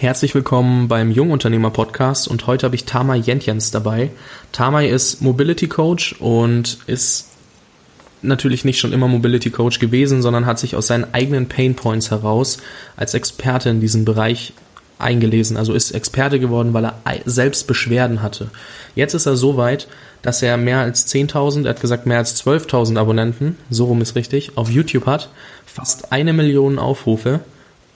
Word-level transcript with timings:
Herzlich 0.00 0.34
willkommen 0.34 0.88
beim 0.88 1.10
Jungunternehmer 1.10 1.68
Podcast 1.68 2.26
und 2.26 2.46
heute 2.46 2.64
habe 2.64 2.74
ich 2.74 2.86
Tamay 2.86 3.18
Jentjens 3.18 3.70
dabei. 3.70 4.10
Tamay 4.50 4.88
ist 4.88 5.20
Mobility 5.20 5.68
Coach 5.68 6.14
und 6.20 6.78
ist 6.86 7.28
natürlich 8.22 8.64
nicht 8.64 8.78
schon 8.78 8.94
immer 8.94 9.08
Mobility 9.08 9.50
Coach 9.50 9.78
gewesen, 9.78 10.22
sondern 10.22 10.46
hat 10.46 10.58
sich 10.58 10.74
aus 10.74 10.86
seinen 10.86 11.12
eigenen 11.12 11.48
Pain 11.48 11.74
Points 11.74 12.10
heraus 12.10 12.62
als 12.96 13.12
Experte 13.12 13.68
in 13.68 13.82
diesem 13.82 14.06
Bereich 14.06 14.54
eingelesen, 14.98 15.58
also 15.58 15.74
ist 15.74 15.90
Experte 15.90 16.40
geworden, 16.40 16.72
weil 16.72 16.86
er 16.86 16.94
selbst 17.26 17.66
Beschwerden 17.66 18.22
hatte. 18.22 18.48
Jetzt 18.94 19.12
ist 19.12 19.26
er 19.26 19.36
so 19.36 19.58
weit, 19.58 19.86
dass 20.22 20.40
er 20.40 20.56
mehr 20.56 20.78
als 20.78 21.14
10.000, 21.14 21.64
er 21.64 21.74
hat 21.74 21.80
gesagt 21.82 22.06
mehr 22.06 22.16
als 22.16 22.42
12.000 22.42 22.98
Abonnenten, 22.98 23.58
so 23.68 23.84
rum 23.84 24.00
ist 24.00 24.16
richtig, 24.16 24.56
auf 24.56 24.70
YouTube 24.70 25.04
hat, 25.04 25.28
fast 25.66 26.10
eine 26.10 26.32
Million 26.32 26.78
Aufrufe 26.78 27.40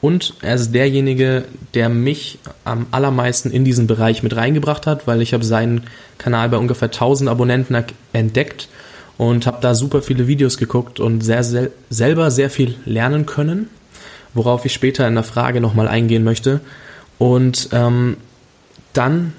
und 0.04 0.34
er 0.42 0.56
ist 0.56 0.72
derjenige, 0.72 1.46
der 1.72 1.88
mich 1.88 2.38
am 2.64 2.84
allermeisten 2.90 3.50
in 3.50 3.64
diesen 3.64 3.86
Bereich 3.86 4.22
mit 4.22 4.36
reingebracht 4.36 4.86
hat, 4.86 5.06
weil 5.06 5.22
ich 5.22 5.32
habe 5.32 5.46
seinen 5.46 5.84
Kanal 6.18 6.50
bei 6.50 6.58
ungefähr 6.58 6.88
1000 6.88 7.30
Abonnenten 7.30 7.74
entdeckt 8.12 8.68
und 9.16 9.46
habe 9.46 9.62
da 9.62 9.74
super 9.74 10.02
viele 10.02 10.26
Videos 10.26 10.58
geguckt 10.58 11.00
und 11.00 11.22
sehr, 11.22 11.42
sehr, 11.42 11.70
selber 11.88 12.30
sehr 12.30 12.50
viel 12.50 12.74
lernen 12.84 13.24
können, 13.24 13.70
worauf 14.34 14.66
ich 14.66 14.74
später 14.74 15.08
in 15.08 15.14
der 15.14 15.24
Frage 15.24 15.62
nochmal 15.62 15.88
eingehen 15.88 16.22
möchte. 16.22 16.60
Und 17.16 17.70
ähm, 17.72 18.18
dann 18.92 19.32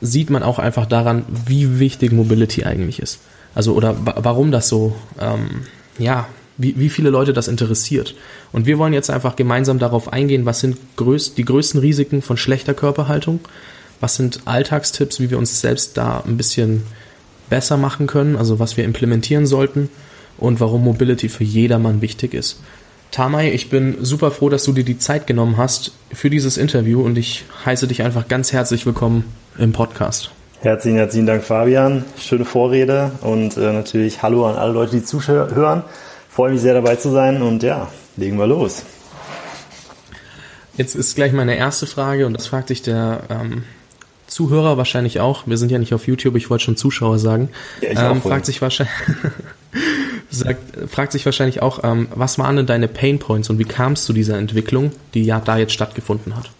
sieht 0.00 0.30
man 0.30 0.42
auch 0.42 0.58
einfach 0.58 0.86
daran, 0.86 1.26
wie 1.28 1.78
wichtig 1.78 2.12
Mobility 2.12 2.64
eigentlich 2.64 2.98
ist. 2.98 3.20
Also 3.54 3.74
oder 3.74 3.94
warum 3.98 4.52
das 4.52 4.68
so, 4.68 4.96
ähm, 5.20 5.66
ja, 5.98 6.26
wie, 6.58 6.78
wie 6.78 6.88
viele 6.88 7.10
Leute 7.10 7.32
das 7.32 7.48
interessiert. 7.48 8.14
Und 8.52 8.66
wir 8.66 8.78
wollen 8.78 8.92
jetzt 8.92 9.10
einfach 9.10 9.36
gemeinsam 9.36 9.78
darauf 9.78 10.12
eingehen, 10.12 10.46
was 10.46 10.60
sind 10.60 10.78
größt, 10.96 11.36
die 11.36 11.44
größten 11.44 11.80
Risiken 11.80 12.22
von 12.22 12.36
schlechter 12.36 12.74
Körperhaltung, 12.74 13.40
was 14.00 14.16
sind 14.16 14.40
Alltagstipps, 14.44 15.20
wie 15.20 15.30
wir 15.30 15.38
uns 15.38 15.60
selbst 15.60 15.96
da 15.96 16.22
ein 16.26 16.36
bisschen 16.36 16.82
besser 17.48 17.76
machen 17.76 18.06
können, 18.06 18.36
also 18.36 18.58
was 18.58 18.76
wir 18.76 18.84
implementieren 18.84 19.46
sollten 19.46 19.88
und 20.38 20.60
warum 20.60 20.84
Mobility 20.84 21.28
für 21.28 21.44
jedermann 21.44 22.02
wichtig 22.02 22.34
ist. 22.34 22.60
Tamay, 23.12 23.50
ich 23.50 23.70
bin 23.70 23.98
super 24.04 24.30
froh, 24.30 24.48
dass 24.48 24.64
du 24.64 24.72
dir 24.72 24.84
die 24.84 24.98
Zeit 24.98 25.26
genommen 25.26 25.56
hast 25.56 25.92
für 26.12 26.28
dieses 26.28 26.56
Interview 26.56 27.02
und 27.02 27.16
ich 27.16 27.44
heiße 27.64 27.86
dich 27.86 28.02
einfach 28.02 28.28
ganz 28.28 28.52
herzlich 28.52 28.84
willkommen 28.84 29.24
im 29.58 29.72
Podcast. 29.72 30.32
Herzlichen, 30.60 30.96
herzlichen 30.98 31.26
Dank, 31.26 31.44
Fabian. 31.44 32.04
Schöne 32.18 32.44
Vorrede 32.44 33.12
und 33.20 33.56
äh, 33.56 33.72
natürlich 33.72 34.22
Hallo 34.22 34.46
an 34.46 34.56
alle 34.56 34.72
Leute, 34.72 34.96
die 34.96 35.04
zuhören. 35.04 35.84
Freue 36.36 36.52
mich 36.52 36.60
sehr 36.60 36.74
dabei 36.74 36.96
zu 36.96 37.10
sein 37.10 37.40
und 37.40 37.62
ja, 37.62 37.88
legen 38.18 38.38
wir 38.38 38.46
los. 38.46 38.82
Jetzt 40.76 40.94
ist 40.94 41.16
gleich 41.16 41.32
meine 41.32 41.56
erste 41.56 41.86
Frage 41.86 42.26
und 42.26 42.34
das 42.34 42.46
fragt 42.46 42.68
sich 42.68 42.82
der 42.82 43.20
ähm, 43.30 43.64
Zuhörer 44.26 44.76
wahrscheinlich 44.76 45.18
auch. 45.18 45.46
Wir 45.46 45.56
sind 45.56 45.70
ja 45.72 45.78
nicht 45.78 45.94
auf 45.94 46.06
YouTube, 46.06 46.36
ich 46.36 46.50
wollte 46.50 46.64
schon 46.64 46.76
Zuschauer 46.76 47.18
sagen. 47.18 47.48
Ja, 47.80 47.90
ich 47.90 47.98
ähm, 47.98 48.20
fragt 48.20 48.44
sich 48.44 48.60
wahrscheinlich 48.60 48.94
sagt, 50.30 50.60
fragt 50.90 51.12
sich 51.12 51.24
wahrscheinlich 51.24 51.62
auch, 51.62 51.82
ähm, 51.84 52.08
was 52.14 52.38
waren 52.38 52.56
denn 52.56 52.66
deine 52.66 52.88
Pain 52.88 53.18
Points 53.18 53.48
und 53.48 53.58
wie 53.58 53.64
kam 53.64 53.92
es 53.92 54.04
zu 54.04 54.12
dieser 54.12 54.36
Entwicklung, 54.36 54.90
die 55.14 55.24
ja 55.24 55.40
da 55.40 55.56
jetzt 55.56 55.72
stattgefunden 55.72 56.36
hat? 56.36 56.50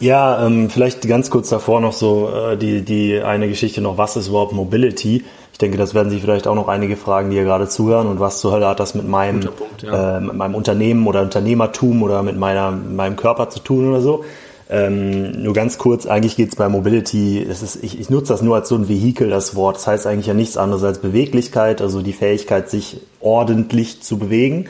Ja, 0.00 0.46
ähm, 0.46 0.70
vielleicht 0.70 1.06
ganz 1.06 1.28
kurz 1.28 1.50
davor 1.50 1.82
noch 1.82 1.92
so 1.92 2.30
äh, 2.34 2.56
die, 2.56 2.80
die 2.80 3.20
eine 3.20 3.48
Geschichte 3.48 3.82
noch, 3.82 3.98
was 3.98 4.16
ist 4.16 4.28
überhaupt 4.28 4.52
Mobility? 4.54 5.24
Ich 5.54 5.58
denke, 5.58 5.78
das 5.78 5.94
werden 5.94 6.10
sich 6.10 6.20
vielleicht 6.20 6.48
auch 6.48 6.56
noch 6.56 6.66
einige 6.66 6.96
fragen, 6.96 7.30
die 7.30 7.36
hier 7.36 7.44
gerade 7.44 7.68
zuhören. 7.68 8.08
Und 8.08 8.18
was 8.18 8.40
zur 8.40 8.50
Hölle 8.50 8.66
hat 8.66 8.80
das 8.80 8.96
mit 8.96 9.06
meinem, 9.06 9.38
Punkt, 9.38 9.84
ja. 9.84 10.16
äh, 10.16 10.20
mit 10.20 10.34
meinem 10.34 10.56
Unternehmen 10.56 11.06
oder 11.06 11.22
Unternehmertum 11.22 12.02
oder 12.02 12.24
mit 12.24 12.36
meiner, 12.36 12.72
meinem 12.72 13.14
Körper 13.14 13.50
zu 13.50 13.60
tun 13.60 13.88
oder 13.88 14.00
so? 14.00 14.24
Ähm, 14.68 15.44
nur 15.44 15.54
ganz 15.54 15.78
kurz, 15.78 16.06
eigentlich 16.06 16.34
geht 16.34 16.48
es 16.48 16.56
bei 16.56 16.68
Mobility, 16.68 17.40
es 17.40 17.62
ist, 17.62 17.84
ich, 17.84 18.00
ich 18.00 18.10
nutze 18.10 18.32
das 18.32 18.42
nur 18.42 18.56
als 18.56 18.68
so 18.68 18.74
ein 18.74 18.88
Vehikel, 18.88 19.30
das 19.30 19.54
Wort. 19.54 19.76
Das 19.76 19.86
heißt 19.86 20.08
eigentlich 20.08 20.26
ja 20.26 20.34
nichts 20.34 20.56
anderes 20.56 20.82
als 20.82 20.98
Beweglichkeit, 20.98 21.80
also 21.80 22.02
die 22.02 22.12
Fähigkeit, 22.12 22.68
sich 22.68 23.02
ordentlich 23.20 24.02
zu 24.02 24.18
bewegen. 24.18 24.66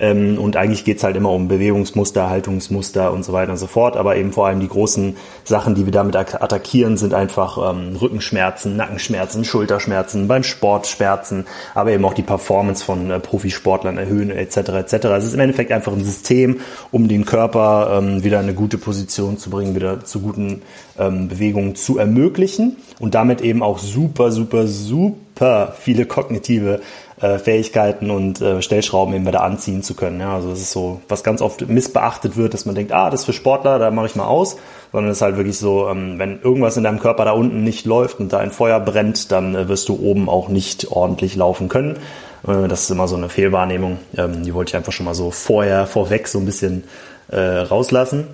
Ähm, 0.00 0.38
und 0.38 0.56
eigentlich 0.56 0.84
geht's 0.84 1.04
halt 1.04 1.16
immer 1.16 1.30
um 1.30 1.48
Bewegungsmuster, 1.48 2.28
Haltungsmuster 2.30 3.12
und 3.12 3.24
so 3.24 3.32
weiter 3.32 3.52
und 3.52 3.58
so 3.58 3.66
fort. 3.66 3.96
Aber 3.96 4.16
eben 4.16 4.32
vor 4.32 4.46
allem 4.46 4.60
die 4.60 4.68
großen 4.68 5.16
Sachen, 5.44 5.74
die 5.74 5.84
wir 5.84 5.92
damit 5.92 6.16
attackieren, 6.16 6.96
sind 6.96 7.14
einfach 7.14 7.70
ähm, 7.70 7.96
Rückenschmerzen, 7.96 8.76
Nackenschmerzen, 8.76 9.44
Schulterschmerzen, 9.44 10.26
beim 10.26 10.42
Sport 10.42 10.86
Schmerzen, 10.86 11.46
aber 11.74 11.92
eben 11.92 12.04
auch 12.04 12.14
die 12.14 12.22
Performance 12.22 12.84
von 12.84 13.10
äh, 13.10 13.20
Profisportlern 13.20 13.98
erhöhen 13.98 14.30
etc. 14.30 14.56
etc. 14.56 14.94
Es 15.18 15.24
ist 15.24 15.34
im 15.34 15.40
Endeffekt 15.40 15.70
einfach 15.70 15.92
ein 15.92 16.04
System, 16.04 16.60
um 16.90 17.06
den 17.06 17.26
Körper 17.26 17.98
ähm, 17.98 18.24
wieder 18.24 18.38
in 18.38 18.46
eine 18.46 18.54
gute 18.54 18.78
Position 18.78 19.38
zu 19.38 19.50
bringen, 19.50 19.74
wieder 19.74 20.04
zu 20.04 20.20
guten 20.20 20.62
ähm, 20.98 21.28
Bewegungen 21.28 21.74
zu 21.74 21.98
ermöglichen 21.98 22.76
und 22.98 23.14
damit 23.14 23.40
eben 23.40 23.62
auch 23.62 23.78
super, 23.78 24.32
super, 24.32 24.66
super 24.66 25.74
viele 25.78 26.06
kognitive 26.06 26.80
äh, 27.20 27.38
Fähigkeiten 27.38 28.10
und 28.10 28.40
äh, 28.40 28.62
Stellschrauben 28.62 29.14
eben 29.14 29.26
wieder 29.26 29.42
anziehen 29.42 29.82
zu 29.82 29.94
können. 29.94 30.20
Ja, 30.20 30.34
also 30.34 30.50
das 30.50 30.60
ist 30.60 30.72
so, 30.72 31.00
was 31.08 31.22
ganz 31.22 31.42
oft 31.42 31.68
missbeachtet 31.68 32.36
wird, 32.36 32.54
dass 32.54 32.66
man 32.66 32.74
denkt, 32.74 32.92
ah, 32.92 33.10
das 33.10 33.20
ist 33.20 33.26
für 33.26 33.32
Sportler, 33.32 33.78
da 33.78 33.90
mache 33.90 34.06
ich 34.06 34.16
mal 34.16 34.26
aus, 34.26 34.56
sondern 34.92 35.10
es 35.10 35.18
ist 35.18 35.22
halt 35.22 35.36
wirklich 35.36 35.58
so, 35.58 35.88
ähm, 35.88 36.18
wenn 36.18 36.40
irgendwas 36.40 36.76
in 36.76 36.84
deinem 36.84 37.00
Körper 37.00 37.24
da 37.24 37.32
unten 37.32 37.62
nicht 37.62 37.84
läuft 37.84 38.20
und 38.20 38.32
da 38.32 38.38
ein 38.38 38.50
Feuer 38.50 38.80
brennt, 38.80 39.30
dann 39.32 39.54
äh, 39.54 39.68
wirst 39.68 39.88
du 39.88 39.98
oben 40.00 40.28
auch 40.28 40.48
nicht 40.48 40.90
ordentlich 40.90 41.36
laufen 41.36 41.68
können. 41.68 41.96
Äh, 42.46 42.68
das 42.68 42.82
ist 42.82 42.90
immer 42.90 43.08
so 43.08 43.16
eine 43.16 43.28
Fehlwahrnehmung. 43.28 43.98
Ähm, 44.16 44.42
die 44.42 44.54
wollte 44.54 44.70
ich 44.70 44.76
einfach 44.76 44.92
schon 44.92 45.06
mal 45.06 45.14
so 45.14 45.30
vorher, 45.30 45.86
vorweg 45.86 46.28
so 46.28 46.38
ein 46.38 46.46
bisschen 46.46 46.84
äh, 47.28 47.38
rauslassen. 47.38 48.26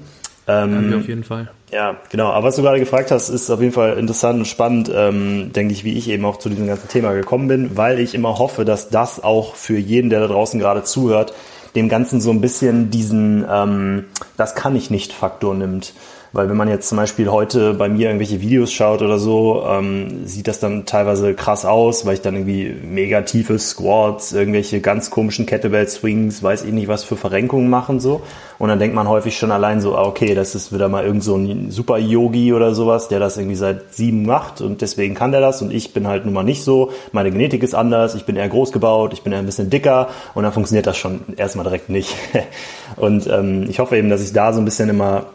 Ähm, 0.48 0.92
ja, 0.92 0.98
auf 0.98 1.08
jeden 1.08 1.24
Fall. 1.24 1.48
Ja, 1.72 1.96
genau. 2.10 2.30
Aber 2.30 2.46
was 2.46 2.56
du 2.56 2.62
gerade 2.62 2.78
gefragt 2.78 3.10
hast, 3.10 3.28
ist 3.28 3.50
auf 3.50 3.60
jeden 3.60 3.72
Fall 3.72 3.98
interessant 3.98 4.38
und 4.38 4.44
spannend, 4.46 4.90
ähm, 4.94 5.52
denke 5.52 5.72
ich, 5.72 5.82
wie 5.84 5.94
ich 5.94 6.08
eben 6.08 6.24
auch 6.24 6.36
zu 6.38 6.48
diesem 6.48 6.66
ganzen 6.66 6.88
Thema 6.88 7.12
gekommen 7.12 7.48
bin, 7.48 7.76
weil 7.76 7.98
ich 7.98 8.14
immer 8.14 8.38
hoffe, 8.38 8.64
dass 8.64 8.88
das 8.88 9.22
auch 9.22 9.56
für 9.56 9.76
jeden, 9.76 10.10
der 10.10 10.20
da 10.20 10.28
draußen 10.28 10.60
gerade 10.60 10.84
zuhört, 10.84 11.34
dem 11.74 11.88
Ganzen 11.88 12.20
so 12.20 12.30
ein 12.30 12.40
bisschen 12.40 12.90
diesen 12.90 13.44
ähm, 13.48 14.04
Das 14.36 14.54
kann 14.54 14.76
ich 14.76 14.90
nicht 14.90 15.12
Faktor 15.12 15.54
nimmt. 15.54 15.92
Weil 16.32 16.48
wenn 16.48 16.56
man 16.56 16.68
jetzt 16.68 16.88
zum 16.88 16.96
Beispiel 16.96 17.30
heute 17.30 17.74
bei 17.74 17.88
mir 17.88 18.08
irgendwelche 18.08 18.40
Videos 18.40 18.72
schaut 18.72 19.02
oder 19.02 19.18
so, 19.18 19.64
ähm, 19.68 20.26
sieht 20.26 20.48
das 20.48 20.60
dann 20.60 20.84
teilweise 20.84 21.34
krass 21.34 21.64
aus, 21.64 22.04
weil 22.06 22.14
ich 22.14 22.20
dann 22.20 22.34
irgendwie 22.34 22.74
mega 22.82 23.22
tiefe 23.22 23.58
Squats, 23.58 24.32
irgendwelche 24.32 24.80
ganz 24.80 25.10
komischen 25.10 25.46
Kettlebell-Swings, 25.46 26.42
weiß 26.42 26.64
ich 26.64 26.72
nicht 26.72 26.88
was 26.88 27.04
für 27.04 27.16
Verrenkungen 27.16 27.70
machen 27.70 28.00
so. 28.00 28.22
Und 28.58 28.68
dann 28.68 28.78
denkt 28.78 28.94
man 28.94 29.08
häufig 29.08 29.36
schon 29.36 29.50
allein 29.50 29.80
so, 29.80 29.96
ah, 29.96 30.04
okay, 30.04 30.34
das 30.34 30.54
ist 30.54 30.72
wieder 30.72 30.88
mal 30.88 31.04
irgend 31.04 31.22
so 31.22 31.36
ein 31.36 31.70
Super-Yogi 31.70 32.52
oder 32.52 32.74
sowas, 32.74 33.08
der 33.08 33.20
das 33.20 33.36
irgendwie 33.36 33.56
seit 33.56 33.94
sieben 33.94 34.24
macht 34.24 34.60
und 34.60 34.80
deswegen 34.80 35.14
kann 35.14 35.32
der 35.32 35.40
das 35.40 35.60
und 35.62 35.72
ich 35.72 35.92
bin 35.92 36.06
halt 36.06 36.24
nun 36.24 36.34
mal 36.34 36.42
nicht 36.42 36.64
so. 36.64 36.90
Meine 37.12 37.30
Genetik 37.30 37.62
ist 37.62 37.74
anders, 37.74 38.14
ich 38.14 38.24
bin 38.24 38.36
eher 38.36 38.48
groß 38.48 38.72
gebaut, 38.72 39.12
ich 39.12 39.22
bin 39.22 39.32
eher 39.32 39.40
ein 39.40 39.46
bisschen 39.46 39.70
dicker 39.70 40.08
und 40.34 40.42
dann 40.42 40.52
funktioniert 40.52 40.86
das 40.86 40.96
schon 40.96 41.20
erstmal 41.36 41.64
direkt 41.64 41.90
nicht. 41.90 42.14
und 42.96 43.26
ähm, 43.26 43.66
ich 43.68 43.78
hoffe 43.78 43.96
eben, 43.96 44.08
dass 44.08 44.22
ich 44.22 44.32
da 44.32 44.52
so 44.52 44.60
ein 44.60 44.64
bisschen 44.64 44.88
immer 44.88 45.26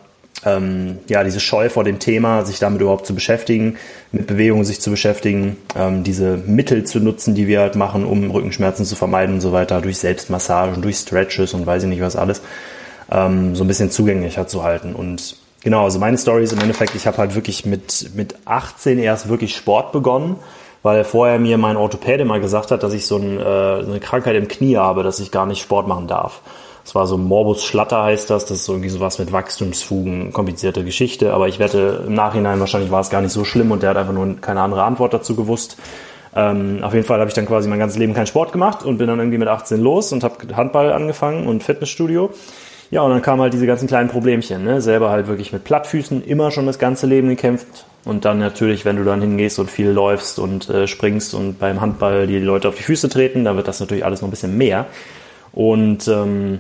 ähm, 0.46 1.00
ja, 1.08 1.24
diese 1.24 1.40
Scheu 1.40 1.70
vor 1.70 1.84
dem 1.84 2.00
Thema, 2.00 2.46
sich 2.46 2.60
damit 2.60 2.82
überhaupt 2.82 3.06
zu 3.06 3.14
beschäftigen, 3.14 3.78
mit 4.12 4.28
Bewegung 4.28 4.64
sich 4.64 4.82
zu 4.82 4.90
beschäftigen, 4.90 5.58
ähm, 5.76 6.04
diese 6.04 6.38
Mittel 6.38 6.84
zu 6.84 7.00
nutzen, 7.00 7.36
die 7.36 7.48
wir 7.48 7.62
halt 7.62 7.76
machen, 7.76 8.06
um 8.06 8.32
Rückenschmerzen 8.32 8.86
zu 8.86 8.96
vermeiden 8.96 9.36
und 9.36 9.42
so 9.42 9.52
weiter, 9.52 9.82
durch 9.82 10.00
Selbstmassagen, 10.00 10.82
durch 10.82 10.98
Stretches 10.98 11.54
und 11.54 11.66
weiß 11.66 11.84
ich 11.84 11.90
nicht 11.90 12.02
was 12.02 12.16
alles, 12.16 12.42
ähm, 13.12 13.56
so 13.56 13.64
ein 13.64 13.68
bisschen 13.68 13.92
zugänglicher 13.92 14.48
zu 14.48 14.64
halten. 14.64 14.96
Und 14.96 15.38
genau, 15.64 15.84
also 15.84 16.00
meine 16.00 16.18
Story 16.18 16.44
ist 16.44 16.54
im 16.54 16.60
Endeffekt, 16.60 16.96
ich 16.96 17.06
habe 17.06 17.18
halt 17.18 17.36
wirklich 17.36 17.66
mit, 17.66 18.12
mit 18.16 18.36
18 18.46 18.98
erst 18.98 19.30
wirklich 19.30 19.56
Sport 19.56 19.92
begonnen, 19.92 20.38
weil 20.82 21.04
vorher 21.04 21.38
mir 21.38 21.60
mein 21.60 21.78
Orthopäde 21.78 22.26
mal 22.26 22.42
gesagt 22.42 22.72
hat, 22.72 22.82
dass 22.82 22.94
ich 22.94 23.06
so, 23.06 23.18
ein, 23.18 23.38
äh, 23.40 23.84
so 23.84 23.92
eine 23.92 24.00
Krankheit 24.00 24.36
im 24.36 24.48
Knie 24.48 24.78
habe, 24.78 25.04
dass 25.04 25.20
ich 25.20 25.30
gar 25.30 25.46
nicht 25.46 25.62
Sport 25.62 25.88
machen 25.88 26.08
darf. 26.08 26.42
Das 26.84 26.96
war 26.96 27.08
so 27.08 27.18
Morbus 27.18 27.64
Schlatter 27.64 28.04
heißt 28.04 28.30
das. 28.30 28.46
Das 28.46 28.62
ist 28.62 28.68
irgendwie 28.68 28.90
sowas 28.90 29.20
mit 29.20 29.32
Wachstumsfugen, 29.32 30.34
komplizierte 30.34 30.84
Geschichte. 30.84 31.34
Aber 31.34 31.48
ich 31.48 31.60
wette, 31.60 32.04
im 32.08 32.14
Nachhinein 32.14 32.60
wahrscheinlich 32.60 32.92
war 32.92 33.02
es 33.02 33.10
gar 33.10 33.22
nicht 33.22 33.32
so 33.32 33.44
schlimm 33.44 33.72
und 33.72 33.84
der 33.84 33.92
hat 33.92 33.98
einfach 33.98 34.14
nur 34.14 34.36
keine 34.42 34.62
andere 34.62 34.84
Antwort 34.84 35.14
dazu 35.14 35.36
gewusst. 35.36 35.78
Ähm, 36.36 36.80
auf 36.82 36.94
jeden 36.94 37.06
Fall 37.06 37.20
habe 37.20 37.28
ich 37.28 37.34
dann 37.34 37.46
quasi 37.46 37.68
mein 37.68 37.80
ganzes 37.80 38.00
Leben 38.00 38.14
keinen 38.14 38.28
Sport 38.28 38.52
gemacht 38.52 38.84
und 38.84 38.98
bin 38.98 39.08
dann 39.08 39.20
irgendwie 39.20 39.38
mit 39.38 39.48
18 39.48 39.80
los 39.82 40.14
und 40.14 40.24
habe 40.24 40.56
Handball 40.56 40.94
angefangen 40.94 41.46
und 41.48 41.64
Fitnessstudio. 41.64 42.32
Ja, 42.90 43.02
und 43.04 43.12
dann 43.12 43.22
kamen 43.22 43.42
halt 43.42 43.54
diese 43.54 43.66
ganzen 43.66 43.88
kleinen 43.88 44.10
Problemchen, 44.10 44.66
ne? 44.66 44.82
Selber 44.82 45.10
halt 45.10 45.28
wirklich 45.28 45.54
mit 45.54 45.64
Plattfüßen, 45.64 46.24
immer 46.26 46.52
schon 46.52 46.66
das 46.66 46.78
ganze 46.78 47.08
Leben 47.08 47.30
gekämpft. 47.30 47.86
Und 48.04 48.26
dann 48.26 48.40
natürlich, 48.40 48.84
wenn 48.84 48.98
du 48.98 49.04
dann 49.04 49.22
hingehst 49.22 49.60
und 49.60 49.70
viel 49.70 49.90
läufst 49.90 50.40
und 50.40 50.70
äh, 50.70 50.88
springst 50.88 51.34
und 51.34 51.60
beim 51.60 51.80
Handball 51.80 52.28
die 52.28 52.40
Leute 52.40 52.68
auf 52.68 52.76
die 52.76 52.84
Füße 52.84 53.08
treten, 53.10 53.46
dann 53.46 53.56
wird 53.56 53.68
das 53.68 53.80
natürlich 53.80 54.04
alles 54.04 54.22
noch 54.22 54.28
ein 54.28 54.32
bisschen 54.32 54.58
mehr. 54.58 54.88
Und 55.54 56.08
ähm, 56.08 56.60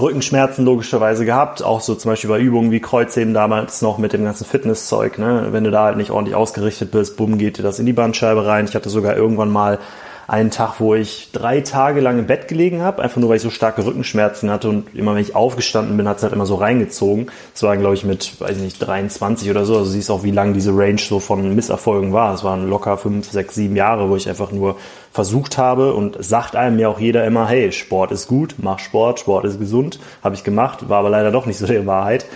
Rückenschmerzen 0.00 0.64
logischerweise 0.64 1.24
gehabt, 1.24 1.62
auch 1.62 1.80
so 1.80 1.94
zum 1.94 2.10
Beispiel 2.10 2.30
bei 2.30 2.38
Übungen 2.38 2.70
wie 2.70 2.80
Kreuzheben 2.80 3.34
damals 3.34 3.82
noch 3.82 3.98
mit 3.98 4.12
dem 4.12 4.24
ganzen 4.24 4.46
Fitnesszeug. 4.46 5.18
Ne? 5.18 5.48
Wenn 5.50 5.64
du 5.64 5.70
da 5.70 5.84
halt 5.84 5.96
nicht 5.96 6.10
ordentlich 6.10 6.34
ausgerichtet 6.34 6.90
bist, 6.90 7.16
bumm, 7.16 7.38
geht 7.38 7.58
dir 7.58 7.62
das 7.62 7.78
in 7.78 7.86
die 7.86 7.92
Bandscheibe 7.92 8.46
rein. 8.46 8.66
Ich 8.66 8.74
hatte 8.74 8.88
sogar 8.88 9.16
irgendwann 9.16 9.50
mal 9.50 9.78
einen 10.28 10.50
Tag, 10.50 10.80
wo 10.80 10.94
ich 10.94 11.30
drei 11.32 11.60
Tage 11.60 12.00
lang 12.00 12.18
im 12.18 12.26
Bett 12.26 12.48
gelegen 12.48 12.82
habe, 12.82 13.02
einfach 13.02 13.20
nur 13.20 13.30
weil 13.30 13.36
ich 13.36 13.42
so 13.42 13.50
starke 13.50 13.84
Rückenschmerzen 13.84 14.50
hatte 14.50 14.68
und 14.68 14.94
immer 14.94 15.14
wenn 15.14 15.22
ich 15.22 15.36
aufgestanden 15.36 15.96
bin, 15.96 16.08
hat 16.08 16.16
es 16.16 16.24
halt 16.24 16.32
immer 16.32 16.46
so 16.46 16.56
reingezogen. 16.56 17.30
Das 17.52 17.62
war, 17.62 17.76
glaube 17.76 17.94
ich, 17.94 18.04
mit, 18.04 18.40
weiß 18.40 18.56
ich 18.56 18.62
nicht, 18.62 18.78
23 18.78 19.50
oder 19.50 19.64
so. 19.64 19.76
Also 19.76 19.90
siehst 19.90 20.10
auch, 20.10 20.24
wie 20.24 20.32
lang 20.32 20.52
diese 20.52 20.76
Range 20.76 20.98
so 20.98 21.20
von 21.20 21.54
Misserfolgen 21.54 22.12
war. 22.12 22.34
Es 22.34 22.42
waren 22.42 22.68
locker 22.68 22.98
fünf, 22.98 23.30
sechs, 23.30 23.54
sieben 23.54 23.76
Jahre, 23.76 24.10
wo 24.10 24.16
ich 24.16 24.28
einfach 24.28 24.50
nur 24.50 24.76
versucht 25.16 25.56
habe 25.56 25.94
und 25.94 26.22
sagt 26.22 26.56
einem 26.56 26.78
ja 26.78 26.88
auch 26.88 27.00
jeder 27.00 27.24
immer, 27.24 27.48
hey, 27.48 27.72
Sport 27.72 28.12
ist 28.12 28.28
gut, 28.28 28.56
mach 28.58 28.78
Sport, 28.78 29.18
Sport 29.18 29.46
ist 29.46 29.58
gesund. 29.58 29.98
Habe 30.22 30.34
ich 30.34 30.44
gemacht, 30.44 30.90
war 30.90 30.98
aber 30.98 31.08
leider 31.08 31.32
doch 31.32 31.46
nicht 31.46 31.56
so 31.56 31.66
der 31.66 31.86
Wahrheit. 31.86 32.26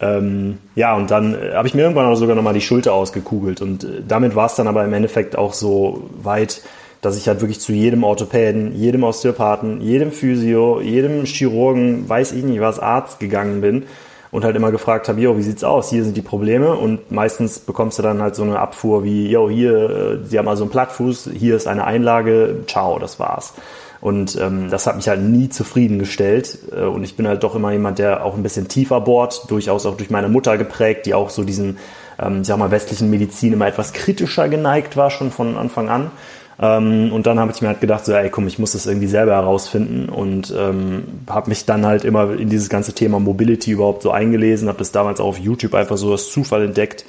Ähm, 0.00 0.56
ja, 0.74 0.96
und 0.96 1.10
dann 1.10 1.34
äh, 1.34 1.52
habe 1.52 1.68
ich 1.68 1.74
mir 1.74 1.82
irgendwann 1.82 2.06
auch 2.06 2.16
sogar 2.16 2.34
nochmal 2.34 2.54
die 2.54 2.62
Schulter 2.62 2.94
ausgekugelt. 2.94 3.60
Und 3.60 3.84
äh, 3.84 4.02
damit 4.08 4.34
war 4.34 4.46
es 4.46 4.54
dann 4.54 4.66
aber 4.66 4.82
im 4.82 4.94
Endeffekt 4.94 5.36
auch 5.36 5.52
so 5.52 6.08
weit, 6.22 6.62
dass 7.02 7.18
ich 7.18 7.28
halt 7.28 7.42
wirklich 7.42 7.60
zu 7.60 7.72
jedem 7.72 8.02
Orthopäden, 8.02 8.74
jedem 8.74 9.04
Osteopathen, 9.04 9.82
jedem 9.82 10.10
Physio, 10.10 10.80
jedem 10.80 11.26
Chirurgen, 11.26 12.08
weiß 12.08 12.32
ich 12.32 12.44
nicht 12.44 12.60
was, 12.60 12.80
Arzt 12.80 13.20
gegangen 13.20 13.60
bin 13.60 13.84
und 14.32 14.44
halt 14.44 14.56
immer 14.56 14.72
gefragt 14.72 15.08
habe, 15.08 15.20
jo, 15.20 15.36
wie 15.36 15.42
sieht's 15.42 15.62
aus? 15.62 15.90
Hier 15.90 16.02
sind 16.02 16.16
die 16.16 16.22
Probleme 16.22 16.74
und 16.74 17.12
meistens 17.12 17.60
bekommst 17.60 17.98
du 17.98 18.02
dann 18.02 18.20
halt 18.20 18.34
so 18.34 18.42
eine 18.42 18.58
Abfuhr 18.58 19.04
wie, 19.04 19.28
jo, 19.30 19.48
hier, 19.48 19.90
äh, 19.90 20.18
sie 20.24 20.38
haben 20.38 20.48
also 20.48 20.64
einen 20.64 20.72
Plattfuß, 20.72 21.30
hier 21.34 21.54
ist 21.54 21.68
eine 21.68 21.84
Einlage, 21.84 22.64
ciao, 22.66 22.98
das 22.98 23.20
war's. 23.20 23.52
Und 24.00 24.36
ähm, 24.40 24.68
das 24.68 24.88
hat 24.88 24.96
mich 24.96 25.06
halt 25.08 25.20
nie 25.20 25.48
zufriedengestellt. 25.48 26.58
Äh, 26.74 26.80
und 26.80 27.04
ich 27.04 27.14
bin 27.14 27.28
halt 27.28 27.44
doch 27.44 27.54
immer 27.54 27.70
jemand, 27.70 28.00
der 28.00 28.24
auch 28.24 28.34
ein 28.34 28.42
bisschen 28.42 28.66
tiefer 28.66 29.00
bohrt, 29.00 29.48
durchaus 29.48 29.86
auch 29.86 29.96
durch 29.96 30.10
meine 30.10 30.28
Mutter 30.28 30.58
geprägt, 30.58 31.06
die 31.06 31.14
auch 31.14 31.30
so 31.30 31.44
diesen, 31.44 31.78
ähm, 32.18 32.40
ich 32.40 32.48
sag 32.48 32.56
mal, 32.56 32.72
westlichen 32.72 33.10
Medizin 33.10 33.52
immer 33.52 33.68
etwas 33.68 33.92
kritischer 33.92 34.48
geneigt 34.48 34.96
war, 34.96 35.10
schon 35.10 35.30
von 35.30 35.56
Anfang 35.56 35.88
an. 35.88 36.10
Ähm, 36.62 37.12
und 37.12 37.26
dann 37.26 37.40
habe 37.40 37.50
ich 37.50 37.60
mir 37.60 37.68
halt 37.68 37.80
gedacht, 37.80 38.04
so, 38.04 38.12
ey, 38.12 38.30
komm, 38.30 38.46
ich 38.46 38.60
muss 38.60 38.72
das 38.72 38.86
irgendwie 38.86 39.08
selber 39.08 39.32
herausfinden 39.32 40.08
und 40.08 40.54
ähm, 40.56 41.02
habe 41.28 41.48
mich 41.48 41.66
dann 41.66 41.84
halt 41.84 42.04
immer 42.04 42.38
in 42.38 42.48
dieses 42.48 42.68
ganze 42.68 42.92
Thema 42.92 43.18
Mobility 43.18 43.72
überhaupt 43.72 44.02
so 44.02 44.12
eingelesen, 44.12 44.68
habe 44.68 44.78
das 44.78 44.92
damals 44.92 45.18
auch 45.18 45.26
auf 45.26 45.38
YouTube 45.38 45.74
einfach 45.74 45.96
so 45.96 46.12
als 46.12 46.30
Zufall 46.30 46.62
entdeckt 46.62 47.04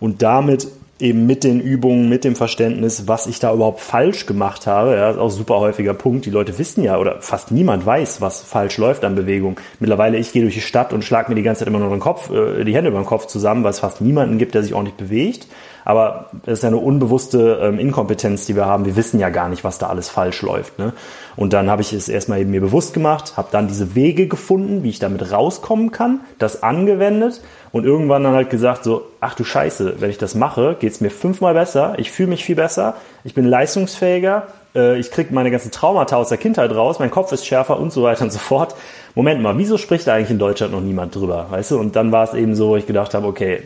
und 0.00 0.20
damit 0.20 0.68
eben 1.00 1.26
mit 1.26 1.44
den 1.44 1.60
Übungen, 1.62 2.10
mit 2.10 2.24
dem 2.24 2.36
Verständnis, 2.36 3.08
was 3.08 3.26
ich 3.26 3.38
da 3.38 3.54
überhaupt 3.54 3.80
falsch 3.80 4.26
gemacht 4.26 4.66
habe. 4.66 4.96
Ja, 4.96 5.10
ist 5.10 5.18
auch 5.18 5.30
super 5.30 5.58
häufiger 5.58 5.94
Punkt. 5.94 6.26
Die 6.26 6.30
Leute 6.30 6.58
wissen 6.58 6.84
ja 6.84 6.98
oder 6.98 7.22
fast 7.22 7.50
niemand 7.50 7.86
weiß, 7.86 8.20
was 8.20 8.42
falsch 8.42 8.76
läuft 8.76 9.02
an 9.04 9.14
Bewegung. 9.14 9.58
Mittlerweile, 9.78 10.18
ich 10.18 10.32
gehe 10.32 10.42
durch 10.42 10.54
die 10.54 10.60
Stadt 10.60 10.92
und 10.92 11.02
schlag 11.02 11.30
mir 11.30 11.36
die 11.36 11.42
ganze 11.42 11.60
Zeit 11.60 11.68
immer 11.68 11.78
nur 11.78 11.88
den 11.88 12.00
Kopf, 12.00 12.30
äh, 12.30 12.64
die 12.64 12.74
Hände 12.74 12.90
über 12.90 13.00
den 13.00 13.06
Kopf 13.06 13.26
zusammen, 13.26 13.64
weil 13.64 13.70
es 13.70 13.80
fast 13.80 14.02
niemanden 14.02 14.36
gibt, 14.36 14.54
der 14.54 14.62
sich 14.62 14.74
ordentlich 14.74 14.96
bewegt. 14.96 15.46
Aber 15.84 16.30
es 16.46 16.54
ist 16.54 16.62
ja 16.62 16.68
eine 16.68 16.78
unbewusste 16.78 17.60
ähm, 17.62 17.78
Inkompetenz, 17.78 18.46
die 18.46 18.56
wir 18.56 18.66
haben. 18.66 18.84
Wir 18.84 18.96
wissen 18.96 19.18
ja 19.18 19.30
gar 19.30 19.48
nicht, 19.48 19.64
was 19.64 19.78
da 19.78 19.88
alles 19.88 20.08
falsch 20.08 20.42
läuft. 20.42 20.78
Ne? 20.78 20.92
Und 21.36 21.52
dann 21.52 21.70
habe 21.70 21.82
ich 21.82 21.92
es 21.92 22.08
erstmal 22.08 22.40
eben 22.40 22.50
mir 22.50 22.60
bewusst 22.60 22.94
gemacht, 22.94 23.34
habe 23.36 23.48
dann 23.50 23.68
diese 23.68 23.94
Wege 23.94 24.26
gefunden, 24.26 24.82
wie 24.82 24.90
ich 24.90 24.98
damit 24.98 25.32
rauskommen 25.32 25.90
kann, 25.90 26.20
das 26.38 26.62
angewendet 26.62 27.40
und 27.72 27.84
irgendwann 27.84 28.24
dann 28.24 28.34
halt 28.34 28.50
gesagt 28.50 28.84
so, 28.84 29.02
ach 29.20 29.34
du 29.34 29.44
Scheiße, 29.44 29.96
wenn 30.00 30.10
ich 30.10 30.18
das 30.18 30.34
mache, 30.34 30.76
geht's 30.78 31.00
mir 31.00 31.10
fünfmal 31.10 31.54
besser, 31.54 31.94
ich 31.98 32.10
fühle 32.10 32.30
mich 32.30 32.44
viel 32.44 32.56
besser, 32.56 32.94
ich 33.24 33.34
bin 33.34 33.44
leistungsfähiger, 33.44 34.48
äh, 34.74 34.98
ich 34.98 35.10
kriege 35.10 35.32
meine 35.32 35.50
ganzen 35.50 35.70
Traumata 35.70 36.16
aus 36.16 36.28
der 36.28 36.38
Kindheit 36.38 36.74
raus, 36.74 36.98
mein 36.98 37.10
Kopf 37.10 37.32
ist 37.32 37.46
schärfer 37.46 37.78
und 37.78 37.92
so 37.92 38.02
weiter 38.02 38.24
und 38.24 38.32
so 38.32 38.38
fort. 38.38 38.74
Moment 39.14 39.40
mal, 39.42 39.56
wieso 39.58 39.78
spricht 39.78 40.06
da 40.06 40.14
eigentlich 40.14 40.30
in 40.30 40.38
Deutschland 40.38 40.72
noch 40.72 40.80
niemand 40.80 41.14
drüber, 41.14 41.46
weißt 41.50 41.72
du? 41.72 41.78
Und 41.78 41.96
dann 41.96 42.12
war 42.12 42.24
es 42.24 42.34
eben 42.34 42.54
so, 42.54 42.76
ich 42.76 42.86
gedacht 42.86 43.14
habe, 43.14 43.26
okay, 43.26 43.62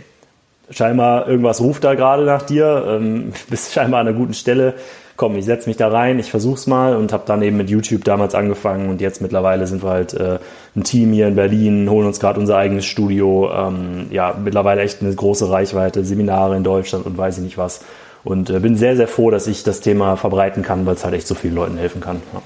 scheinbar 0.71 1.29
irgendwas 1.29 1.61
ruft 1.61 1.85
da 1.85 1.95
gerade 1.95 2.25
nach 2.25 2.43
dir, 2.43 2.85
ähm, 2.89 3.33
bist 3.51 3.73
scheinbar 3.73 4.01
an 4.01 4.09
einer 4.09 4.17
guten 4.17 4.35
Stelle. 4.35 4.75
Komm, 5.17 5.37
ich 5.37 5.45
setze 5.45 5.69
mich 5.69 5.77
da 5.77 5.89
rein, 5.89 6.19
ich 6.19 6.31
versuch's 6.31 6.67
mal 6.67 6.97
und 6.97 7.13
habe 7.13 7.23
dann 7.25 7.41
eben 7.43 7.57
mit 7.57 7.71
YouTube 7.71 8.03
damals 8.03 8.35
angefangen 8.35 8.89
und 8.89 9.01
jetzt 9.01 9.23
mittlerweile 9.23 9.69
sind 9.69 9.85
wir 9.85 9.91
halt 9.91 10.13
äh, 10.15 10.39
ein 10.75 10.83
Team 10.83 11.13
hier 11.13 11.29
in 11.29 11.37
Berlin, 11.37 11.89
holen 11.89 12.09
uns 12.09 12.19
gerade 12.19 12.41
unser 12.41 12.57
eigenes 12.57 12.85
Studio, 12.85 13.49
ähm, 13.53 14.07
ja, 14.11 14.35
mittlerweile 14.43 14.83
echt 14.83 15.03
eine 15.03 15.15
große 15.15 15.49
Reichweite, 15.49 16.05
Seminare 16.05 16.57
in 16.57 16.65
Deutschland 16.65 17.07
und 17.07 17.17
weiß 17.17 17.39
ich 17.39 17.45
nicht 17.45 17.59
was. 17.59 17.85
Und 18.25 18.51
äh, 18.51 18.59
bin 18.59 18.75
sehr, 18.75 18.97
sehr 18.97 19.07
froh, 19.07 19.31
dass 19.31 19.47
ich 19.47 19.63
das 19.63 19.81
Thema 19.81 20.17
verbreiten 20.17 20.65
kann, 20.65 20.85
weil 20.85 20.95
es 20.95 21.05
halt 21.05 21.15
echt 21.15 21.29
so 21.29 21.37
vielen 21.37 21.55
Leuten 21.55 21.77
helfen 21.77 22.01
kann. 22.01 22.21
Ja 22.33 22.43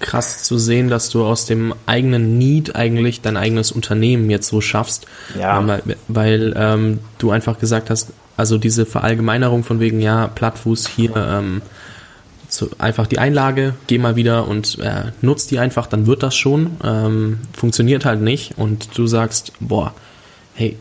krass 0.00 0.44
zu 0.44 0.58
sehen, 0.58 0.88
dass 0.88 1.10
du 1.10 1.24
aus 1.24 1.46
dem 1.46 1.74
eigenen 1.86 2.38
Need 2.38 2.76
eigentlich 2.76 3.20
dein 3.20 3.36
eigenes 3.36 3.72
Unternehmen 3.72 4.30
jetzt 4.30 4.48
so 4.48 4.60
schaffst. 4.60 5.06
Ja. 5.38 5.58
Ähm, 5.58 5.68
weil, 5.68 5.82
weil 6.08 6.54
ähm, 6.56 6.98
du 7.18 7.30
einfach 7.30 7.58
gesagt 7.58 7.90
hast, 7.90 8.12
also 8.36 8.58
diese 8.58 8.84
Verallgemeinerung 8.84 9.64
von 9.64 9.80
wegen, 9.80 10.00
ja, 10.00 10.26
Plattfuß 10.28 10.88
hier, 10.88 11.16
ähm, 11.16 11.62
so 12.48 12.70
einfach 12.78 13.06
die 13.06 13.18
Einlage, 13.18 13.74
geh 13.86 13.98
mal 13.98 14.16
wieder 14.16 14.46
und 14.46 14.78
äh, 14.78 15.12
nutzt 15.20 15.50
die 15.50 15.58
einfach, 15.58 15.86
dann 15.86 16.06
wird 16.06 16.22
das 16.22 16.36
schon. 16.36 16.76
Ähm, 16.84 17.40
funktioniert 17.52 18.04
halt 18.04 18.20
nicht. 18.20 18.54
Und 18.56 18.96
du 18.96 19.06
sagst, 19.06 19.52
boah, 19.60 19.94
hey, 20.54 20.76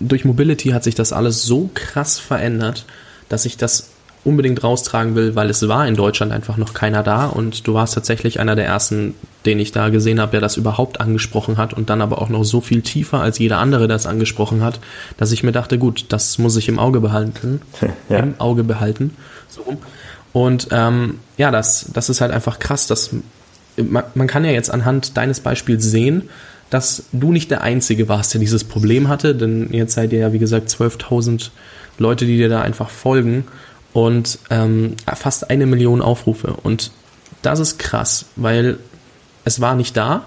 durch 0.00 0.24
Mobility 0.24 0.70
hat 0.70 0.84
sich 0.84 0.94
das 0.94 1.12
alles 1.12 1.42
so 1.42 1.70
krass 1.74 2.18
verändert, 2.18 2.86
dass 3.28 3.44
ich 3.44 3.56
das 3.56 3.90
unbedingt 4.24 4.64
raustragen 4.64 5.14
will, 5.14 5.34
weil 5.34 5.50
es 5.50 5.66
war 5.68 5.86
in 5.86 5.96
Deutschland 5.96 6.32
einfach 6.32 6.56
noch 6.56 6.72
keiner 6.72 7.02
da 7.02 7.26
und 7.26 7.66
du 7.66 7.74
warst 7.74 7.94
tatsächlich 7.94 8.40
einer 8.40 8.56
der 8.56 8.64
ersten, 8.64 9.14
den 9.44 9.58
ich 9.58 9.70
da 9.70 9.90
gesehen 9.90 10.18
habe, 10.18 10.32
der 10.32 10.40
das 10.40 10.56
überhaupt 10.56 11.00
angesprochen 11.00 11.58
hat 11.58 11.74
und 11.74 11.90
dann 11.90 12.00
aber 12.00 12.22
auch 12.22 12.30
noch 12.30 12.44
so 12.44 12.60
viel 12.60 12.80
tiefer 12.80 13.20
als 13.20 13.38
jeder 13.38 13.58
andere 13.58 13.86
das 13.86 14.06
angesprochen 14.06 14.62
hat, 14.62 14.80
dass 15.18 15.30
ich 15.30 15.42
mir 15.42 15.52
dachte, 15.52 15.78
gut, 15.78 16.06
das 16.08 16.38
muss 16.38 16.56
ich 16.56 16.68
im 16.68 16.78
Auge 16.78 17.00
behalten, 17.00 17.60
ja. 18.08 18.18
im 18.18 18.34
Auge 18.38 18.64
behalten. 18.64 19.14
So. 19.48 19.76
Und 20.32 20.68
ähm, 20.72 21.18
ja, 21.36 21.50
das, 21.50 21.90
das 21.92 22.08
ist 22.08 22.20
halt 22.20 22.32
einfach 22.32 22.58
krass, 22.58 22.86
dass 22.86 23.10
man, 23.76 24.04
man 24.14 24.26
kann 24.26 24.44
ja 24.44 24.52
jetzt 24.52 24.70
anhand 24.70 25.16
deines 25.16 25.40
Beispiels 25.40 25.84
sehen, 25.84 26.30
dass 26.70 27.04
du 27.12 27.30
nicht 27.30 27.50
der 27.50 27.62
Einzige 27.62 28.08
warst, 28.08 28.32
der 28.34 28.40
dieses 28.40 28.64
Problem 28.64 29.08
hatte, 29.08 29.34
denn 29.34 29.72
jetzt 29.72 29.94
seid 29.94 30.12
ihr 30.12 30.20
ja, 30.20 30.32
wie 30.32 30.38
gesagt, 30.38 30.70
12.000 30.70 31.50
Leute, 31.98 32.24
die 32.24 32.36
dir 32.36 32.48
da 32.48 32.62
einfach 32.62 32.90
folgen 32.90 33.44
und 33.94 34.40
ähm, 34.50 34.96
fast 35.14 35.48
eine 35.48 35.64
Million 35.64 36.02
Aufrufe. 36.02 36.54
Und 36.62 36.90
das 37.40 37.60
ist 37.60 37.78
krass, 37.78 38.26
weil 38.36 38.78
es 39.46 39.62
war 39.62 39.74
nicht 39.74 39.96
da. 39.96 40.24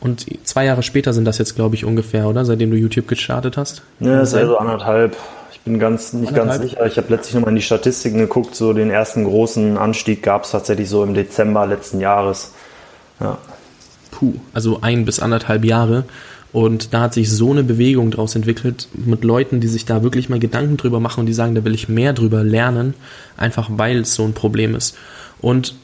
Und 0.00 0.26
zwei 0.44 0.64
Jahre 0.64 0.82
später 0.82 1.12
sind 1.12 1.24
das 1.24 1.38
jetzt, 1.38 1.54
glaube 1.54 1.74
ich, 1.74 1.84
ungefähr, 1.84 2.26
oder? 2.26 2.44
Seitdem 2.44 2.70
du 2.70 2.76
YouTube 2.76 3.06
gestartet 3.06 3.56
hast? 3.56 3.82
Ja, 4.00 4.18
das 4.18 4.30
ist 4.30 4.34
also 4.34 4.58
anderthalb. 4.58 5.16
Ich 5.52 5.60
bin 5.60 5.78
ganz 5.78 6.12
nicht 6.12 6.28
anderthalb? 6.28 6.60
ganz 6.60 6.70
sicher. 6.70 6.86
Ich 6.86 6.96
habe 6.96 7.08
letztlich 7.10 7.34
nochmal 7.34 7.50
in 7.50 7.56
die 7.56 7.62
Statistiken 7.62 8.18
geguckt. 8.18 8.54
So 8.54 8.72
den 8.72 8.90
ersten 8.90 9.24
großen 9.24 9.76
Anstieg 9.76 10.22
gab 10.22 10.44
es 10.44 10.52
tatsächlich 10.52 10.88
so 10.88 11.02
im 11.02 11.12
Dezember 11.14 11.66
letzten 11.66 12.00
Jahres. 12.00 12.52
Ja. 13.20 13.38
Puh, 14.10 14.34
also 14.54 14.78
ein 14.80 15.04
bis 15.04 15.20
anderthalb 15.20 15.64
Jahre. 15.64 16.04
Und 16.56 16.94
da 16.94 17.02
hat 17.02 17.12
sich 17.12 17.30
so 17.30 17.50
eine 17.50 17.62
Bewegung 17.62 18.10
daraus 18.10 18.34
entwickelt 18.34 18.88
mit 18.94 19.24
Leuten, 19.24 19.60
die 19.60 19.68
sich 19.68 19.84
da 19.84 20.02
wirklich 20.02 20.30
mal 20.30 20.38
Gedanken 20.38 20.78
drüber 20.78 21.00
machen 21.00 21.20
und 21.20 21.26
die 21.26 21.34
sagen, 21.34 21.54
da 21.54 21.62
will 21.66 21.74
ich 21.74 21.90
mehr 21.90 22.14
drüber 22.14 22.42
lernen, 22.42 22.94
einfach 23.36 23.68
weil 23.72 23.98
es 23.98 24.14
so 24.14 24.24
ein 24.24 24.32
Problem 24.32 24.74
ist. 24.74 24.96
Und 25.42 25.74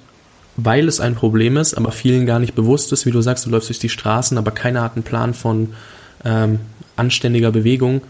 weil 0.56 0.88
es 0.88 0.98
ein 0.98 1.14
Problem 1.14 1.58
ist, 1.58 1.74
aber 1.74 1.92
vielen 1.92 2.24
gar 2.24 2.38
nicht 2.38 2.54
bewusst 2.54 2.90
ist, 2.90 3.04
wie 3.04 3.10
du 3.10 3.20
sagst, 3.20 3.44
du 3.44 3.50
läufst 3.50 3.68
durch 3.68 3.80
die 3.80 3.90
Straßen, 3.90 4.38
aber 4.38 4.50
keiner 4.50 4.80
hat 4.80 4.94
einen 4.94 5.02
Plan 5.02 5.34
von 5.34 5.74
ähm, 6.24 6.58
anständiger 6.96 7.52
Bewegung, 7.52 8.00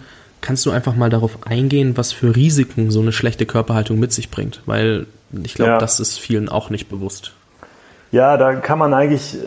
kannst 0.41 0.65
du 0.65 0.71
einfach 0.71 0.95
mal 0.95 1.11
darauf 1.11 1.45
eingehen, 1.45 1.97
was 1.97 2.13
für 2.13 2.37
Risiken 2.37 2.93
so 2.93 3.01
eine 3.01 3.11
schlechte 3.11 3.45
Körperhaltung 3.45 3.99
mit 3.99 4.13
sich 4.13 4.31
bringt, 4.31 4.61
weil 4.67 5.07
ich 5.43 5.55
glaube, 5.55 5.73
ja. 5.73 5.79
das 5.79 5.99
ist 5.99 6.17
vielen 6.21 6.49
auch 6.49 6.71
nicht 6.71 6.89
bewusst. 6.89 7.33
Ja, 8.13 8.37
da 8.37 8.55
kann 8.57 8.79
man 8.79 8.93
eigentlich 8.93 9.37
äh, 9.37 9.39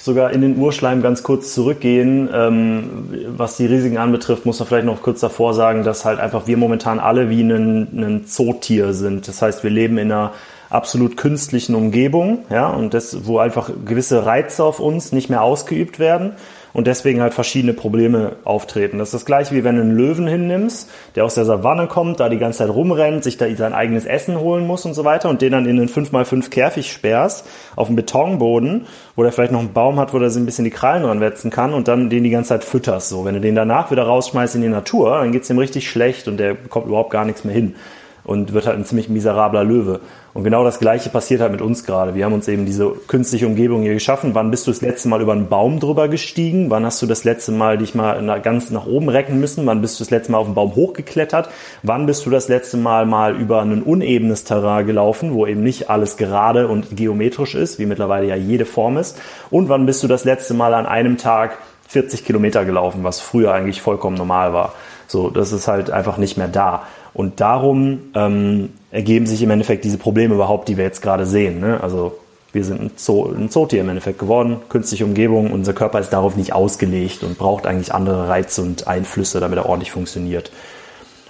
sogar 0.00 0.30
in 0.30 0.40
den 0.40 0.56
Urschleim 0.58 1.02
ganz 1.02 1.24
kurz 1.24 1.52
zurückgehen. 1.52 2.28
Ähm, 2.32 3.08
was 3.36 3.56
die 3.56 3.66
Risiken 3.66 3.98
anbetrifft, 3.98 4.46
muss 4.46 4.60
man 4.60 4.68
vielleicht 4.68 4.86
noch 4.86 5.02
kurz 5.02 5.18
davor 5.18 5.54
sagen, 5.54 5.82
dass 5.82 6.04
halt 6.04 6.20
einfach 6.20 6.46
wir 6.46 6.56
momentan 6.56 7.00
alle 7.00 7.30
wie 7.30 7.42
ein, 7.42 7.88
ein 8.00 8.26
Zootier 8.26 8.94
sind. 8.94 9.26
Das 9.26 9.42
heißt, 9.42 9.64
wir 9.64 9.70
leben 9.70 9.98
in 9.98 10.12
einer 10.12 10.32
absolut 10.70 11.16
künstlichen 11.16 11.74
Umgebung, 11.74 12.44
ja, 12.48 12.68
und 12.68 12.94
das, 12.94 13.26
wo 13.26 13.38
einfach 13.38 13.70
gewisse 13.84 14.24
Reize 14.24 14.62
auf 14.62 14.78
uns 14.78 15.10
nicht 15.10 15.28
mehr 15.28 15.42
ausgeübt 15.42 15.98
werden. 15.98 16.32
Und 16.76 16.86
deswegen 16.86 17.22
halt 17.22 17.32
verschiedene 17.32 17.72
Probleme 17.72 18.36
auftreten. 18.44 18.98
Das 18.98 19.08
ist 19.08 19.14
das 19.14 19.24
gleiche 19.24 19.54
wie 19.54 19.64
wenn 19.64 19.76
du 19.76 19.80
einen 19.80 19.96
Löwen 19.96 20.26
hinnimmst, 20.26 20.90
der 21.14 21.24
aus 21.24 21.34
der 21.34 21.46
Savanne 21.46 21.86
kommt, 21.86 22.20
da 22.20 22.28
die 22.28 22.36
ganze 22.36 22.58
Zeit 22.58 22.68
rumrennt, 22.68 23.24
sich 23.24 23.38
da 23.38 23.46
sein 23.56 23.72
eigenes 23.72 24.04
Essen 24.04 24.38
holen 24.38 24.66
muss 24.66 24.84
und 24.84 24.92
so 24.92 25.02
weiter 25.02 25.30
und 25.30 25.40
den 25.40 25.52
dann 25.52 25.64
in 25.64 25.78
einen 25.78 25.88
5x5 25.88 26.50
Käfig 26.50 26.92
sperrst, 26.92 27.46
auf 27.76 27.86
einen 27.86 27.96
Betonboden, 27.96 28.84
wo 29.14 29.22
der 29.22 29.32
vielleicht 29.32 29.52
noch 29.52 29.60
einen 29.60 29.72
Baum 29.72 29.98
hat, 29.98 30.12
wo 30.12 30.18
der 30.18 30.28
sich 30.28 30.42
ein 30.42 30.44
bisschen 30.44 30.66
die 30.66 30.70
Krallen 30.70 31.04
dran 31.04 31.20
wetzen 31.22 31.50
kann 31.50 31.72
und 31.72 31.88
dann 31.88 32.10
den 32.10 32.24
die 32.24 32.28
ganze 32.28 32.50
Zeit 32.50 32.62
fütterst. 32.62 33.08
So, 33.08 33.24
wenn 33.24 33.32
du 33.32 33.40
den 33.40 33.54
danach 33.54 33.90
wieder 33.90 34.02
rausschmeißt 34.02 34.56
in 34.56 34.60
die 34.60 34.68
Natur, 34.68 35.20
dann 35.20 35.32
geht's 35.32 35.48
dem 35.48 35.56
richtig 35.56 35.88
schlecht 35.88 36.28
und 36.28 36.36
der 36.36 36.52
bekommt 36.52 36.88
überhaupt 36.88 37.10
gar 37.10 37.24
nichts 37.24 37.42
mehr 37.42 37.54
hin 37.54 37.74
und 38.22 38.52
wird 38.52 38.66
halt 38.66 38.76
ein 38.76 38.84
ziemlich 38.84 39.08
miserabler 39.08 39.64
Löwe. 39.64 40.00
Und 40.36 40.44
genau 40.44 40.64
das 40.64 40.78
Gleiche 40.80 41.08
passiert 41.08 41.40
halt 41.40 41.52
mit 41.52 41.62
uns 41.62 41.84
gerade. 41.84 42.14
Wir 42.14 42.26
haben 42.26 42.34
uns 42.34 42.46
eben 42.46 42.66
diese 42.66 42.90
künstliche 43.08 43.46
Umgebung 43.46 43.80
hier 43.80 43.94
geschaffen. 43.94 44.34
Wann 44.34 44.50
bist 44.50 44.66
du 44.66 44.70
das 44.70 44.82
letzte 44.82 45.08
Mal 45.08 45.22
über 45.22 45.32
einen 45.32 45.48
Baum 45.48 45.80
drüber 45.80 46.08
gestiegen? 46.08 46.68
Wann 46.68 46.84
hast 46.84 47.00
du 47.00 47.06
das 47.06 47.24
letzte 47.24 47.52
Mal 47.52 47.78
dich 47.78 47.94
mal 47.94 48.42
ganz 48.42 48.70
nach 48.70 48.84
oben 48.84 49.08
recken 49.08 49.40
müssen? 49.40 49.64
Wann 49.64 49.80
bist 49.80 49.98
du 49.98 50.04
das 50.04 50.10
letzte 50.10 50.32
Mal 50.32 50.38
auf 50.38 50.46
den 50.46 50.54
Baum 50.54 50.74
hochgeklettert? 50.74 51.48
Wann 51.82 52.04
bist 52.04 52.26
du 52.26 52.30
das 52.30 52.48
letzte 52.48 52.76
Mal 52.76 53.06
mal 53.06 53.34
über 53.34 53.62
ein 53.62 53.82
unebenes 53.82 54.44
Terrain 54.44 54.84
gelaufen, 54.86 55.32
wo 55.32 55.46
eben 55.46 55.62
nicht 55.62 55.88
alles 55.88 56.18
gerade 56.18 56.68
und 56.68 56.94
geometrisch 56.94 57.54
ist, 57.54 57.78
wie 57.78 57.86
mittlerweile 57.86 58.26
ja 58.26 58.36
jede 58.36 58.66
Form 58.66 58.98
ist? 58.98 59.18
Und 59.48 59.70
wann 59.70 59.86
bist 59.86 60.02
du 60.02 60.06
das 60.06 60.26
letzte 60.26 60.52
Mal 60.52 60.74
an 60.74 60.84
einem 60.84 61.16
Tag 61.16 61.56
40 61.88 62.24
Kilometer 62.24 62.64
gelaufen, 62.64 63.04
was 63.04 63.20
früher 63.20 63.52
eigentlich 63.52 63.80
vollkommen 63.80 64.16
normal 64.16 64.52
war? 64.52 64.74
So, 65.08 65.30
das 65.30 65.52
ist 65.52 65.68
halt 65.68 65.90
einfach 65.90 66.18
nicht 66.18 66.36
mehr 66.36 66.48
da. 66.48 66.84
Und 67.14 67.40
darum 67.40 68.10
ähm, 68.14 68.70
ergeben 68.90 69.26
sich 69.26 69.42
im 69.42 69.50
Endeffekt 69.50 69.84
diese 69.84 69.98
Probleme 69.98 70.34
überhaupt, 70.34 70.68
die 70.68 70.76
wir 70.76 70.84
jetzt 70.84 71.00
gerade 71.00 71.24
sehen. 71.26 71.60
Ne? 71.60 71.80
Also 71.82 72.18
wir 72.52 72.64
sind 72.64 72.80
ein, 72.80 72.90
Zoo, 72.96 73.32
ein 73.32 73.50
Zootier 73.50 73.80
im 73.80 73.88
Endeffekt 73.88 74.18
geworden, 74.18 74.58
künstliche 74.68 75.04
Umgebung, 75.04 75.50
unser 75.50 75.72
Körper 75.72 76.00
ist 76.00 76.10
darauf 76.10 76.36
nicht 76.36 76.52
ausgelegt 76.52 77.22
und 77.22 77.38
braucht 77.38 77.66
eigentlich 77.66 77.94
andere 77.94 78.28
Reize 78.28 78.62
und 78.62 78.88
Einflüsse, 78.88 79.40
damit 79.40 79.58
er 79.58 79.66
ordentlich 79.66 79.92
funktioniert. 79.92 80.50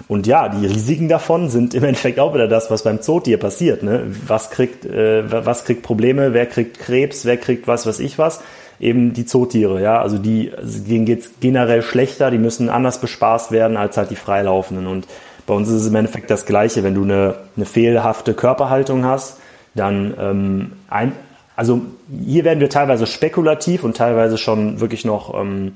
Und 0.08 0.26
ja, 0.26 0.48
die 0.48 0.66
Risiken 0.66 1.08
davon 1.08 1.48
sind 1.48 1.74
im 1.74 1.82
Endeffekt 1.82 2.20
auch 2.20 2.34
wieder 2.34 2.48
das, 2.48 2.70
was 2.70 2.84
beim 2.84 3.00
Zootier 3.00 3.38
passiert. 3.38 3.82
Ne? 3.82 4.04
Was 4.26 4.50
kriegt, 4.50 4.84
äh, 4.84 5.24
was 5.44 5.64
kriegt 5.64 5.82
Probleme, 5.82 6.32
wer 6.32 6.46
kriegt 6.46 6.78
Krebs, 6.78 7.24
wer 7.24 7.36
kriegt 7.36 7.66
was, 7.66 7.86
was 7.86 7.98
ich 7.98 8.18
was? 8.18 8.40
Eben 8.78 9.14
die 9.14 9.24
Zootiere, 9.24 9.80
ja. 9.80 10.00
Also 10.00 10.18
die, 10.18 10.52
also 10.54 10.80
denen 10.80 11.22
generell 11.40 11.82
schlechter, 11.82 12.30
die 12.30 12.38
müssen 12.38 12.68
anders 12.68 13.00
bespaßt 13.00 13.50
werden 13.50 13.76
als 13.76 13.96
halt 13.96 14.10
die 14.10 14.16
Freilaufenden. 14.16 14.86
Und 14.86 15.06
bei 15.46 15.54
uns 15.54 15.68
ist 15.68 15.82
es 15.82 15.88
im 15.88 15.94
Endeffekt 15.94 16.30
das 16.30 16.44
Gleiche. 16.44 16.82
Wenn 16.82 16.94
du 16.94 17.02
eine, 17.02 17.36
eine 17.56 17.66
fehlhafte 17.66 18.34
Körperhaltung 18.34 19.04
hast, 19.04 19.38
dann 19.74 20.14
ähm, 20.18 20.72
ein, 20.90 21.12
also 21.54 21.82
hier 22.24 22.44
werden 22.44 22.60
wir 22.60 22.68
teilweise 22.68 23.06
spekulativ 23.06 23.82
und 23.82 23.96
teilweise 23.96 24.36
schon 24.36 24.80
wirklich 24.80 25.04
noch, 25.04 25.38
ähm, 25.38 25.72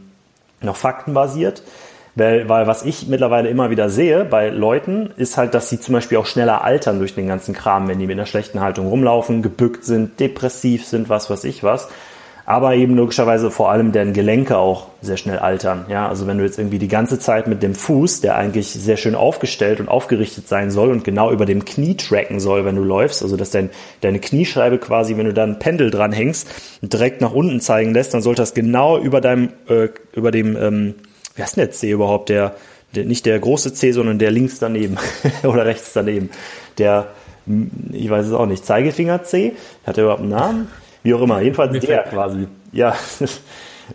noch 0.60 0.76
faktenbasiert. 0.76 1.62
Weil, 2.16 2.48
weil 2.48 2.66
was 2.66 2.84
ich 2.84 3.06
mittlerweile 3.06 3.48
immer 3.48 3.70
wieder 3.70 3.88
sehe 3.88 4.24
bei 4.24 4.50
Leuten, 4.50 5.10
ist 5.16 5.36
halt, 5.36 5.54
dass 5.54 5.70
sie 5.70 5.80
zum 5.80 5.94
Beispiel 5.94 6.18
auch 6.18 6.26
schneller 6.26 6.64
altern 6.64 6.98
durch 6.98 7.14
den 7.14 7.28
ganzen 7.28 7.54
Kram, 7.54 7.88
wenn 7.88 8.00
die 8.00 8.06
mit 8.08 8.18
einer 8.18 8.26
schlechten 8.26 8.60
Haltung 8.60 8.88
rumlaufen, 8.88 9.42
gebückt 9.42 9.84
sind, 9.84 10.18
depressiv 10.18 10.84
sind, 10.84 11.08
was 11.08 11.30
weiß 11.30 11.44
ich 11.44 11.62
was 11.62 11.88
aber 12.46 12.74
eben 12.74 12.96
logischerweise 12.96 13.50
vor 13.50 13.70
allem 13.70 13.92
deren 13.92 14.12
Gelenke 14.12 14.58
auch 14.58 14.88
sehr 15.02 15.16
schnell 15.16 15.38
altern. 15.38 15.86
Ja, 15.88 16.08
also 16.08 16.26
wenn 16.26 16.38
du 16.38 16.44
jetzt 16.44 16.58
irgendwie 16.58 16.78
die 16.78 16.88
ganze 16.88 17.18
Zeit 17.18 17.46
mit 17.46 17.62
dem 17.62 17.74
Fuß, 17.74 18.20
der 18.20 18.36
eigentlich 18.36 18.68
sehr 18.68 18.96
schön 18.96 19.14
aufgestellt 19.14 19.80
und 19.80 19.88
aufgerichtet 19.88 20.48
sein 20.48 20.70
soll 20.70 20.90
und 20.90 21.04
genau 21.04 21.30
über 21.30 21.46
dem 21.46 21.64
Knie 21.64 21.96
tracken 21.96 22.40
soll, 22.40 22.64
wenn 22.64 22.76
du 22.76 22.82
läufst, 22.82 23.22
also 23.22 23.36
dass 23.36 23.50
dein, 23.50 23.70
deine 24.00 24.18
Kniescheibe 24.18 24.78
quasi, 24.78 25.16
wenn 25.16 25.26
du 25.26 25.34
da 25.34 25.44
ein 25.44 25.58
Pendel 25.58 25.90
dran 25.90 26.12
hängst, 26.12 26.48
direkt 26.82 27.20
nach 27.20 27.32
unten 27.32 27.60
zeigen 27.60 27.94
lässt, 27.94 28.14
dann 28.14 28.22
sollte 28.22 28.42
das 28.42 28.54
genau 28.54 28.98
über 28.98 29.20
deinem, 29.20 29.50
äh, 29.68 29.88
über 30.12 30.30
dem, 30.30 30.56
ähm, 30.56 30.94
wie 31.36 31.42
heißt 31.42 31.56
denn 31.56 31.64
der 31.64 31.72
C 31.72 31.90
überhaupt, 31.90 32.28
der, 32.28 32.54
der, 32.94 33.04
nicht 33.04 33.26
der 33.26 33.38
große 33.38 33.74
C, 33.74 33.92
sondern 33.92 34.18
der 34.18 34.30
links 34.30 34.58
daneben 34.58 34.96
oder 35.44 35.66
rechts 35.66 35.92
daneben, 35.92 36.30
der, 36.78 37.08
ich 37.92 38.10
weiß 38.10 38.26
es 38.26 38.32
auch 38.32 38.46
nicht, 38.46 38.66
Zeigefinger 38.66 39.22
C, 39.22 39.52
hat 39.86 39.98
er 39.98 40.04
überhaupt 40.04 40.22
einen 40.22 40.30
Namen? 40.30 40.68
Wie 41.02 41.14
auch 41.14 41.22
immer, 41.22 41.40
jedenfalls 41.40 41.78
der 41.78 42.02
quasi. 42.04 42.46
Ja, 42.72 42.94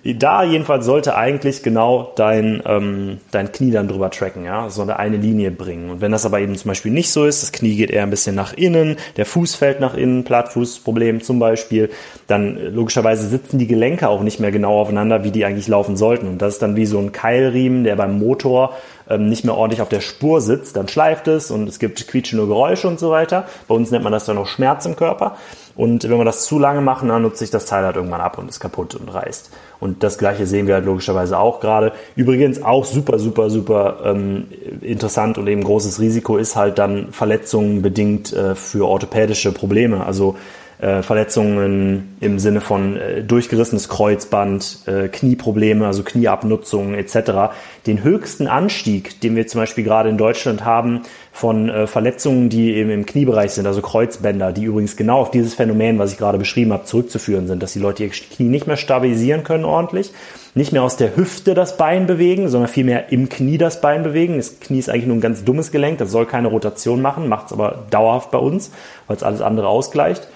da 0.03 0.43
jedenfalls 0.43 0.85
sollte 0.85 1.15
eigentlich 1.15 1.63
genau 1.63 2.11
dein, 2.15 2.61
ähm, 2.65 3.19
dein 3.31 3.51
Knie 3.51 3.71
dann 3.71 3.87
drüber 3.87 4.09
tracken, 4.09 4.45
ja, 4.45 4.69
so 4.69 4.81
eine, 4.81 4.97
eine 4.99 5.17
Linie 5.17 5.51
bringen. 5.51 5.89
Und 5.89 6.01
wenn 6.01 6.11
das 6.11 6.25
aber 6.25 6.39
eben 6.39 6.55
zum 6.55 6.69
Beispiel 6.69 6.91
nicht 6.91 7.11
so 7.11 7.25
ist, 7.25 7.43
das 7.43 7.51
Knie 7.51 7.75
geht 7.75 7.91
eher 7.91 8.03
ein 8.03 8.09
bisschen 8.09 8.35
nach 8.35 8.53
innen, 8.53 8.97
der 9.17 9.25
Fuß 9.25 9.55
fällt 9.55 9.79
nach 9.79 9.95
innen, 9.95 10.23
Plattfußproblem 10.23 11.21
zum 11.21 11.39
Beispiel, 11.39 11.89
dann 12.27 12.57
äh, 12.57 12.67
logischerweise 12.69 13.27
sitzen 13.27 13.59
die 13.59 13.67
Gelenke 13.67 14.09
auch 14.09 14.21
nicht 14.21 14.39
mehr 14.39 14.51
genau 14.51 14.79
aufeinander, 14.79 15.23
wie 15.23 15.31
die 15.31 15.45
eigentlich 15.45 15.67
laufen 15.67 15.97
sollten. 15.97 16.27
Und 16.27 16.41
das 16.41 16.55
ist 16.55 16.61
dann 16.61 16.75
wie 16.75 16.85
so 16.85 16.99
ein 16.99 17.11
Keilriemen, 17.11 17.83
der 17.83 17.95
beim 17.95 18.19
Motor 18.19 18.75
ähm, 19.09 19.27
nicht 19.29 19.45
mehr 19.45 19.55
ordentlich 19.55 19.81
auf 19.81 19.89
der 19.89 20.01
Spur 20.01 20.41
sitzt, 20.41 20.75
dann 20.77 20.87
schleift 20.87 21.27
es 21.27 21.51
und 21.51 21.67
es 21.67 21.79
gibt 21.79 22.07
quietschende 22.07 22.47
Geräusche 22.47 22.87
und 22.87 22.99
so 22.99 23.11
weiter. 23.11 23.45
Bei 23.67 23.75
uns 23.75 23.91
nennt 23.91 24.03
man 24.03 24.13
das 24.13 24.25
dann 24.25 24.37
auch 24.37 24.47
Schmerz 24.47 24.85
im 24.85 24.95
Körper. 24.95 25.37
Und 25.75 26.03
wenn 26.03 26.17
wir 26.17 26.25
das 26.25 26.45
zu 26.45 26.57
lange 26.57 26.81
machen, 26.81 27.09
dann 27.09 27.21
nutzt 27.21 27.39
sich 27.39 27.49
das 27.49 27.65
Teil 27.65 27.83
halt 27.83 27.97
irgendwann 27.97 28.21
ab 28.21 28.37
und 28.37 28.49
ist 28.49 28.59
kaputt 28.59 28.95
und 28.95 29.13
reißt. 29.13 29.51
Und 29.79 30.03
das 30.03 30.17
gleiche 30.17 30.47
sehen 30.47 30.67
wir 30.67 30.75
halt 30.75 30.85
logischerweise 30.85 31.37
auch 31.37 31.59
gerade. 31.59 31.91
Übrigens 32.15 32.63
auch 32.63 32.85
super, 32.85 33.19
super, 33.19 33.49
super 33.49 33.97
ähm, 34.05 34.47
interessant 34.81 35.37
und 35.37 35.47
eben 35.47 35.63
großes 35.63 35.99
Risiko 35.99 36.37
ist 36.37 36.55
halt 36.55 36.79
dann 36.79 37.11
Verletzungen 37.11 37.81
bedingt 37.81 38.31
äh, 38.31 38.55
für 38.55 38.87
orthopädische 38.87 39.51
Probleme. 39.51 40.05
Also 40.05 40.35
äh, 40.79 41.01
Verletzungen 41.01 42.17
im 42.19 42.37
Sinne 42.39 42.59
von 42.59 42.97
äh, 42.97 43.23
durchgerissenes 43.23 43.87
Kreuzband, 43.87 44.79
äh, 44.87 45.07
Knieprobleme, 45.07 45.85
also 45.85 46.03
Knieabnutzungen 46.03 46.95
etc. 46.95 47.53
Den 47.85 48.03
höchsten 48.03 48.47
Anstieg, 48.47 49.21
den 49.21 49.35
wir 49.35 49.47
zum 49.47 49.61
Beispiel 49.61 49.83
gerade 49.83 50.09
in 50.09 50.17
Deutschland 50.17 50.65
haben 50.65 51.01
von 51.31 51.69
äh, 51.69 51.87
Verletzungen, 51.87 52.49
die 52.49 52.73
eben 52.73 52.89
im 52.89 53.05
Kniebereich 53.05 53.51
sind, 53.51 53.67
also 53.67 53.81
Kreuzbänder, 53.81 54.51
die 54.51 54.65
übrigens 54.65 54.97
genau 54.97 55.19
auf 55.19 55.31
dieses 55.31 55.53
Phänomen, 55.53 55.97
was 55.97 56.11
ich 56.11 56.17
gerade 56.17 56.37
beschrieben 56.37 56.73
habe, 56.73 56.85
zurückzuführen 56.85 57.47
sind, 57.47 57.63
dass 57.63 57.73
die 57.73 57.79
Leute 57.79 58.03
ihr 58.03 58.09
Knie 58.09 58.49
nicht 58.49 58.67
mehr 58.67 58.77
stabilisieren 58.77 59.43
können 59.43 59.65
ordentlich, 59.65 60.11
nicht 60.55 60.71
mehr 60.71 60.83
aus 60.83 60.97
der 60.97 61.15
Hüfte 61.15 61.53
das 61.53 61.77
Bein 61.77 62.05
bewegen, 62.05 62.49
sondern 62.49 62.69
vielmehr 62.69 63.11
im 63.11 63.29
Knie 63.29 63.57
das 63.57 63.81
Bein 63.81 64.03
bewegen. 64.03 64.37
Das 64.37 64.59
Knie 64.59 64.79
ist 64.79 64.89
eigentlich 64.89 65.07
nur 65.07 65.17
ein 65.17 65.21
ganz 65.21 65.43
dummes 65.43 65.71
Gelenk, 65.71 65.99
das 65.99 66.11
soll 66.11 66.25
keine 66.25 66.47
Rotation 66.49 67.01
machen, 67.01 67.29
macht 67.29 67.47
es 67.47 67.53
aber 67.53 67.85
dauerhaft 67.89 68.31
bei 68.31 68.39
uns, 68.39 68.71
weil 69.07 69.17
es 69.17 69.23
alles 69.23 69.41
andere 69.41 69.67
ausgleicht 69.67 70.27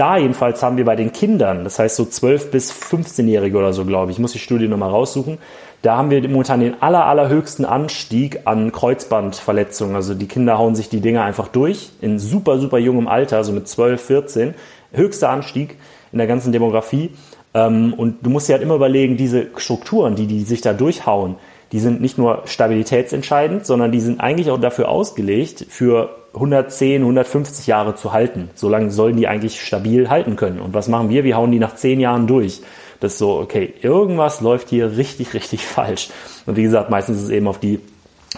da 0.00 0.16
jedenfalls 0.16 0.62
haben 0.62 0.78
wir 0.78 0.86
bei 0.86 0.96
den 0.96 1.12
Kindern, 1.12 1.62
das 1.62 1.78
heißt 1.78 1.96
so 1.96 2.06
12 2.06 2.50
bis 2.50 2.72
15-Jährige 2.72 3.58
oder 3.58 3.74
so, 3.74 3.84
glaube 3.84 4.10
ich, 4.10 4.16
ich 4.16 4.20
muss 4.20 4.32
die 4.32 4.38
Studie 4.38 4.66
nochmal 4.66 4.88
raussuchen, 4.88 5.36
da 5.82 5.98
haben 5.98 6.08
wir 6.10 6.26
momentan 6.26 6.60
den 6.60 6.82
aller, 6.82 7.04
allerhöchsten 7.04 7.66
Anstieg 7.66 8.40
an 8.46 8.72
Kreuzbandverletzungen. 8.72 9.94
Also 9.96 10.14
die 10.14 10.26
Kinder 10.26 10.58
hauen 10.58 10.74
sich 10.74 10.88
die 10.88 11.00
Dinger 11.00 11.22
einfach 11.24 11.48
durch 11.48 11.90
in 12.00 12.18
super, 12.18 12.58
super 12.58 12.78
jungem 12.78 13.08
Alter, 13.08 13.44
so 13.44 13.52
mit 13.52 13.68
12, 13.68 14.02
14. 14.02 14.54
Höchster 14.92 15.30
Anstieg 15.30 15.76
in 16.12 16.18
der 16.18 16.26
ganzen 16.26 16.52
Demografie. 16.52 17.10
Ähm, 17.54 17.94
und 17.94 18.18
du 18.22 18.30
musst 18.30 18.48
dir 18.48 18.54
halt 18.54 18.62
immer 18.62 18.74
überlegen, 18.74 19.16
diese 19.16 19.46
Strukturen, 19.56 20.16
die, 20.16 20.26
die 20.26 20.42
sich 20.42 20.60
da 20.60 20.72
durchhauen, 20.72 21.36
die 21.72 21.80
sind 21.80 22.00
nicht 22.00 22.18
nur 22.18 22.42
stabilitätsentscheidend, 22.46 23.64
sondern 23.64 23.92
die 23.92 24.00
sind 24.00 24.20
eigentlich 24.20 24.50
auch 24.50 24.60
dafür 24.60 24.88
ausgelegt, 24.88 25.66
für 25.68 26.10
110, 26.34 27.02
150 27.02 27.66
Jahre 27.66 27.94
zu 27.94 28.12
halten. 28.12 28.50
So 28.54 28.68
lange 28.68 28.90
sollen 28.90 29.16
die 29.16 29.28
eigentlich 29.28 29.60
stabil 29.60 30.08
halten 30.08 30.36
können. 30.36 30.60
Und 30.60 30.74
was 30.74 30.88
machen 30.88 31.10
wir? 31.10 31.24
Wir 31.24 31.36
hauen 31.36 31.50
die 31.50 31.58
nach 31.58 31.74
10 31.74 32.00
Jahren 32.00 32.26
durch. 32.26 32.62
Das 33.00 33.12
ist 33.12 33.18
so, 33.18 33.38
okay, 33.38 33.72
irgendwas 33.82 34.40
läuft 34.40 34.68
hier 34.68 34.96
richtig, 34.96 35.34
richtig 35.34 35.66
falsch. 35.66 36.10
Und 36.46 36.56
wie 36.56 36.62
gesagt, 36.62 36.90
meistens 36.90 37.18
ist 37.18 37.24
es 37.24 37.30
eben 37.30 37.48
auf 37.48 37.58
die 37.58 37.80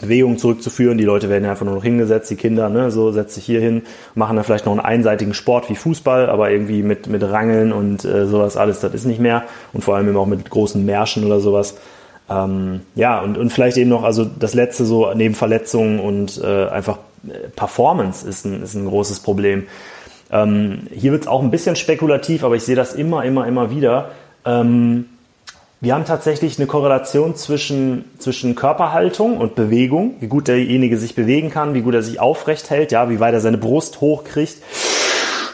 Bewegung 0.01 0.39
zurückzuführen. 0.39 0.97
Die 0.97 1.05
Leute 1.05 1.29
werden 1.29 1.45
einfach 1.45 1.67
nur 1.67 1.75
noch 1.75 1.83
hingesetzt, 1.83 2.31
die 2.31 2.37
Kinder, 2.37 2.71
ne, 2.71 2.91
so 2.91 3.13
setzt 3.13 3.35
sich 3.35 3.45
hier 3.45 3.61
hin, 3.61 3.83
machen 4.15 4.37
dann 4.37 4.45
vielleicht 4.45 4.65
noch 4.65 4.73
einen 4.73 4.81
einseitigen 4.81 5.35
Sport 5.35 5.69
wie 5.69 5.77
Fußball, 5.77 6.31
aber 6.31 6.51
irgendwie 6.51 6.83
mit, 6.83 7.09
mit 7.09 7.23
Rangeln 7.23 7.73
und 7.73 8.05
äh, 8.05 8.27
sowas 8.27 8.57
alles, 8.57 8.81
das 8.81 8.95
ist 8.95 9.05
nicht 9.05 9.21
mehr. 9.21 9.45
Und 9.75 9.85
vor 9.85 9.97
allem 9.97 10.09
eben 10.09 10.17
auch 10.17 10.27
mit 10.27 10.49
großen 10.49 10.85
Märschen 10.85 11.25
oder 11.25 11.41
sowas. 11.41 11.77
Ähm, 12.31 12.83
ja, 12.95 13.21
und, 13.21 13.37
und 13.37 13.51
vielleicht 13.51 13.77
eben 13.77 13.91
noch, 13.91 14.05
also 14.05 14.25
das 14.25 14.55
letzte 14.55 14.85
so 14.85 15.13
neben 15.15 15.35
Verletzungen 15.35 16.01
und 16.01 16.41
äh, 16.43 16.69
einfach 16.69 16.99
äh, 17.27 17.49
Performance 17.49 18.27
ist 18.27 18.45
ein, 18.45 18.63
ist 18.63 18.75
ein 18.75 18.87
großes 18.87 19.21
Problem. 19.21 19.67
Ähm, 20.31 20.87
hier 20.93 21.13
wird 21.13 21.23
es 21.23 21.29
auch 21.29 21.43
ein 21.43 21.51
bisschen 21.51 21.77
spekulativ, 21.77 22.45
aber 22.45 22.57
ich 22.57 22.63
sehe 22.63 22.77
das 22.77 22.95
immer, 22.95 23.25
immer, 23.25 23.47
immer 23.47 23.71
wieder. 23.71 24.11
Ähm, 24.45 25.07
wir 25.81 25.95
haben 25.95 26.05
tatsächlich 26.05 26.59
eine 26.59 26.69
Korrelation 26.69 27.35
zwischen, 27.35 28.05
zwischen 28.19 28.55
Körperhaltung 28.55 29.37
und 29.37 29.57
Bewegung, 29.57 30.15
wie 30.21 30.29
gut 30.29 30.47
derjenige 30.47 30.97
sich 30.97 31.17
bewegen 31.17 31.51
kann, 31.51 31.75
wie 31.75 31.81
gut 31.81 31.95
er 31.95 32.03
sich 32.03 32.21
aufrecht 32.21 32.71
hält, 32.71 32.93
ja, 32.93 33.11
wie 33.11 33.19
weit 33.19 33.35
er 33.35 33.41
seine 33.41 33.59
Brust 33.59 34.01
hochkriegt 34.01 34.59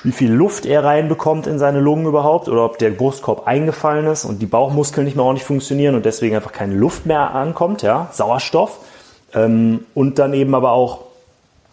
wie 0.04 0.12
viel 0.12 0.32
Luft 0.32 0.66
er 0.66 0.84
reinbekommt 0.84 1.46
in 1.46 1.58
seine 1.58 1.80
Lungen 1.80 2.06
überhaupt 2.06 2.48
oder 2.48 2.64
ob 2.64 2.78
der 2.78 2.90
Brustkorb 2.90 3.46
eingefallen 3.46 4.06
ist 4.06 4.24
und 4.24 4.40
die 4.40 4.46
Bauchmuskeln 4.46 5.04
nicht 5.04 5.16
mehr 5.16 5.24
ordentlich 5.24 5.46
funktionieren 5.46 5.94
und 5.94 6.06
deswegen 6.06 6.36
einfach 6.36 6.52
keine 6.52 6.74
Luft 6.74 7.06
mehr 7.06 7.34
ankommt, 7.34 7.82
ja, 7.82 8.08
Sauerstoff. 8.12 8.78
Ähm, 9.34 9.80
und 9.94 10.18
dann 10.18 10.32
eben 10.32 10.54
aber 10.54 10.72
auch 10.72 11.08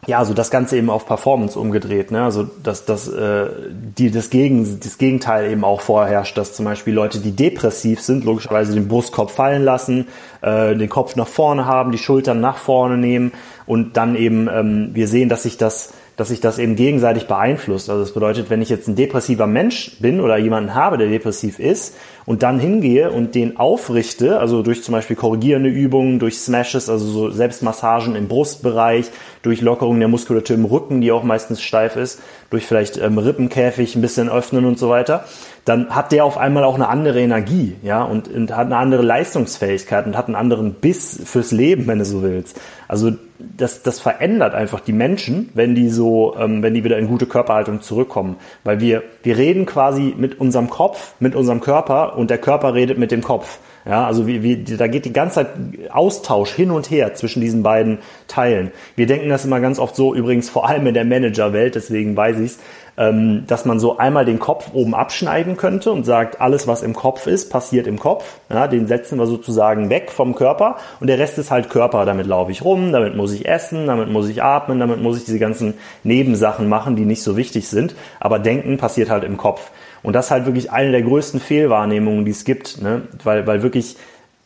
ja, 0.08 0.20
also 0.20 0.34
das 0.34 0.51
Ganze 0.51 0.77
eben 0.77 0.89
auf 0.89 1.08
Performance 1.08 1.60
umgedreht, 1.60 2.12
ne? 2.12 2.24
Also 2.24 2.44
dass, 2.44 2.86
dass 2.86 3.08
äh, 3.08 3.48
die 3.72 4.12
das, 4.12 4.29
Gegen, 4.29 4.79
das 4.79 4.98
Gegenteil 4.98 5.51
eben 5.51 5.63
auch 5.63 5.82
vorherrscht, 5.82 6.38
dass 6.38 6.53
zum 6.53 6.65
Beispiel 6.65 6.94
Leute, 6.94 7.20
die 7.20 7.32
depressiv 7.32 8.01
sind, 8.01 8.24
logischerweise 8.24 8.74
den 8.74 8.88
Brustkorb 8.88 9.32
fallen 9.32 9.63
lassen, 9.63 10.08
äh, 10.41 10.75
den 10.75 10.89
Kopf 10.89 11.15
nach 11.15 11.27
vorne 11.27 11.65
haben, 11.65 11.91
die 11.91 11.98
Schultern 11.98 12.39
nach 12.39 12.58
vorne 12.58 12.98
nehmen 12.98 13.32
und 13.65 13.98
dann 13.98 14.15
eben 14.15 14.48
ähm, 14.48 14.89
wir 14.94 15.08
sehen, 15.08 15.29
dass 15.29 15.44
sich 15.44 15.58
das 15.58 15.91
dass 16.18 16.30
sich 16.30 16.40
das 16.40 16.60
eben 16.60 16.76
gegenseitig 16.76 17.28
beeinflusst. 17.28 17.90
Also 17.90 18.02
das 18.02 18.14
bedeutet, 18.14 18.50
wenn 18.50 18.62
ich 18.62 18.70
jetzt 18.70 18.88
ein 18.88 18.96
depressiver 18.96 19.48
Mensch 19.48 19.98
bin 20.00 20.22
oder 20.22 20.38
jemanden 20.38 20.74
habe, 20.74 20.98
der 20.98 21.08
depressiv 21.08 21.60
ist 21.60 21.96
und 22.26 22.42
dann 22.44 22.60
hingehe 22.60 23.12
und 23.12 23.36
den 23.36 23.58
aufrichte, 23.58 24.40
also 24.40 24.62
durch 24.62 24.84
zum 24.84 24.94
Beispiel 24.94 25.16
korrigierende 25.16 25.70
Übungen, 25.70 26.20
durch 26.20 26.40
Smashes, 26.40 26.90
also 26.90 27.06
so 27.06 27.30
Selbstmassagen 27.30 28.16
im 28.16 28.28
Brustbereich, 28.28 29.12
durch 29.42 29.62
Lockerung 29.62 30.00
der 30.00 30.08
Muskulatur 30.08 30.56
im 30.56 30.66
Rücken, 30.66 31.02
die 31.02 31.12
auch 31.12 31.24
meistens 31.24 31.62
steif 31.62 31.96
ist, 31.98 32.22
durch 32.50 32.66
vielleicht 32.66 32.98
ähm, 32.98 33.18
Rippenkäfig 33.18 33.96
ein 33.96 34.02
bisschen 34.02 34.30
öffnen 34.30 34.66
und 34.66 34.80
so 34.80 34.90
weiter, 34.90 35.26
dann 35.66 35.90
hat 35.90 36.12
der 36.12 36.26
auf 36.26 36.38
einmal 36.38 36.64
auch 36.64 36.76
eine 36.76 36.88
andere 36.88 37.20
Energie, 37.20 37.76
ja, 37.82 38.04
und, 38.04 38.28
und 38.28 38.56
hat 38.56 38.68
eine 38.68 38.78
andere 38.78 39.02
Leistungsfähigkeit 39.02 40.06
und 40.06 40.16
hat 40.16 40.28
einen 40.28 40.36
anderen 40.36 40.76
Biss 40.76 41.20
fürs 41.26 41.52
Leben, 41.52 41.88
wenn 41.88 42.00
du 42.00 42.06
so 42.06 42.22
willst. 42.22 42.60
Also 42.88 43.12
das, 43.39 43.84
das 43.84 44.00
verändert 44.00 44.54
einfach 44.54 44.80
die 44.80 44.94
Menschen, 44.94 45.50
wenn 45.54 45.75
die 45.75 45.89
so, 45.89 46.36
ähm, 46.38 46.63
wenn 46.63 46.74
die 46.74 46.84
wieder 46.84 46.98
in 46.98 47.08
gute 47.08 47.25
Körperhaltung 47.25 47.82
zurückkommen. 47.82 48.38
Weil 48.63 48.80
wir, 48.80 49.04
wir 49.24 49.38
reden 49.38 49.65
quasi 49.65 50.13
mit 50.18 50.39
unserem 50.39 50.70
Kopf, 50.70 51.13
mit 51.20 51.36
unserem 51.36 51.62
Körper 51.62 52.18
und 52.18 52.30
der 52.30 52.38
Körper 52.38 52.74
redet 52.74 52.98
mit 52.98 53.12
dem 53.12 53.22
Kopf. 53.22 53.60
Ja, 53.86 54.08
also 54.08 54.25
wie, 54.25 54.42
wie, 54.42 54.63
da 54.63 54.88
geht 54.88 55.06
die 55.06 55.13
ganze 55.13 55.36
Zeit 55.36 55.50
Austausch 55.92 56.51
hin 56.51 56.72
und 56.72 56.89
her 56.89 57.13
zwischen 57.13 57.39
diesen 57.39 57.62
beiden 57.62 58.00
Teilen. 58.27 58.72
Wir 58.96 59.06
denken 59.06 59.30
das 59.30 59.46
immer 59.46 59.60
ganz 59.60 59.77
oft 59.77 59.96
so, 59.96 60.15
übrigens 60.15 60.50
vor 60.50 60.68
allem 60.68 60.88
in 60.88 60.96
der 60.96 61.06
Managerwelt, 61.06 61.75
deswegen 61.75 62.18
weiß 62.18 62.39
ich's, 62.39 62.60
dass 62.98 63.66
man 63.66 63.80
so 63.80 63.98
einmal 63.98 64.24
den 64.24 64.40
Kopf 64.40 64.70
oben 64.74 64.96
abschneiden 64.96 65.58
könnte 65.58 65.92
und 65.92 66.06
sagt, 66.06 66.40
alles 66.40 66.66
was 66.66 66.82
im 66.82 66.94
Kopf 66.94 67.28
ist, 67.28 67.50
passiert 67.50 67.88
im 67.88 68.00
Kopf. 68.00 68.40
Ja, 68.50 68.68
den 68.68 68.88
setzen 68.88 69.20
wir 69.20 69.28
sozusagen 69.28 69.90
weg 69.90 70.12
vom 70.12 70.34
Körper 70.34 70.78
und 71.02 71.08
der 71.08 71.20
Rest 71.20 71.38
ist 71.38 71.52
halt 71.52 71.70
Körper. 71.70 72.06
Damit 72.06 72.25
laufe 72.25 72.52
ich 72.52 72.64
rum, 72.64 72.94
damit 72.94 73.18
muss 73.18 73.34
ich 73.34 73.48
essen, 73.48 73.88
damit 73.88 74.10
muss 74.10 74.30
ich 74.30 74.42
atmen, 74.42 74.80
damit 74.80 75.02
muss 75.02 75.18
ich 75.18 75.25
diese 75.25 75.40
ganzen 75.40 75.74
Nebensachen 76.04 76.70
machen, 76.70 76.96
die 76.96 77.04
nicht 77.04 77.22
so 77.22 77.36
wichtig 77.36 77.68
sind. 77.68 77.96
Aber 78.22 78.40
Denken 78.40 78.78
passiert 78.78 79.10
halt 79.10 79.25
im 79.25 79.36
Kopf. 79.36 79.72
Und 80.02 80.14
das 80.14 80.25
ist 80.25 80.32
halt 80.32 80.46
wirklich 80.46 80.72
eine 80.72 80.92
der 80.92 81.02
größten 81.02 81.42
Fehlwahrnehmungen, 81.42 82.24
die 82.24 82.32
es 82.32 82.46
gibt, 82.46 82.82
ne? 82.82 83.02
weil, 83.24 83.46
weil 83.46 83.62
wirklich 83.62 83.98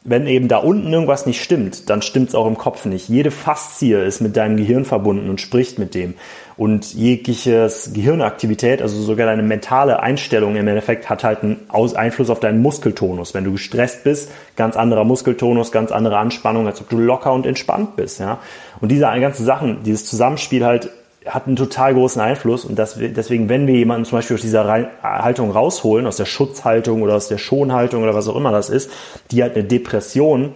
wenn 0.06 0.28
eben 0.28 0.48
da 0.48 0.58
unten 0.58 0.92
irgendwas 0.92 1.26
nicht 1.26 1.44
stimmt, 1.44 1.90
dann 1.90 2.02
stimmt 2.02 2.30
es 2.30 2.36
auch 2.36 2.48
im 2.48 2.58
Kopf 2.58 2.86
nicht. 2.86 3.10
Jede 3.10 3.32
Faszie 3.32 4.02
ist 4.02 4.22
mit 4.22 4.38
deinem 4.38 4.56
Gehirn 4.56 4.86
verbunden 4.86 5.30
und 5.30 5.42
spricht 5.42 5.78
mit 5.78 5.94
dem. 5.94 6.14
Und 6.60 6.94
jegliches 6.94 7.94
Gehirnaktivität, 7.94 8.82
also 8.82 9.02
sogar 9.02 9.28
deine 9.28 9.44
mentale 9.44 10.02
Einstellung 10.02 10.58
im 10.58 10.68
Endeffekt 10.68 11.10
hat 11.10 11.24
halt 11.24 11.42
einen 11.42 11.66
Einfluss 11.70 12.30
auf 12.30 12.42
deinen 12.42 12.62
Muskeltonus. 12.62 13.34
Wenn 13.34 13.46
du 13.46 13.54
gestresst 13.54 14.04
bist, 14.04 14.30
ganz 14.58 14.76
anderer 14.76 15.06
Muskeltonus, 15.06 15.72
ganz 15.72 15.94
andere 15.94 16.18
Anspannung, 16.18 16.68
als 16.68 16.82
ob 16.82 16.90
du 16.90 16.98
locker 16.98 17.32
und 17.32 17.46
entspannt 17.46 17.96
bist. 17.96 18.20
Ja? 18.20 18.40
Und 18.82 18.92
diese 18.92 19.04
ganzen 19.04 19.46
Sachen, 19.46 19.84
dieses 19.84 20.06
Zusammenspiel 20.06 20.66
halt 20.66 20.90
hat 21.26 21.48
einen 21.48 21.56
total 21.56 21.94
großen 21.94 22.22
Einfluss 22.22 22.66
und 22.66 22.78
das, 22.78 22.96
deswegen, 22.98 23.48
wenn 23.48 23.66
wir 23.66 23.76
jemanden 23.76 24.04
zum 24.04 24.18
Beispiel 24.18 24.36
aus 24.36 24.42
dieser 24.42 24.68
Haltung 25.02 25.52
rausholen, 25.52 26.06
aus 26.08 26.18
der 26.18 26.26
Schutzhaltung 26.26 27.04
oder 27.04 27.16
aus 27.16 27.30
der 27.30 27.38
Schonhaltung 27.38 28.04
oder 28.04 28.16
was 28.16 28.28
auch 28.28 28.36
immer 28.36 28.52
das 28.52 28.70
ist, 28.70 28.92
die 29.32 29.44
halt 29.44 29.56
eine 29.56 29.64
Depression 29.64 30.54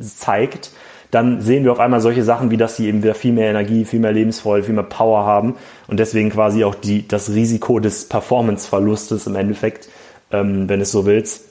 zeigt, 0.00 0.70
dann 1.16 1.40
sehen 1.40 1.64
wir 1.64 1.72
auf 1.72 1.80
einmal 1.80 2.02
solche 2.02 2.22
Sachen, 2.22 2.50
wie 2.50 2.58
dass 2.58 2.76
sie 2.76 2.88
eben 2.88 3.02
wieder 3.02 3.14
viel 3.14 3.32
mehr 3.32 3.48
Energie, 3.48 3.86
viel 3.86 4.00
mehr 4.00 4.12
Lebensfreude, 4.12 4.64
viel 4.64 4.74
mehr 4.74 4.84
Power 4.84 5.24
haben 5.24 5.56
und 5.88 5.98
deswegen 5.98 6.28
quasi 6.28 6.62
auch 6.62 6.74
die, 6.74 7.08
das 7.08 7.30
Risiko 7.30 7.80
des 7.80 8.06
Performanceverlustes 8.06 9.26
im 9.26 9.34
Endeffekt, 9.34 9.88
ähm, 10.30 10.68
wenn 10.68 10.82
es 10.82 10.92
so 10.92 11.06
willst, 11.06 11.44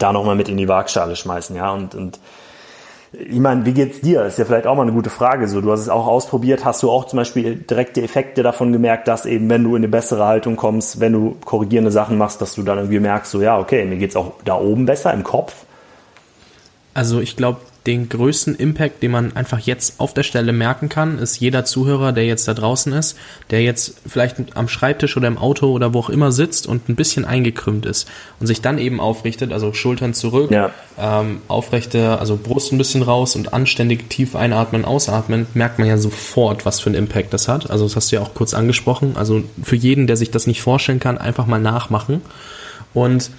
da 0.00 0.12
nochmal 0.12 0.34
mit 0.34 0.48
in 0.48 0.56
die 0.56 0.66
Waagschale 0.66 1.14
schmeißen, 1.14 1.54
ja, 1.54 1.72
und, 1.72 1.94
und 1.94 2.18
ich 3.12 3.38
meine, 3.38 3.64
wie 3.64 3.72
geht's 3.72 4.00
dir? 4.00 4.26
Ist 4.26 4.38
ja 4.38 4.44
vielleicht 4.44 4.66
auch 4.66 4.74
mal 4.74 4.82
eine 4.82 4.92
gute 4.92 5.08
Frage. 5.08 5.48
So, 5.48 5.62
du 5.62 5.72
hast 5.72 5.80
es 5.80 5.88
auch 5.88 6.06
ausprobiert. 6.06 6.66
Hast 6.66 6.82
du 6.82 6.90
auch 6.90 7.06
zum 7.06 7.16
Beispiel 7.16 7.56
direkte 7.56 8.02
Effekte 8.02 8.42
davon 8.42 8.70
gemerkt, 8.70 9.08
dass 9.08 9.24
eben, 9.24 9.48
wenn 9.48 9.64
du 9.64 9.70
in 9.70 9.76
eine 9.76 9.88
bessere 9.88 10.26
Haltung 10.26 10.56
kommst, 10.56 11.00
wenn 11.00 11.14
du 11.14 11.36
korrigierende 11.42 11.90
Sachen 11.90 12.18
machst, 12.18 12.42
dass 12.42 12.54
du 12.54 12.62
dann 12.62 12.76
irgendwie 12.76 13.00
merkst, 13.00 13.30
so 13.30 13.40
ja, 13.40 13.58
okay, 13.58 13.86
mir 13.86 13.96
geht's 13.96 14.14
auch 14.14 14.32
da 14.44 14.56
oben 14.56 14.84
besser 14.84 15.14
im 15.14 15.24
Kopf? 15.24 15.64
Also 16.92 17.20
ich 17.20 17.34
glaube, 17.34 17.60
den 17.86 18.08
größten 18.08 18.56
Impact, 18.56 19.02
den 19.02 19.12
man 19.12 19.34
einfach 19.34 19.60
jetzt 19.60 19.98
auf 19.98 20.12
der 20.12 20.22
Stelle 20.22 20.52
merken 20.52 20.88
kann, 20.88 21.18
ist 21.18 21.40
jeder 21.40 21.64
Zuhörer, 21.64 22.12
der 22.12 22.26
jetzt 22.26 22.46
da 22.46 22.54
draußen 22.54 22.92
ist, 22.92 23.16
der 23.50 23.62
jetzt 23.62 23.94
vielleicht 24.06 24.56
am 24.56 24.68
Schreibtisch 24.68 25.16
oder 25.16 25.28
im 25.28 25.38
Auto 25.38 25.72
oder 25.72 25.94
wo 25.94 26.00
auch 26.00 26.10
immer 26.10 26.30
sitzt 26.30 26.66
und 26.66 26.88
ein 26.88 26.96
bisschen 26.96 27.24
eingekrümmt 27.24 27.86
ist 27.86 28.08
und 28.40 28.46
sich 28.46 28.60
dann 28.60 28.78
eben 28.78 29.00
aufrichtet, 29.00 29.52
also 29.52 29.72
Schultern 29.72 30.12
zurück, 30.12 30.50
ja. 30.50 30.70
ähm, 30.98 31.40
aufrechte, 31.48 32.18
also 32.18 32.36
Brust 32.36 32.72
ein 32.72 32.78
bisschen 32.78 33.02
raus 33.02 33.36
und 33.36 33.54
anständig 33.54 34.10
tief 34.10 34.36
einatmen, 34.36 34.84
ausatmen, 34.84 35.46
merkt 35.54 35.78
man 35.78 35.88
ja 35.88 35.96
sofort, 35.96 36.66
was 36.66 36.80
für 36.80 36.90
einen 36.90 36.96
Impact 36.96 37.32
das 37.32 37.48
hat. 37.48 37.70
Also 37.70 37.84
das 37.84 37.96
hast 37.96 38.12
du 38.12 38.16
ja 38.16 38.22
auch 38.22 38.34
kurz 38.34 38.52
angesprochen. 38.54 39.16
Also 39.16 39.42
für 39.62 39.76
jeden, 39.76 40.06
der 40.06 40.16
sich 40.16 40.30
das 40.30 40.46
nicht 40.46 40.60
vorstellen 40.60 41.00
kann, 41.00 41.16
einfach 41.16 41.46
mal 41.46 41.60
nachmachen. 41.60 42.20
Und 42.92 43.30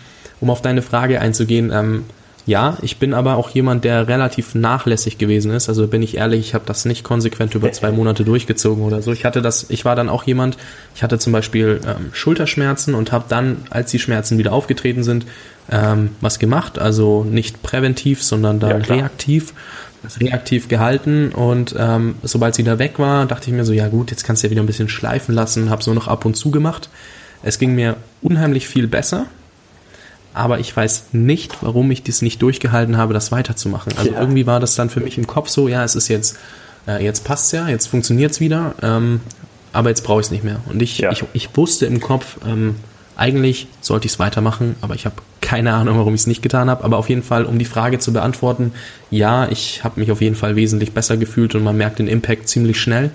um 0.42 0.50
auf 0.50 0.62
deine 0.62 0.82
Frage 0.82 1.20
einzugehen, 1.20 1.72
ähm, 1.72 2.06
ja, 2.46 2.78
ich 2.82 2.98
bin 2.98 3.14
aber 3.14 3.36
auch 3.36 3.50
jemand, 3.52 3.84
der 3.84 4.08
relativ 4.08 4.56
nachlässig 4.56 5.18
gewesen 5.18 5.52
ist. 5.52 5.70
Also 5.70 5.88
bin 5.88 6.02
ich 6.02 6.18
ehrlich, 6.18 6.40
ich 6.40 6.54
habe 6.54 6.66
das 6.66 6.86
nicht 6.86 7.04
konsequent 7.04 7.54
über 7.54 7.72
zwei 7.72 7.92
Monate 7.92 8.24
durchgezogen 8.24 8.84
oder 8.84 9.02
so. 9.02 9.12
Ich 9.12 9.26
hatte 9.26 9.42
das, 9.42 9.70
ich 9.70 9.86
war 9.86 9.96
dann 9.96 10.10
auch 10.10 10.24
jemand, 10.24 10.58
ich 10.96 11.04
hatte 11.04 11.20
zum 11.20 11.34
Beispiel 11.34 11.80
ähm, 11.86 12.10
Schulterschmerzen 12.12 12.96
und 12.96 13.12
habe 13.12 13.26
dann, 13.30 13.58
als 13.70 13.92
die 13.92 14.00
Schmerzen 14.00 14.38
wieder 14.38 14.52
aufgetreten 14.54 15.04
sind, 15.04 15.26
ähm, 15.72 16.12
was 16.22 16.40
gemacht. 16.40 16.80
Also 16.80 17.24
nicht 17.24 17.62
präventiv, 17.62 18.24
sondern 18.24 18.60
dann 18.60 18.82
ja, 18.82 18.96
reaktiv 18.96 19.54
reaktiv 20.22 20.70
gehalten 20.70 21.34
und 21.34 21.76
ähm, 21.78 22.16
sobald 22.24 22.56
sie 22.56 22.64
da 22.64 22.80
weg 22.80 23.00
war, 23.00 23.26
dachte 23.26 23.50
ich 23.50 23.54
mir 23.54 23.66
so, 23.66 23.74
ja 23.74 23.90
gut, 23.90 24.12
jetzt 24.12 24.24
kannst 24.24 24.42
du 24.42 24.48
ja 24.48 24.52
wieder 24.52 24.64
ein 24.64 24.66
bisschen 24.66 24.88
schleifen 24.88 25.36
lassen, 25.36 25.70
habe 25.70 25.84
so 25.84 25.94
noch 25.94 26.08
ab 26.08 26.24
und 26.24 26.36
zu 26.36 26.52
gemacht. 26.52 26.90
Es 27.44 27.60
ging 27.60 27.76
mir 27.76 27.98
unheimlich 28.22 28.68
viel 28.68 28.88
besser, 28.88 29.26
aber 30.40 30.60
ich 30.60 30.76
weiß 30.76 31.08
nicht, 31.12 31.58
warum 31.62 31.92
ich 31.92 32.04
das 32.04 32.22
nicht 32.22 32.42
durchgehalten 32.42 32.98
habe, 32.98 33.14
das 33.14 33.32
weiterzumachen. 33.32 33.94
Also 33.98 34.12
ja. 34.12 34.20
irgendwie 34.20 34.48
war 34.48 34.60
das 34.60 34.76
dann 34.76 34.90
für 34.90 35.02
mich 35.02 35.18
im 35.18 35.28
Kopf 35.28 35.50
so, 35.50 35.68
ja, 35.68 35.84
es 35.84 35.96
ist 35.96 36.08
jetzt, 36.08 36.38
äh, 36.88 37.04
jetzt 37.04 37.26
passt's 37.26 37.52
ja, 37.52 37.68
jetzt 37.68 37.88
funktioniert's 37.88 38.40
wieder, 38.40 38.74
ähm, 38.82 39.22
aber 39.74 39.90
jetzt 39.90 40.04
brauche 40.04 40.22
ich 40.22 40.28
es 40.28 40.32
nicht 40.32 40.44
mehr. 40.44 40.62
Und 40.68 40.82
ich, 40.82 40.98
ja. 40.98 41.12
ich, 41.12 41.24
ich 41.34 41.56
wusste 41.56 41.86
im 41.86 42.00
Kopf, 42.00 42.38
ähm, 42.48 42.76
eigentlich 43.18 43.68
sollte 43.82 44.06
ich 44.06 44.14
es 44.14 44.20
weitermachen, 44.20 44.76
aber 44.80 44.96
ich 44.96 45.06
habe 45.06 45.16
keine 45.42 45.74
Ahnung, 45.74 45.98
warum 45.98 46.16
ich 46.16 46.22
es 46.22 46.28
nicht 46.28 46.42
getan 46.42 46.70
habe. 46.70 46.86
Aber 46.86 46.98
auf 46.98 47.10
jeden 47.10 47.24
Fall, 47.24 47.44
um 47.44 47.60
die 47.60 47.66
Frage 47.66 48.00
zu 48.00 48.14
beantworten, 48.14 48.72
ja, 49.12 49.50
ich 49.50 49.84
habe 49.84 50.00
mich 50.00 50.12
auf 50.12 50.22
jeden 50.22 50.36
Fall 50.36 50.56
wesentlich 50.56 50.94
besser 50.94 51.18
gefühlt 51.18 51.54
und 51.54 51.64
man 51.64 51.76
merkt 51.76 52.00
den 52.00 52.08
Impact 52.08 52.48
ziemlich 52.48 52.80
schnell. 52.80 53.12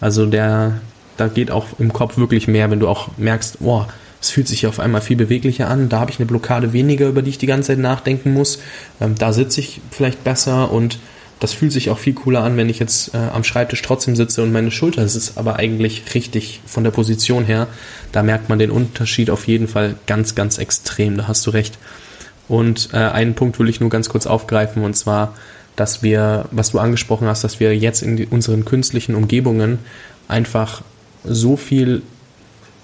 Also 0.00 0.26
der, 0.26 0.74
da 1.16 1.26
geht 1.26 1.50
auch 1.50 1.66
im 1.78 1.92
Kopf 1.92 2.16
wirklich 2.16 2.46
mehr, 2.46 2.70
wenn 2.70 2.78
du 2.78 2.86
auch 2.86 3.08
merkst, 3.16 3.58
boah, 3.58 3.88
es 4.20 4.30
fühlt 4.30 4.48
sich 4.48 4.66
auf 4.66 4.80
einmal 4.80 5.00
viel 5.00 5.16
beweglicher 5.16 5.68
an. 5.68 5.88
Da 5.88 6.00
habe 6.00 6.10
ich 6.10 6.18
eine 6.18 6.26
Blockade 6.26 6.72
weniger, 6.72 7.08
über 7.08 7.22
die 7.22 7.30
ich 7.30 7.38
die 7.38 7.46
ganze 7.46 7.68
Zeit 7.68 7.78
nachdenken 7.78 8.32
muss. 8.32 8.60
Ähm, 9.00 9.14
da 9.16 9.32
sitze 9.32 9.60
ich 9.60 9.80
vielleicht 9.90 10.24
besser 10.24 10.70
und 10.70 10.98
das 11.40 11.54
fühlt 11.54 11.72
sich 11.72 11.88
auch 11.88 11.98
viel 11.98 12.12
cooler 12.12 12.42
an, 12.42 12.58
wenn 12.58 12.68
ich 12.68 12.78
jetzt 12.78 13.14
äh, 13.14 13.16
am 13.16 13.44
Schreibtisch 13.44 13.80
trotzdem 13.80 14.14
sitze 14.14 14.42
und 14.42 14.52
meine 14.52 14.70
Schulter 14.70 15.02
ist 15.02 15.38
aber 15.38 15.56
eigentlich 15.56 16.14
richtig 16.14 16.60
von 16.66 16.84
der 16.84 16.90
Position 16.90 17.44
her. 17.44 17.66
Da 18.12 18.22
merkt 18.22 18.50
man 18.50 18.58
den 18.58 18.70
Unterschied 18.70 19.30
auf 19.30 19.48
jeden 19.48 19.66
Fall 19.66 19.94
ganz, 20.06 20.34
ganz 20.34 20.58
extrem. 20.58 21.16
Da 21.16 21.28
hast 21.28 21.46
du 21.46 21.50
recht. 21.50 21.78
Und 22.46 22.90
äh, 22.92 22.98
einen 22.98 23.34
Punkt 23.34 23.58
will 23.58 23.70
ich 23.70 23.80
nur 23.80 23.88
ganz 23.88 24.10
kurz 24.10 24.26
aufgreifen 24.26 24.84
und 24.84 24.94
zwar, 24.94 25.34
dass 25.76 26.02
wir, 26.02 26.44
was 26.50 26.72
du 26.72 26.78
angesprochen 26.78 27.26
hast, 27.26 27.42
dass 27.42 27.58
wir 27.58 27.74
jetzt 27.74 28.02
in 28.02 28.18
die, 28.18 28.26
unseren 28.26 28.66
künstlichen 28.66 29.14
Umgebungen 29.14 29.78
einfach 30.28 30.82
so 31.24 31.56
viel 31.56 32.02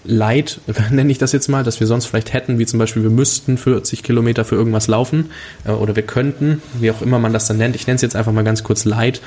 Leid, 0.06 0.60
nenne 0.90 1.10
ich 1.10 1.18
das 1.18 1.32
jetzt 1.32 1.48
mal, 1.48 1.64
dass 1.64 1.80
wir 1.80 1.86
sonst 1.86 2.06
vielleicht 2.06 2.32
hätten, 2.32 2.58
wie 2.58 2.66
zum 2.66 2.78
Beispiel 2.78 3.02
wir 3.02 3.10
müssten 3.10 3.58
40 3.58 4.02
Kilometer 4.02 4.44
für 4.44 4.54
irgendwas 4.54 4.88
laufen 4.88 5.30
äh, 5.64 5.70
oder 5.70 5.96
wir 5.96 6.02
könnten, 6.02 6.62
wie 6.80 6.90
auch 6.90 7.02
immer 7.02 7.18
man 7.18 7.32
das 7.32 7.46
dann 7.46 7.58
nennt. 7.58 7.76
Ich 7.76 7.86
nenne 7.86 7.96
es 7.96 8.02
jetzt 8.02 8.16
einfach 8.16 8.32
mal 8.32 8.44
ganz 8.44 8.62
kurz 8.62 8.84
Leid. 8.84 9.20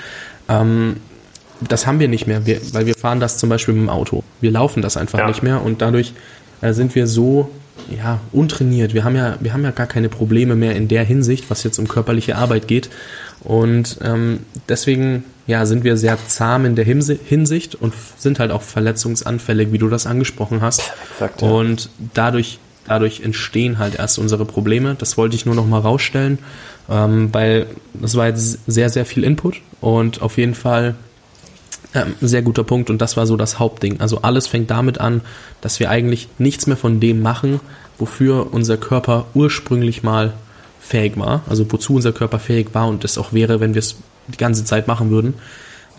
Ähm, 0.48 0.98
das 1.68 1.86
haben 1.86 2.00
wir 2.00 2.08
nicht 2.08 2.26
mehr, 2.26 2.46
wir, 2.46 2.62
weil 2.72 2.86
wir 2.86 2.96
fahren 2.96 3.20
das 3.20 3.38
zum 3.38 3.50
Beispiel 3.50 3.74
mit 3.74 3.84
dem 3.84 3.90
Auto. 3.90 4.24
Wir 4.40 4.52
laufen 4.52 4.82
das 4.82 4.96
einfach 4.98 5.20
ja. 5.20 5.28
nicht 5.28 5.44
mehr 5.44 5.62
und 5.62 5.82
dadurch 5.82 6.14
äh, 6.62 6.74
sind 6.74 6.96
wir 6.96 7.08
so 7.08 7.50
ja, 7.90 8.20
untrainiert. 8.32 8.94
Wir 8.94 9.04
haben 9.04 9.16
ja, 9.16 9.38
wir 9.40 9.54
haben 9.54 9.64
ja 9.64 9.72
gar 9.72 9.88
keine 9.88 10.10
Probleme 10.10 10.56
mehr 10.56 10.76
in 10.76 10.88
der 10.88 11.04
Hinsicht, 11.04 11.50
was 11.50 11.64
jetzt 11.64 11.80
um 11.80 11.88
körperliche 11.88 12.36
Arbeit 12.36 12.68
geht. 12.68 12.90
Und 13.42 14.00
ähm, 14.04 14.40
deswegen 14.68 15.24
ja, 15.50 15.66
sind 15.66 15.84
wir 15.84 15.98
sehr 15.98 16.18
zahm 16.28 16.66
in 16.66 16.76
der 16.76 16.86
Hinsicht 16.86 17.76
und 17.76 17.94
sind 18.18 18.40
halt 18.40 18.52
auch 18.52 18.62
verletzungsanfällig, 18.62 19.72
wie 19.72 19.80
du 19.80 19.90
das 19.90 20.06
angesprochen 20.06 20.62
hast. 20.62 20.82
Exakt, 21.12 21.42
ja. 21.42 21.50
Und 21.50 21.90
dadurch, 22.14 22.60
dadurch 22.88 23.22
entstehen 23.22 23.80
halt 23.80 23.96
erst 23.96 24.20
unsere 24.20 24.46
Probleme. 24.46 24.96
Das 24.98 25.18
wollte 25.18 25.36
ich 25.36 25.46
nur 25.46 25.56
noch 25.56 25.68
mal 25.68 25.80
rausstellen, 25.80 26.40
ähm, 26.90 27.30
weil 27.34 27.66
das 27.94 28.16
war 28.16 28.28
jetzt 28.28 28.60
sehr, 28.68 28.90
sehr 28.90 29.06
viel 29.06 29.24
Input 29.24 29.62
und 29.82 30.22
auf 30.22 30.38
jeden 30.38 30.56
Fall 30.56 30.96
Ähm, 31.96 32.14
sehr 32.22 32.44
guter 32.44 32.64
Punkt 32.64 32.92
und 32.92 33.00
das 33.02 33.18
war 33.18 33.26
so 33.26 33.36
das 33.36 33.58
Hauptding. 33.58 34.00
Also 34.00 34.22
alles 34.22 34.46
fängt 34.46 34.70
damit 34.70 35.00
an, 35.00 35.22
dass 35.62 35.80
wir 35.80 35.90
eigentlich 35.90 36.28
nichts 36.38 36.68
mehr 36.68 36.78
von 36.78 37.00
dem 37.00 37.24
machen, 37.24 37.60
wofür 37.98 38.54
unser 38.54 38.78
Körper 38.78 39.26
ursprünglich 39.34 40.04
mal 40.04 40.34
fähig 40.80 41.18
war, 41.18 41.42
also 41.50 41.66
wozu 41.72 41.96
unser 41.96 42.12
Körper 42.12 42.38
fähig 42.38 42.68
war 42.74 42.88
und 42.88 43.04
es 43.06 43.18
auch 43.18 43.34
wäre, 43.34 43.60
wenn 43.60 43.74
wir 43.74 43.80
es 43.80 43.96
die 44.32 44.38
ganze 44.38 44.66
Zeit 44.66 44.88
machen 44.88 45.10
würden. 45.10 45.36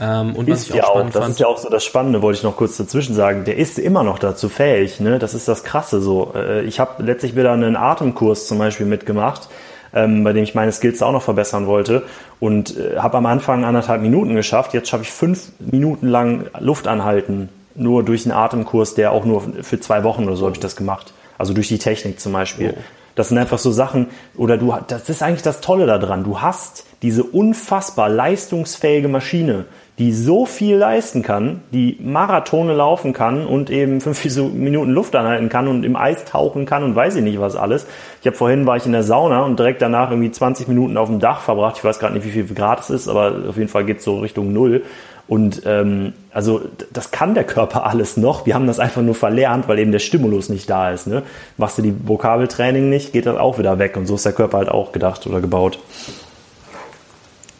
Ähm, 0.00 0.34
und 0.34 0.48
ist 0.48 0.70
was 0.70 0.76
ich 0.76 0.82
auch 0.82 0.92
spannend 0.92 1.16
auch, 1.16 1.20
das 1.20 1.28
ist 1.30 1.40
ja 1.40 1.46
auch 1.46 1.58
so 1.58 1.68
das 1.68 1.84
Spannende, 1.84 2.22
wollte 2.22 2.38
ich 2.38 2.42
noch 2.42 2.56
kurz 2.56 2.76
dazwischen 2.76 3.14
sagen. 3.14 3.44
Der 3.44 3.56
ist 3.56 3.78
immer 3.78 4.02
noch 4.02 4.18
dazu 4.18 4.48
fähig, 4.48 4.98
ne? 5.00 5.18
Das 5.18 5.34
ist 5.34 5.46
das 5.46 5.62
Krasse 5.62 6.00
so. 6.00 6.32
Äh, 6.34 6.62
ich 6.62 6.80
habe 6.80 7.02
letztlich 7.02 7.36
wieder 7.36 7.52
einen 7.52 7.76
Atemkurs 7.76 8.46
zum 8.46 8.58
Beispiel 8.58 8.86
mitgemacht, 8.86 9.48
ähm, 9.92 10.24
bei 10.24 10.32
dem 10.32 10.42
ich 10.42 10.54
meine 10.54 10.72
Skills 10.72 11.02
auch 11.02 11.12
noch 11.12 11.22
verbessern 11.22 11.66
wollte 11.66 12.04
und 12.38 12.76
äh, 12.78 12.96
habe 12.96 13.18
am 13.18 13.26
Anfang 13.26 13.64
anderthalb 13.64 14.00
Minuten 14.00 14.34
geschafft. 14.34 14.72
Jetzt 14.72 14.88
schaffe 14.88 15.02
ich 15.02 15.10
fünf 15.10 15.48
Minuten 15.58 16.08
lang 16.08 16.46
Luft 16.58 16.88
anhalten, 16.88 17.50
nur 17.74 18.02
durch 18.02 18.24
einen 18.24 18.32
Atemkurs, 18.32 18.94
der 18.94 19.12
auch 19.12 19.26
nur 19.26 19.42
für 19.60 19.80
zwei 19.80 20.02
Wochen 20.02 20.24
oder 20.24 20.36
so 20.36 20.46
habe 20.46 20.54
ich 20.54 20.60
das 20.60 20.76
gemacht. 20.76 21.12
Also 21.36 21.52
durch 21.52 21.68
die 21.68 21.78
Technik 21.78 22.20
zum 22.20 22.32
Beispiel. 22.32 22.74
Oh. 22.76 22.82
Das 23.14 23.28
sind 23.28 23.38
einfach 23.38 23.58
so 23.58 23.70
Sachen, 23.70 24.08
oder 24.36 24.56
du, 24.56 24.74
das 24.86 25.08
ist 25.08 25.22
eigentlich 25.22 25.42
das 25.42 25.60
Tolle 25.60 25.86
daran. 25.86 26.24
Du 26.24 26.40
hast 26.40 26.84
diese 27.02 27.24
unfassbar 27.24 28.08
leistungsfähige 28.08 29.08
Maschine, 29.08 29.64
die 29.98 30.12
so 30.12 30.46
viel 30.46 30.76
leisten 30.76 31.22
kann, 31.22 31.62
die 31.72 31.98
Marathone 32.00 32.72
laufen 32.72 33.12
kann 33.12 33.44
und 33.46 33.68
eben 33.68 34.00
fünf 34.00 34.24
Minuten 34.52 34.90
Luft 34.90 35.14
anhalten 35.14 35.48
kann 35.48 35.68
und 35.68 35.84
im 35.84 35.96
Eis 35.96 36.24
tauchen 36.24 36.66
kann 36.66 36.82
und 36.82 36.94
weiß 36.94 37.16
ich 37.16 37.22
nicht 37.22 37.40
was 37.40 37.56
alles. 37.56 37.86
Ich 38.20 38.26
habe 38.26 38.36
vorhin 38.36 38.66
war 38.66 38.76
ich 38.76 38.86
in 38.86 38.92
der 38.92 39.02
Sauna 39.02 39.42
und 39.42 39.58
direkt 39.58 39.82
danach 39.82 40.10
irgendwie 40.10 40.30
20 40.30 40.68
Minuten 40.68 40.96
auf 40.96 41.08
dem 41.08 41.20
Dach 41.20 41.40
verbracht. 41.40 41.76
Ich 41.78 41.84
weiß 41.84 41.98
gerade 41.98 42.14
nicht, 42.14 42.24
wie 42.24 42.30
viel 42.30 42.44
Grad 42.54 42.80
es 42.80 42.90
ist, 42.90 43.08
aber 43.08 43.34
auf 43.48 43.56
jeden 43.56 43.68
Fall 43.68 43.84
geht 43.84 43.98
es 43.98 44.04
so 44.04 44.18
Richtung 44.18 44.52
Null. 44.52 44.82
Und 45.30 45.62
ähm, 45.64 46.14
also 46.32 46.60
das 46.92 47.12
kann 47.12 47.34
der 47.34 47.44
Körper 47.44 47.86
alles 47.86 48.16
noch. 48.16 48.46
Wir 48.46 48.56
haben 48.56 48.66
das 48.66 48.80
einfach 48.80 49.00
nur 49.00 49.14
verlernt, 49.14 49.68
weil 49.68 49.78
eben 49.78 49.92
der 49.92 50.00
Stimulus 50.00 50.48
nicht 50.48 50.68
da 50.68 50.90
ist. 50.90 51.06
Ne? 51.06 51.22
Machst 51.56 51.78
du 51.78 51.82
die 51.82 51.94
Vokabeltraining 52.02 52.90
nicht, 52.90 53.12
geht 53.12 53.26
das 53.26 53.36
auch 53.36 53.56
wieder 53.56 53.78
weg. 53.78 53.96
Und 53.96 54.06
so 54.06 54.16
ist 54.16 54.26
der 54.26 54.32
Körper 54.32 54.58
halt 54.58 54.68
auch 54.70 54.90
gedacht 54.90 55.28
oder 55.28 55.40
gebaut. 55.40 55.78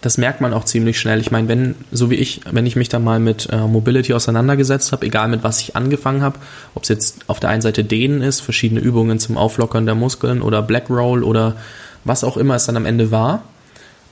Das 0.01 0.19
merkt 0.19 0.41
man 0.41 0.53
auch 0.53 0.65
ziemlich 0.65 0.99
schnell. 0.99 1.21
Ich 1.21 1.31
meine, 1.31 1.47
wenn, 1.47 1.77
so 1.93 2.11
wie 2.11 2.17
ich, 2.17 2.41
wenn 2.51 2.67
ich 2.67 2.75
mich 2.75 2.89
da 2.89 2.99
mal 2.99 3.21
mit 3.21 3.49
äh, 3.53 3.59
Mobility 3.59 4.15
auseinandergesetzt 4.15 4.91
habe, 4.91 5.07
egal 5.07 5.29
mit 5.29 5.45
was 5.45 5.61
ich 5.61 5.77
angefangen 5.77 6.23
habe, 6.23 6.41
ob 6.75 6.83
es 6.83 6.89
jetzt 6.89 7.19
auf 7.29 7.39
der 7.39 7.51
einen 7.51 7.63
Seite 7.63 7.85
Dehnen 7.85 8.21
ist, 8.21 8.41
verschiedene 8.41 8.81
Übungen 8.81 9.21
zum 9.21 9.37
Auflockern 9.37 9.87
der 9.87 9.95
Muskeln 9.95 10.43
oder 10.43 10.61
Black 10.61 10.91
Roll 10.91 11.23
oder 11.23 11.55
was 12.03 12.25
auch 12.25 12.37
immer 12.37 12.57
es 12.57 12.67
dann 12.67 12.77
am 12.77 12.87
Ende 12.87 13.13
war, 13.13 13.45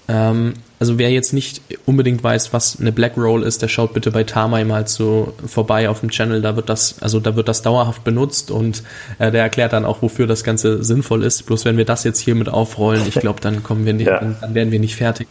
ähm, 0.08 0.54
also 0.80 0.96
wer 0.96 1.10
jetzt 1.10 1.32
nicht 1.32 1.60
unbedingt 1.86 2.22
weiß, 2.22 2.52
was 2.52 2.80
eine 2.80 2.92
Black 2.92 3.16
Roll 3.16 3.42
ist, 3.42 3.62
der 3.62 3.68
schaut 3.68 3.94
bitte 3.94 4.10
bei 4.10 4.24
Tamai 4.24 4.64
mal 4.64 4.86
so 4.86 5.34
vorbei 5.46 5.88
auf 5.88 6.00
dem 6.00 6.10
Channel. 6.10 6.40
Da 6.40 6.56
wird 6.56 6.68
das, 6.68 7.02
also 7.02 7.20
da 7.20 7.36
wird 7.36 7.48
das 7.48 7.62
dauerhaft 7.62 8.04
benutzt 8.04 8.50
und 8.50 8.82
äh, 9.18 9.30
der 9.30 9.42
erklärt 9.42 9.72
dann 9.72 9.84
auch, 9.84 10.02
wofür 10.02 10.26
das 10.26 10.44
Ganze 10.44 10.84
sinnvoll 10.84 11.24
ist. 11.24 11.46
Bloß 11.46 11.64
wenn 11.64 11.76
wir 11.76 11.84
das 11.84 12.04
jetzt 12.04 12.20
hier 12.20 12.34
mit 12.34 12.48
aufrollen, 12.48 13.02
ich 13.06 13.14
glaube, 13.20 13.40
dann 13.40 13.62
kommen 13.62 13.86
wir 13.86 13.92
nicht, 13.92 14.06
ja. 14.06 14.20
dann, 14.20 14.36
dann 14.40 14.54
werden 14.54 14.70
wir 14.70 14.80
nicht 14.80 14.96
fertig. 14.96 15.26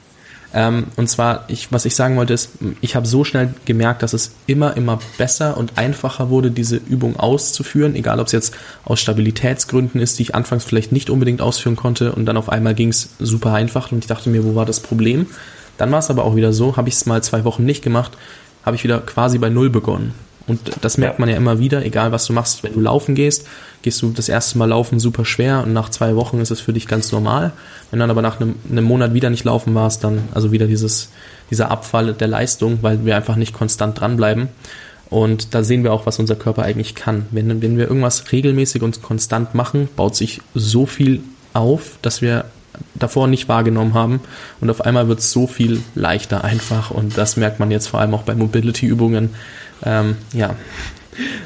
Ähm, 0.54 0.88
und 0.96 1.10
zwar, 1.10 1.44
ich, 1.50 1.72
was 1.72 1.86
ich 1.86 1.96
sagen 1.96 2.16
wollte, 2.16 2.34
ist, 2.34 2.52
ich 2.82 2.96
habe 2.96 3.06
so 3.06 3.24
schnell 3.24 3.54
gemerkt, 3.66 4.02
dass 4.02 4.14
es 4.14 4.32
immer, 4.46 4.78
immer 4.78 5.00
besser 5.18 5.58
und 5.58 5.78
einfacher 5.78 6.30
wurde, 6.30 6.52
diese 6.52 6.78
Übung 6.78 7.18
auszuführen, 7.18 7.96
egal 7.96 8.20
ob 8.20 8.28
es 8.28 8.32
jetzt 8.32 8.56
aus 8.86 9.00
Stabilitätsgründen 9.00 10.00
ist, 10.00 10.20
die 10.20 10.24
ich 10.24 10.36
anfangs 10.36 10.64
vielleicht 10.64 10.92
nicht 10.92 11.10
unbedingt 11.10 11.42
ausführen 11.42 11.76
konnte 11.76 12.14
und 12.14 12.26
dann 12.26 12.38
auf 12.38 12.50
einmal 12.50 12.76
ging 12.76 12.90
es 12.90 13.10
super 13.20 13.54
einfach 13.54 13.92
und 13.92 14.00
ich 14.00 14.08
dachte 14.08 14.30
mir, 14.30 14.46
wo 14.46 14.56
war 14.56 14.66
das 14.66 14.80
Problem? 14.80 15.28
Dann 15.78 15.92
war 15.92 16.00
es 16.00 16.10
aber 16.10 16.24
auch 16.24 16.36
wieder 16.36 16.54
so, 16.54 16.78
habe 16.78 16.90
ich 16.90 16.96
es 16.96 17.06
mal 17.06 17.22
zwei 17.22 17.44
Wochen 17.44 17.66
nicht 17.66 17.84
gemacht, 17.84 18.14
habe 18.66 18.76
ich 18.76 18.84
wieder 18.84 19.00
quasi 19.00 19.38
bei 19.38 19.50
Null 19.50 19.70
begonnen. 19.70 20.14
Und 20.48 20.60
das 20.82 20.98
merkt 20.98 21.20
man 21.20 21.28
ja 21.28 21.36
immer 21.36 21.60
wieder, 21.60 21.86
egal 21.86 22.12
was 22.14 22.26
du 22.26 22.34
machst. 22.34 22.64
Wenn 22.64 22.74
du 22.74 22.80
laufen 22.80 23.16
gehst, 23.16 23.46
gehst 23.82 24.02
du 24.02 24.12
das 24.12 24.30
erste 24.30 24.58
Mal 24.58 24.70
laufen 24.70 25.00
super 25.00 25.26
schwer 25.26 25.64
und 25.64 25.74
nach 25.74 25.90
zwei 25.90 26.16
Wochen 26.16 26.40
ist 26.40 26.52
es 26.52 26.62
für 26.62 26.74
dich 26.74 26.88
ganz 26.88 27.12
normal. 27.12 27.52
Wenn 27.92 28.00
dann 28.00 28.10
aber 28.10 28.22
nach 28.22 28.40
einem, 28.40 28.56
einem 28.70 28.86
Monat 28.86 29.14
wieder 29.14 29.30
nicht 29.30 29.44
laufen 29.44 29.76
warst, 29.76 30.04
dann 30.06 30.24
also 30.34 30.52
wieder 30.52 30.68
dieses, 30.68 31.10
dieser 31.52 31.70
Abfall 31.70 32.14
der 32.14 32.28
Leistung, 32.30 32.80
weil 32.82 33.06
wir 33.06 33.16
einfach 33.16 33.36
nicht 33.36 33.54
konstant 33.54 34.00
dranbleiben. 34.00 34.48
Und 35.10 35.54
da 35.54 35.64
sehen 35.64 35.84
wir 35.84 35.94
auch, 35.94 36.06
was 36.06 36.20
unser 36.20 36.36
Körper 36.36 36.64
eigentlich 36.64 36.96
kann. 36.96 37.28
Wenn, 37.32 37.62
wenn 37.62 37.78
wir 37.78 37.88
irgendwas 37.88 38.32
regelmäßig 38.32 38.82
und 38.82 39.02
konstant 39.02 39.54
machen, 39.54 39.90
baut 39.96 40.16
sich 40.16 40.42
so 40.54 40.86
viel 40.86 41.22
auf, 41.54 41.98
dass 42.02 42.22
wir 42.22 42.46
davor 42.96 43.28
nicht 43.28 43.48
wahrgenommen 43.48 43.94
haben. 43.94 44.22
Und 44.62 44.70
auf 44.70 44.82
einmal 44.82 45.08
wird 45.08 45.20
es 45.20 45.32
so 45.32 45.48
viel 45.48 45.82
leichter 45.96 46.44
einfach. 46.44 46.92
Und 46.92 47.18
das 47.18 47.38
merkt 47.38 47.60
man 47.60 47.72
jetzt 47.72 47.88
vor 47.88 48.00
allem 48.00 48.14
auch 48.14 48.24
bei 48.24 48.36
Mobility-Übungen. 48.36 49.32
Ähm, 49.84 50.18
ja, 50.34 50.56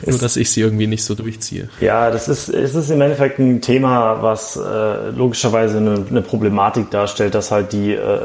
nur 0.05 0.17
dass 0.17 0.35
ich 0.35 0.51
sie 0.51 0.61
irgendwie 0.61 0.87
nicht 0.87 1.03
so 1.03 1.15
durchziehe. 1.15 1.69
Ja, 1.79 2.11
das 2.11 2.27
ist, 2.27 2.49
es 2.49 2.75
ist 2.75 2.89
im 2.89 3.01
Endeffekt 3.01 3.39
ein 3.39 3.61
Thema, 3.61 4.21
was 4.21 4.57
äh, 4.57 5.09
logischerweise 5.11 5.77
eine, 5.77 6.05
eine, 6.09 6.21
Problematik 6.21 6.91
darstellt, 6.91 7.35
dass 7.35 7.51
halt 7.51 7.71
die 7.71 7.93
äh, 7.93 8.19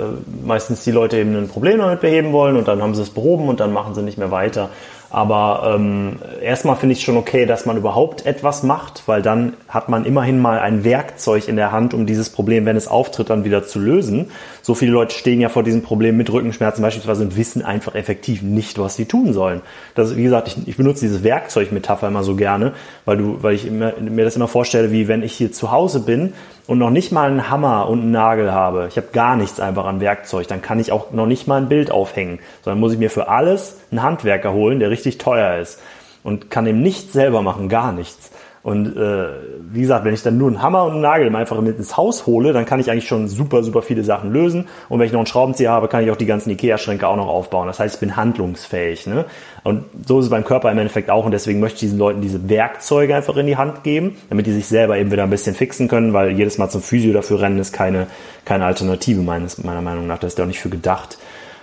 meistens 0.45 0.85
die 0.85 0.90
Leute 0.90 1.19
eben 1.19 1.37
ein 1.37 1.49
Problem 1.49 1.79
damit 1.79 2.01
beheben 2.01 2.33
wollen 2.33 2.57
und 2.57 2.69
dann 2.69 2.83
haben 2.83 2.95
sie 2.95 3.03
es 3.03 3.11
behoben 3.11 3.49
und 3.49 3.61
dann 3.61 3.73
machen 3.73 3.95
sie 3.95 4.03
nicht 4.03 4.19
mehr 4.19 4.31
weiter. 4.31 4.71
Aber 5.11 5.75
ähm, 5.75 6.19
erstmal 6.42 6.77
finde 6.77 6.95
ich 6.95 7.03
schon 7.03 7.16
okay, 7.16 7.47
dass 7.47 7.64
man 7.64 7.77
überhaupt 7.77 8.27
etwas 8.27 8.62
macht, 8.62 9.05
weil 9.07 9.23
dann 9.23 9.55
hat 9.69 9.88
man 9.88 10.05
immerhin 10.05 10.40
mal 10.40 10.59
ein 10.59 10.85
Werkzeug 10.85 11.49
in 11.49 11.57
der 11.57 11.73
Hand, 11.73 11.95
um 11.95 12.07
dieses 12.07 12.31
Problem, 12.31 12.66
wenn 12.66 12.77
es 12.77 12.88
auftritt, 12.88 13.31
dann 13.31 13.45
wieder 13.45 13.64
zu 13.64 13.79
lösen. 13.79 14.31
So 14.62 14.75
viele 14.75 14.92
Leute 14.92 15.14
stehen 15.14 15.40
ja 15.40 15.49
vor 15.49 15.62
diesem 15.62 15.83
Problem 15.83 16.16
mit 16.16 16.33
Rückenschmerzen 16.33 16.83
beispielsweise 16.83 17.23
und 17.23 17.37
wissen 17.37 17.62
einfach 17.62 17.95
effektiv 17.95 18.42
nicht, 18.42 18.79
was 18.79 18.97
sie 18.97 19.07
tun 19.07 19.33
sollen. 19.33 19.62
Das, 19.95 20.16
wie 20.16 20.25
gesagt, 20.25 20.49
ich, 20.49 20.69
ich 20.69 20.77
benutze 20.77 21.07
diese 21.07 21.23
Werkzeugmetapher 21.23 22.09
immer 22.09 22.25
so 22.25 22.35
gerne, 22.35 22.73
weil 23.05 23.16
du, 23.16 23.42
weil 23.42 23.55
ich 23.55 23.66
immer, 23.66 23.92
mir 24.01 24.25
das 24.25 24.37
immer 24.37 24.49
vorstelle, 24.49 24.90
wie 24.90 25.09
wenn 25.09 25.23
ich 25.23 25.35
hier 25.35 25.53
zu 25.53 25.71
Hause 25.71 26.01
bin 26.01 26.33
und 26.66 26.79
noch 26.79 26.90
nicht 26.90 27.12
mal 27.12 27.31
einen 27.31 27.48
Hammer 27.50 27.88
und 27.88 28.00
einen 28.00 28.11
Nagel 28.11 28.52
habe, 28.52 28.87
ich 28.88 28.96
habe 28.96 29.09
gar 29.12 29.37
nichts 29.37 29.61
einfach 29.61 29.85
an 29.85 30.00
Werkzeug, 30.00 30.48
dann 30.48 30.62
kann 30.62 30.81
ich 30.81 30.92
auch 30.92 31.12
noch 31.12 31.26
nicht 31.26 31.46
mal 31.46 31.61
ein 31.61 31.68
Bild 31.68 31.90
aufhängen, 31.90 32.40
sondern 32.62 32.81
muss 32.81 32.92
ich 32.92 32.98
mir 32.98 33.11
für 33.11 33.29
alles 33.29 33.79
einen 33.90 34.02
Handwerker 34.02 34.52
holen, 34.52 34.81
der 34.81 34.90
richtig 34.90 35.18
teuer 35.18 35.59
ist 35.59 35.81
und 36.22 36.50
kann 36.50 36.66
eben 36.66 36.83
nichts 36.83 37.12
selber 37.12 37.42
machen, 37.42 37.68
gar 37.68 37.92
nichts. 37.92 38.33
Und 38.66 38.96
äh, 38.96 39.29
wie 39.70 39.83
gesagt, 39.83 40.05
wenn 40.05 40.12
ich 40.12 40.24
dann 40.24 40.38
nur 40.38 40.48
einen 40.48 40.61
Hammer 40.61 40.87
und 40.87 40.94
einen 40.94 41.00
Nagel 41.00 41.37
einfach 41.37 41.61
mit 41.61 41.79
ins 41.79 41.96
Haus 41.96 42.26
hole, 42.26 42.52
dann 42.52 42.66
kann 42.66 42.81
ich 42.81 42.90
eigentlich 42.90 43.07
schon 43.07 43.29
super, 43.29 43.62
super 43.62 43.81
viele 43.81 44.02
Sachen 44.02 44.33
lösen. 44.33 44.66
Und 44.88 44.98
wenn 44.98 45.07
ich 45.07 45.12
noch 45.12 45.20
einen 45.20 45.29
Schraubenzieher 45.29 45.70
habe, 45.70 45.87
kann 45.87 46.02
ich 46.02 46.11
auch 46.11 46.16
die 46.16 46.26
ganzen 46.26 46.50
Ikea-Schränke 46.50 47.07
auch 47.07 47.14
noch 47.14 47.29
aufbauen. 47.29 47.68
Das 47.68 47.79
heißt, 47.79 47.94
ich 47.94 48.00
bin 48.00 48.16
handlungsfähig. 48.16 49.07
Ne? 49.07 49.24
Und 49.62 49.85
so 50.05 50.18
ist 50.18 50.24
es 50.24 50.31
beim 50.33 50.44
Körper 50.44 50.72
im 50.72 50.79
Endeffekt 50.79 51.11
auch. 51.11 51.24
Und 51.24 51.31
deswegen 51.31 51.61
möchte 51.61 51.76
ich 51.76 51.81
diesen 51.83 52.00
Leuten 52.00 52.20
diese 52.22 52.48
Werkzeuge 52.48 53.14
einfach 53.14 53.37
in 53.37 53.46
die 53.46 53.57
Hand 53.57 53.85
geben, 53.85 54.16
damit 54.31 54.46
die 54.46 54.52
sich 54.52 54.66
selber 54.66 54.98
eben 54.98 55.12
wieder 55.12 55.22
ein 55.22 55.31
bisschen 55.31 55.55
fixen 55.55 55.87
können, 55.87 56.12
weil 56.12 56.33
jedes 56.33 56.59
Mal 56.59 56.68
zum 56.68 56.83
Physio 56.83 57.12
dafür 57.12 57.40
rennen 57.40 57.61
ist 57.61 57.72
keine, 57.72 58.09
keine 58.44 58.64
Alternative 58.64 59.20
meines, 59.20 59.62
meiner 59.62 59.81
Meinung 59.81 60.09
nach. 60.09 60.18
Das 60.18 60.33
ist 60.33 60.38
ja 60.38 60.44
auch 60.44 60.48
nicht 60.48 60.59
für 60.59 60.70
gedacht. 60.70 61.18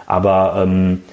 Aber 0.05 0.63
ähm, 0.63 1.03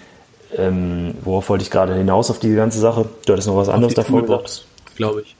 ähm, 0.57 1.17
worauf 1.25 1.49
wollte 1.49 1.65
ich 1.65 1.71
gerade 1.73 1.97
hinaus 1.97 2.31
auf 2.31 2.39
die 2.39 2.55
ganze 2.55 2.79
Sache? 2.79 3.07
Du 3.27 3.33
hattest 3.33 3.49
noch 3.49 3.57
was 3.57 3.69
anderes 3.69 3.95
davor 3.95 4.21
Toolbox, 4.21 4.67
glaube 4.95 5.23
ich 5.23 5.40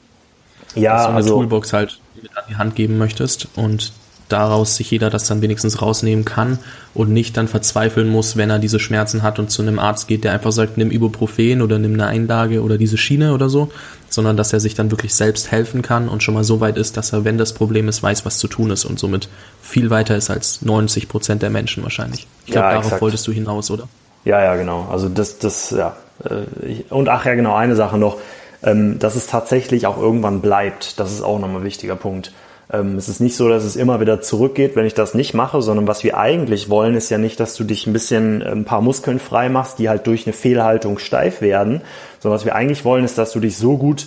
ja, 0.75 1.03
du 1.03 1.09
eine 1.09 1.17
also, 1.17 1.35
Toolbox 1.35 1.73
halt 1.73 1.99
mit 2.21 2.37
an 2.37 2.45
die 2.49 2.57
Hand 2.57 2.77
geben 2.77 2.99
möchtest 2.99 3.49
und 3.57 3.93
daraus 4.29 4.77
sich 4.77 4.91
jeder 4.91 5.11
das 5.11 5.27
dann 5.27 5.43
wenigstens 5.43 5.83
rausnehmen 5.83 6.25
kann 6.25 6.59
und 6.95 7.11
nicht 7.11 7.37
dann 7.37 7.49
verzweifeln 7.49 8.09
muss, 8.09 8.37
wenn 8.37 8.51
er 8.51 8.59
diese 8.59 8.79
Schmerzen 8.79 9.23
hat 9.23 9.39
und 9.39 9.51
zu 9.51 9.63
einem 9.63 9.79
Arzt 9.79 10.09
geht, 10.09 10.25
der 10.25 10.33
einfach 10.33 10.53
sagt, 10.53 10.77
nimm 10.79 10.91
Ibuprofen 10.91 11.63
oder 11.63 11.79
nimm 11.79 11.95
eine 11.95 12.07
Einlage 12.07 12.63
oder 12.63 12.79
diese 12.79 12.97
Schiene 12.97 13.35
oder 13.35 13.49
so, 13.49 13.71
sondern 14.09 14.37
dass 14.37 14.53
er 14.53 14.61
sich 14.61 14.75
dann 14.75 14.91
wirklich 14.91 15.15
selbst 15.15 15.51
helfen 15.51 15.83
kann 15.83 16.09
und 16.09 16.23
schon 16.23 16.35
mal 16.35 16.45
so 16.45 16.61
weit 16.61 16.77
ist, 16.77 16.97
dass 16.97 17.13
er, 17.13 17.25
wenn 17.25 17.39
das 17.39 17.55
Problem 17.55 17.89
ist, 17.89 18.03
weiß, 18.03 18.25
was 18.25 18.39
zu 18.39 18.49
tun 18.49 18.71
ist 18.71 18.85
und 18.85 18.99
somit 18.99 19.29
viel 19.63 19.91
weiter 19.91 20.17
ist 20.17 20.31
als 20.31 20.63
90 20.63 21.09
Prozent 21.09 21.43
der 21.43 21.51
Menschen 21.51 21.83
wahrscheinlich. 21.83 22.27
Ich 22.47 22.53
glaube, 22.53 22.67
ja, 22.67 22.71
darauf 22.71 22.87
exakt. 22.87 23.03
wolltest 23.03 23.27
du 23.27 23.33
hinaus, 23.33 23.71
oder? 23.71 23.89
Ja, 24.25 24.43
ja, 24.43 24.57
genau. 24.57 24.89
Also 24.91 25.09
das, 25.09 25.39
das, 25.39 25.71
ja. 25.71 25.97
Äh, 26.25 26.83
und 26.91 27.09
ach 27.09 27.25
ja, 27.25 27.35
genau, 27.35 27.55
eine 27.55 27.75
Sache 27.77 27.99
noch 27.99 28.19
ähm, 28.63 28.99
dass 28.99 29.17
es 29.17 29.27
tatsächlich 29.27 29.87
auch 29.87 29.99
irgendwann 29.99 30.41
bleibt. 30.41 30.99
Das 31.01 31.13
ist 31.13 31.23
auch 31.23 31.39
nochmal 31.39 31.63
ein 31.63 31.65
wichtiger 31.65 31.97
Punkt. 31.97 32.33
Ähm, 32.73 32.97
es 32.97 33.09
ist 33.09 33.21
nicht 33.21 33.37
so, 33.37 33.49
dass 33.49 33.65
es 33.65 33.77
immer 33.77 34.01
wieder 34.01 34.21
zurückgeht, 34.21 34.77
wenn 34.77 34.87
ich 34.87 34.95
das 34.95 35.15
nicht 35.15 35.35
mache, 35.35 35.61
sondern 35.63 35.87
was 35.87 36.05
wir 36.05 36.17
eigentlich 36.17 36.71
wollen, 36.71 36.95
ist 36.95 37.11
ja 37.11 37.19
nicht, 37.19 37.41
dass 37.41 37.55
du 37.55 37.65
dich 37.65 37.87
ein 37.87 37.93
bisschen 37.93 38.43
äh, 38.43 38.51
ein 38.51 38.65
paar 38.65 38.81
Muskeln 38.81 39.19
frei 39.19 39.49
machst, 39.49 39.79
die 39.79 39.89
halt 39.89 40.07
durch 40.07 40.27
eine 40.27 40.33
Fehlhaltung 40.33 40.99
steif 40.99 41.41
werden, 41.41 41.83
sondern 42.21 42.37
was 42.39 42.45
wir 42.45 42.55
eigentlich 42.55 42.85
wollen, 42.85 43.05
ist, 43.05 43.19
dass 43.19 43.33
du 43.33 43.41
dich 43.41 43.57
so 43.57 43.77
gut 43.77 44.07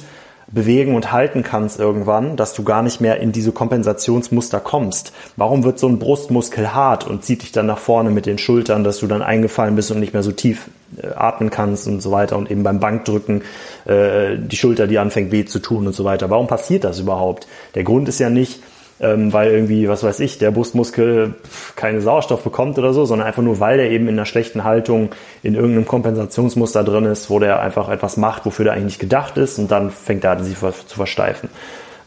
bewegen 0.53 0.95
und 0.95 1.11
halten 1.11 1.43
kannst 1.43 1.79
irgendwann, 1.79 2.35
dass 2.35 2.53
du 2.53 2.63
gar 2.63 2.83
nicht 2.83 3.01
mehr 3.01 3.19
in 3.19 3.31
diese 3.31 3.51
Kompensationsmuster 3.51 4.59
kommst. 4.59 5.11
Warum 5.35 5.63
wird 5.63 5.79
so 5.79 5.87
ein 5.87 5.99
Brustmuskel 5.99 6.73
hart 6.73 7.07
und 7.07 7.23
zieht 7.23 7.41
dich 7.41 7.51
dann 7.51 7.65
nach 7.65 7.79
vorne 7.79 8.11
mit 8.11 8.25
den 8.25 8.37
Schultern, 8.37 8.83
dass 8.83 8.99
du 8.99 9.07
dann 9.07 9.21
eingefallen 9.21 9.75
bist 9.75 9.91
und 9.91 9.99
nicht 9.99 10.13
mehr 10.13 10.23
so 10.23 10.31
tief 10.31 10.69
äh, 11.01 11.07
atmen 11.07 11.49
kannst 11.49 11.87
und 11.87 12.01
so 12.01 12.11
weiter 12.11 12.37
und 12.37 12.51
eben 12.51 12.63
beim 12.63 12.79
Bankdrücken 12.79 13.41
äh, 13.85 14.37
die 14.37 14.55
Schulter, 14.55 14.85
die 14.87 14.99
anfängt 14.99 15.31
weh 15.31 15.45
zu 15.45 15.59
tun 15.59 15.87
und 15.87 15.93
so 15.93 16.03
weiter. 16.03 16.29
Warum 16.29 16.47
passiert 16.47 16.83
das 16.83 16.99
überhaupt? 16.99 17.47
Der 17.73 17.83
Grund 17.83 18.07
ist 18.07 18.19
ja 18.19 18.29
nicht, 18.29 18.61
ähm, 19.03 19.33
weil 19.33 19.51
irgendwie, 19.51 19.89
was 19.89 20.03
weiß 20.03 20.21
ich, 20.21 20.37
der 20.37 20.51
Brustmuskel 20.51 21.35
keine 21.75 22.01
Sauerstoff 22.01 22.41
bekommt 22.43 22.79
oder 22.79 22.93
so, 22.93 23.03
sondern 23.03 23.27
einfach 23.27 23.43
nur, 23.43 23.59
weil 23.59 23.77
der 23.77 23.91
eben 23.91 24.07
in 24.07 24.15
einer 24.15 24.25
schlechten 24.25 24.63
Haltung 24.63 25.09
in 25.43 25.55
irgendeinem 25.55 25.85
Kompensationsmuster 25.85 26.83
drin 26.83 27.05
ist, 27.05 27.29
wo 27.29 27.37
der 27.39 27.59
einfach 27.59 27.89
etwas 27.89 28.15
macht, 28.15 28.45
wofür 28.45 28.65
der 28.65 28.73
eigentlich 28.73 28.85
nicht 28.85 28.99
gedacht 28.99 29.37
ist 29.37 29.59
und 29.59 29.69
dann 29.69 29.91
fängt 29.91 30.23
er 30.23 30.31
an, 30.31 30.43
sich 30.43 30.57
zu 30.57 30.95
versteifen 30.95 31.49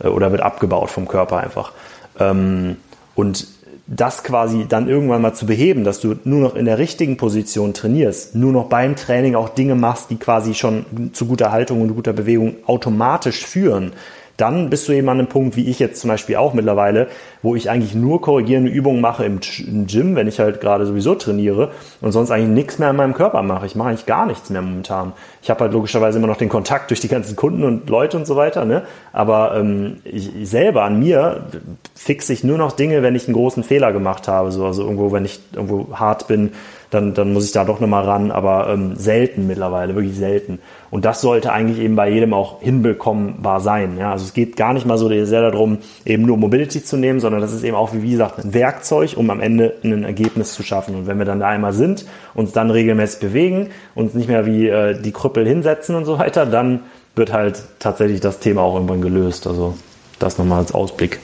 äh, 0.03 0.09
oder 0.09 0.33
wird 0.33 0.41
abgebaut 0.41 0.91
vom 0.91 1.07
Körper 1.07 1.39
einfach. 1.39 1.73
Ähm, 2.19 2.77
und 3.15 3.47
das 3.87 4.25
quasi 4.25 4.67
dann 4.69 4.89
irgendwann 4.89 5.23
mal 5.23 5.35
zu 5.35 5.47
beheben, 5.47 5.85
dass 5.85 6.01
du 6.01 6.17
nur 6.25 6.41
noch 6.41 6.57
in 6.57 6.65
der 6.65 6.79
richtigen 6.79 7.17
Position 7.17 7.73
trainierst, 7.73 8.35
nur 8.35 8.53
noch 8.53 8.65
beim 8.65 8.97
Training 8.97 9.37
auch 9.37 9.51
Dinge 9.51 9.77
machst, 9.77 10.11
die 10.11 10.17
quasi 10.17 10.55
schon 10.55 11.11
zu 11.13 11.27
guter 11.27 11.53
Haltung 11.53 11.83
und 11.83 11.95
guter 11.95 12.13
Bewegung 12.13 12.57
automatisch 12.67 13.47
führen, 13.47 13.93
dann 14.37 14.71
bist 14.71 14.89
du 14.89 14.93
eben 14.93 15.09
an 15.09 15.19
einem 15.19 15.29
Punkt, 15.29 15.57
wie 15.57 15.69
ich 15.69 15.79
jetzt 15.79 16.01
zum 16.01 16.09
Beispiel 16.09 16.37
auch 16.37 16.53
mittlerweile, 16.53 17.09
wo 17.43 17.55
ich 17.55 17.71
eigentlich 17.71 17.95
nur 17.95 18.21
korrigierende 18.21 18.71
Übungen 18.71 19.01
mache 19.01 19.25
im 19.25 19.41
Gym, 19.41 20.15
wenn 20.17 20.27
ich 20.27 20.39
halt 20.39 20.61
gerade 20.61 20.85
sowieso 20.85 21.15
trainiere 21.15 21.71
und 22.01 22.13
sonst 22.13 22.31
eigentlich 22.31 22.51
nichts 22.51 22.79
mehr 22.79 22.91
in 22.91 22.97
meinem 22.97 23.15
Körper 23.15 23.43
mache. 23.43 23.67
Ich 23.67 23.77
mache 23.77 23.89
eigentlich 23.89 24.07
gar 24.07 24.27
nichts 24.27 24.51
mehr 24.51 24.63
momentan. 24.63 25.13
Ich 25.43 25.51
habe 25.51 25.61
halt 25.61 25.73
logischerweise 25.73 26.19
immer 26.19 26.27
noch 26.27 26.37
den 26.37 26.49
Kontakt 26.49 26.91
durch 26.91 27.01
die 27.01 27.09
ganzen 27.09 27.37
Kunden 27.37 27.65
und 27.65 27.89
Leute 27.89 28.17
und 28.17 28.27
so 28.27 28.37
weiter, 28.37 28.65
ne? 28.65 28.83
aber 29.13 29.57
ähm, 29.57 29.99
ich, 30.05 30.31
selber 30.43 30.85
an 30.85 30.99
mir 30.99 31.47
fixe 31.95 32.33
ich 32.33 32.45
nur 32.45 32.59
noch 32.59 32.73
Dinge, 32.73 33.03
wenn 33.03 33.15
ich 33.15 33.27
einen 33.27 33.35
großen 33.35 33.63
Fehler 33.63 33.93
gemacht 33.93 34.29
habe, 34.29 34.53
so, 34.53 34.67
also 34.67 34.83
irgendwo, 34.83 35.13
wenn 35.13 35.25
ich 35.25 35.41
irgendwo 35.55 35.97
hart 35.97 36.29
bin, 36.29 36.53
dann, 36.91 37.15
dann 37.15 37.33
muss 37.33 37.45
ich 37.47 37.53
da 37.53 37.65
doch 37.65 37.81
nochmal 37.81 38.05
ran, 38.05 38.31
aber 38.31 38.69
ähm, 38.69 38.97
selten 38.97 39.47
mittlerweile, 39.47 39.95
wirklich 39.95 40.17
selten. 40.17 40.61
Und 40.91 41.05
das 41.05 41.21
sollte 41.21 41.53
eigentlich 41.53 41.79
eben 41.79 41.97
bei 41.97 42.09
jedem 42.09 42.33
auch 42.33 42.61
hinbekommbar 42.61 43.61
sein. 43.61 43.99
Ja? 43.99 44.13
Also 44.13 44.25
es 44.25 44.35
geht 44.35 44.57
gar 44.57 44.73
nicht 44.73 44.87
mal 44.87 44.99
so 44.99 45.09
sehr 45.09 45.51
darum, 45.51 45.79
eben 46.05 46.25
nur 46.25 46.37
Mobility 46.37 46.83
zu 46.83 46.97
nehmen, 46.97 47.21
sondern 47.21 47.41
das 47.41 47.53
ist 47.53 47.65
eben 47.65 47.77
auch, 47.77 47.91
wie 47.93 48.11
gesagt, 48.11 48.45
ein 48.45 48.55
Werkzeug, 48.55 49.15
um 49.17 49.31
am 49.31 49.41
Ende 49.41 49.75
ein 49.83 50.05
Ergebnis 50.05 50.55
zu 50.55 50.63
schaffen. 50.63 50.95
Und 50.95 51.07
wenn 51.07 51.19
wir 51.19 51.25
dann 51.25 51.41
da 51.41 51.49
einmal 51.49 51.73
sind, 51.73 52.07
uns 52.35 52.53
dann 52.53 52.71
regelmäßig 52.71 53.21
bewegen, 53.21 53.71
und 53.95 54.15
nicht 54.15 54.29
mehr 54.29 54.47
wie 54.47 54.69
äh, 54.69 55.01
die 55.01 55.13
Krüppel 55.13 55.47
hinsetzen 55.47 55.97
und 55.97 56.05
so 56.05 56.19
weiter, 56.19 56.47
dann 56.47 56.81
wird 57.15 57.33
halt 57.33 57.63
tatsächlich 57.79 58.21
das 58.21 58.39
Thema 58.39 58.63
auch 58.63 58.75
irgendwann 58.75 59.01
gelöst. 59.01 59.47
Also 59.47 59.75
das 60.19 60.39
nochmal 60.39 60.59
als 60.59 60.73
Ausblick. 60.73 61.19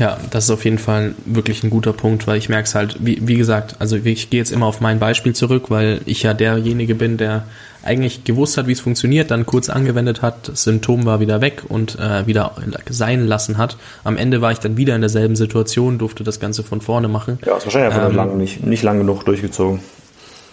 Ja, 0.00 0.16
das 0.30 0.44
ist 0.44 0.50
auf 0.50 0.64
jeden 0.64 0.78
Fall 0.78 1.14
wirklich 1.26 1.62
ein 1.62 1.68
guter 1.68 1.92
Punkt, 1.92 2.26
weil 2.26 2.38
ich 2.38 2.48
merke 2.48 2.64
es 2.64 2.74
halt, 2.74 2.96
wie, 3.04 3.18
wie 3.20 3.36
gesagt, 3.36 3.76
also 3.80 3.96
ich 3.96 4.30
gehe 4.30 4.40
jetzt 4.40 4.50
immer 4.50 4.64
auf 4.64 4.80
mein 4.80 4.98
Beispiel 4.98 5.34
zurück, 5.34 5.64
weil 5.68 6.00
ich 6.06 6.22
ja 6.22 6.32
derjenige 6.32 6.94
bin, 6.94 7.18
der 7.18 7.44
eigentlich 7.82 8.24
gewusst 8.24 8.56
hat, 8.56 8.66
wie 8.66 8.72
es 8.72 8.80
funktioniert, 8.80 9.30
dann 9.30 9.44
kurz 9.44 9.68
angewendet 9.68 10.22
hat, 10.22 10.48
das 10.48 10.62
Symptom 10.62 11.04
war 11.04 11.20
wieder 11.20 11.42
weg 11.42 11.64
und 11.68 11.98
äh, 11.98 12.26
wieder 12.26 12.52
sein 12.88 13.26
lassen 13.26 13.58
hat. 13.58 13.76
Am 14.02 14.16
Ende 14.16 14.40
war 14.40 14.52
ich 14.52 14.58
dann 14.58 14.78
wieder 14.78 14.94
in 14.94 15.02
derselben 15.02 15.36
Situation, 15.36 15.98
durfte 15.98 16.24
das 16.24 16.40
Ganze 16.40 16.62
von 16.62 16.80
vorne 16.80 17.08
machen. 17.08 17.38
Ja, 17.44 17.58
ist 17.58 17.66
wahrscheinlich 17.66 17.92
einfach 17.92 18.08
ähm, 18.08 18.16
lang, 18.16 18.38
nicht, 18.38 18.64
nicht 18.64 18.82
lang 18.82 18.98
genug 18.98 19.26
durchgezogen. 19.26 19.80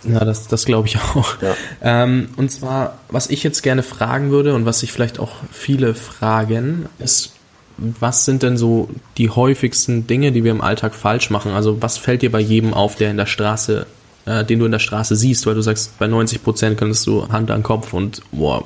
Ja, 0.03 0.25
das, 0.25 0.49
das 0.49 0.65
glaube 0.65 0.89
ich 0.89 0.97
auch. 0.97 1.41
Ja. 1.41 1.55
Ähm, 1.81 2.29
und 2.35 2.51
zwar, 2.51 2.97
was 3.09 3.29
ich 3.29 3.43
jetzt 3.43 3.61
gerne 3.61 3.81
fragen 3.81 4.29
würde 4.29 4.53
und 4.55 4.65
was 4.65 4.81
sich 4.81 4.91
vielleicht 4.91 5.19
auch 5.19 5.31
viele 5.51 5.95
fragen, 5.95 6.87
ist, 6.99 7.36
was 7.77 8.25
sind 8.25 8.43
denn 8.43 8.57
so 8.57 8.89
die 9.17 9.29
häufigsten 9.29 10.07
Dinge, 10.07 10.31
die 10.31 10.43
wir 10.43 10.51
im 10.51 10.61
Alltag 10.61 10.95
falsch 10.95 11.29
machen? 11.29 11.51
Also 11.51 11.81
was 11.81 11.97
fällt 11.97 12.21
dir 12.21 12.31
bei 12.31 12.39
jedem 12.39 12.73
auf, 12.73 12.95
der 12.95 13.11
in 13.11 13.17
der 13.17 13.25
Straße, 13.25 13.85
äh, 14.25 14.43
den 14.43 14.59
du 14.59 14.65
in 14.65 14.71
der 14.71 14.79
Straße 14.79 15.15
siehst? 15.15 15.45
Weil 15.45 15.55
du 15.55 15.61
sagst, 15.61 15.97
bei 15.99 16.07
90 16.07 16.43
Prozent 16.43 16.77
könntest 16.77 17.05
du 17.05 17.29
Hand 17.29 17.51
an 17.51 17.63
Kopf 17.63 17.93
und 17.93 18.21
boah, 18.31 18.63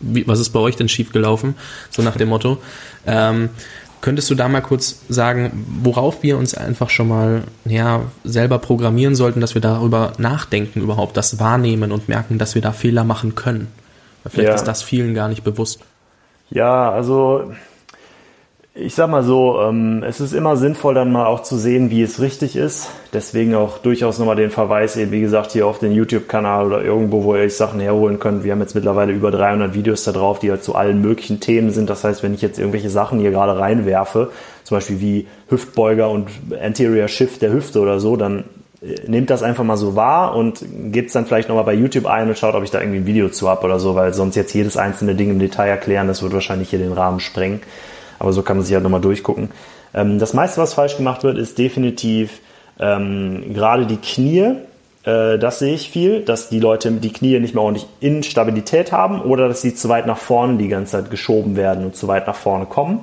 wie, 0.00 0.26
was 0.26 0.40
ist 0.40 0.50
bei 0.50 0.60
euch 0.60 0.76
denn 0.76 0.88
schiefgelaufen? 0.88 1.54
So 1.90 2.02
nach 2.02 2.16
dem 2.16 2.28
Motto. 2.28 2.58
Ähm, 3.06 3.50
könntest 4.00 4.30
du 4.30 4.34
da 4.34 4.48
mal 4.48 4.60
kurz 4.60 5.00
sagen, 5.08 5.66
worauf 5.82 6.22
wir 6.22 6.38
uns 6.38 6.54
einfach 6.54 6.90
schon 6.90 7.08
mal 7.08 7.42
ja, 7.64 8.02
selber 8.24 8.58
programmieren 8.58 9.14
sollten, 9.14 9.40
dass 9.40 9.54
wir 9.54 9.62
darüber 9.62 10.12
nachdenken, 10.18 10.80
überhaupt 10.80 11.16
das 11.16 11.38
wahrnehmen 11.38 11.92
und 11.92 12.08
merken, 12.08 12.38
dass 12.38 12.54
wir 12.54 12.62
da 12.62 12.72
Fehler 12.72 13.04
machen 13.04 13.34
können? 13.34 13.68
Weil 14.22 14.32
vielleicht 14.32 14.48
ja. 14.48 14.54
ist 14.54 14.64
das 14.64 14.82
vielen 14.82 15.14
gar 15.14 15.28
nicht 15.28 15.44
bewusst. 15.44 15.80
Ja, 16.50 16.90
also 16.90 17.52
ich 18.80 18.94
sag 18.94 19.10
mal 19.10 19.24
so, 19.24 19.60
ähm, 19.60 20.04
es 20.06 20.20
ist 20.20 20.32
immer 20.32 20.56
sinnvoll, 20.56 20.94
dann 20.94 21.10
mal 21.10 21.26
auch 21.26 21.42
zu 21.42 21.56
sehen, 21.56 21.90
wie 21.90 22.02
es 22.02 22.20
richtig 22.20 22.54
ist. 22.54 22.90
Deswegen 23.12 23.54
auch 23.54 23.78
durchaus 23.78 24.18
nochmal 24.18 24.36
den 24.36 24.50
Verweis 24.50 24.96
eben, 24.96 25.10
wie 25.10 25.20
gesagt, 25.20 25.52
hier 25.52 25.66
auf 25.66 25.80
den 25.80 25.92
YouTube-Kanal 25.92 26.66
oder 26.66 26.82
irgendwo, 26.82 27.24
wo 27.24 27.34
ihr 27.34 27.42
euch 27.42 27.56
Sachen 27.56 27.80
herholen 27.80 28.20
könnt. 28.20 28.44
Wir 28.44 28.52
haben 28.52 28.60
jetzt 28.60 28.74
mittlerweile 28.74 29.12
über 29.12 29.30
300 29.30 29.74
Videos 29.74 30.04
da 30.04 30.12
drauf, 30.12 30.38
die 30.38 30.50
halt 30.50 30.62
zu 30.62 30.76
allen 30.76 31.00
möglichen 31.00 31.40
Themen 31.40 31.70
sind. 31.70 31.90
Das 31.90 32.04
heißt, 32.04 32.22
wenn 32.22 32.34
ich 32.34 32.42
jetzt 32.42 32.58
irgendwelche 32.58 32.90
Sachen 32.90 33.18
hier 33.18 33.32
gerade 33.32 33.58
reinwerfe, 33.58 34.30
zum 34.62 34.76
Beispiel 34.76 35.00
wie 35.00 35.26
Hüftbeuger 35.48 36.08
und 36.08 36.28
Anterior 36.62 37.08
Shift 37.08 37.42
der 37.42 37.52
Hüfte 37.52 37.80
oder 37.80 37.98
so, 37.98 38.16
dann 38.16 38.44
äh, 38.80 39.08
nehmt 39.08 39.30
das 39.30 39.42
einfach 39.42 39.64
mal 39.64 39.76
so 39.76 39.96
wahr 39.96 40.36
und 40.36 40.64
gebt 40.92 41.08
es 41.08 41.14
dann 41.14 41.26
vielleicht 41.26 41.48
nochmal 41.48 41.64
bei 41.64 41.74
YouTube 41.74 42.06
ein 42.06 42.28
und 42.28 42.38
schaut, 42.38 42.54
ob 42.54 42.62
ich 42.62 42.70
da 42.70 42.80
irgendwie 42.80 42.98
ein 42.98 43.06
Video 43.06 43.28
zu 43.28 43.48
habe 43.48 43.64
oder 43.64 43.80
so, 43.80 43.96
weil 43.96 44.14
sonst 44.14 44.36
jetzt 44.36 44.54
jedes 44.54 44.76
einzelne 44.76 45.16
Ding 45.16 45.30
im 45.30 45.40
Detail 45.40 45.68
erklären, 45.68 46.06
das 46.06 46.22
wird 46.22 46.32
wahrscheinlich 46.32 46.70
hier 46.70 46.78
den 46.78 46.92
Rahmen 46.92 47.18
sprengen. 47.18 47.60
Aber 48.18 48.32
so 48.32 48.42
kann 48.42 48.56
man 48.56 48.66
sich 48.66 48.74
halt 48.74 48.82
nochmal 48.82 49.00
durchgucken. 49.00 49.50
Ähm, 49.94 50.18
das 50.18 50.34
meiste, 50.34 50.60
was 50.60 50.74
falsch 50.74 50.96
gemacht 50.96 51.24
wird, 51.24 51.38
ist 51.38 51.58
definitiv 51.58 52.40
ähm, 52.78 53.54
gerade 53.54 53.86
die 53.86 53.96
Knie. 53.96 54.54
Äh, 55.04 55.38
das 55.38 55.58
sehe 55.58 55.74
ich 55.74 55.90
viel, 55.90 56.22
dass 56.22 56.48
die 56.48 56.60
Leute 56.60 56.90
die 56.90 57.12
Knie 57.12 57.38
nicht 57.40 57.54
mehr 57.54 57.62
ordentlich 57.62 57.86
in 58.00 58.22
Stabilität 58.22 58.92
haben 58.92 59.22
oder 59.22 59.48
dass 59.48 59.62
sie 59.62 59.74
zu 59.74 59.88
weit 59.88 60.06
nach 60.06 60.18
vorne 60.18 60.58
die 60.58 60.68
ganze 60.68 60.92
Zeit 60.92 61.10
geschoben 61.10 61.56
werden 61.56 61.84
und 61.84 61.96
zu 61.96 62.08
weit 62.08 62.26
nach 62.26 62.36
vorne 62.36 62.66
kommen. 62.66 63.00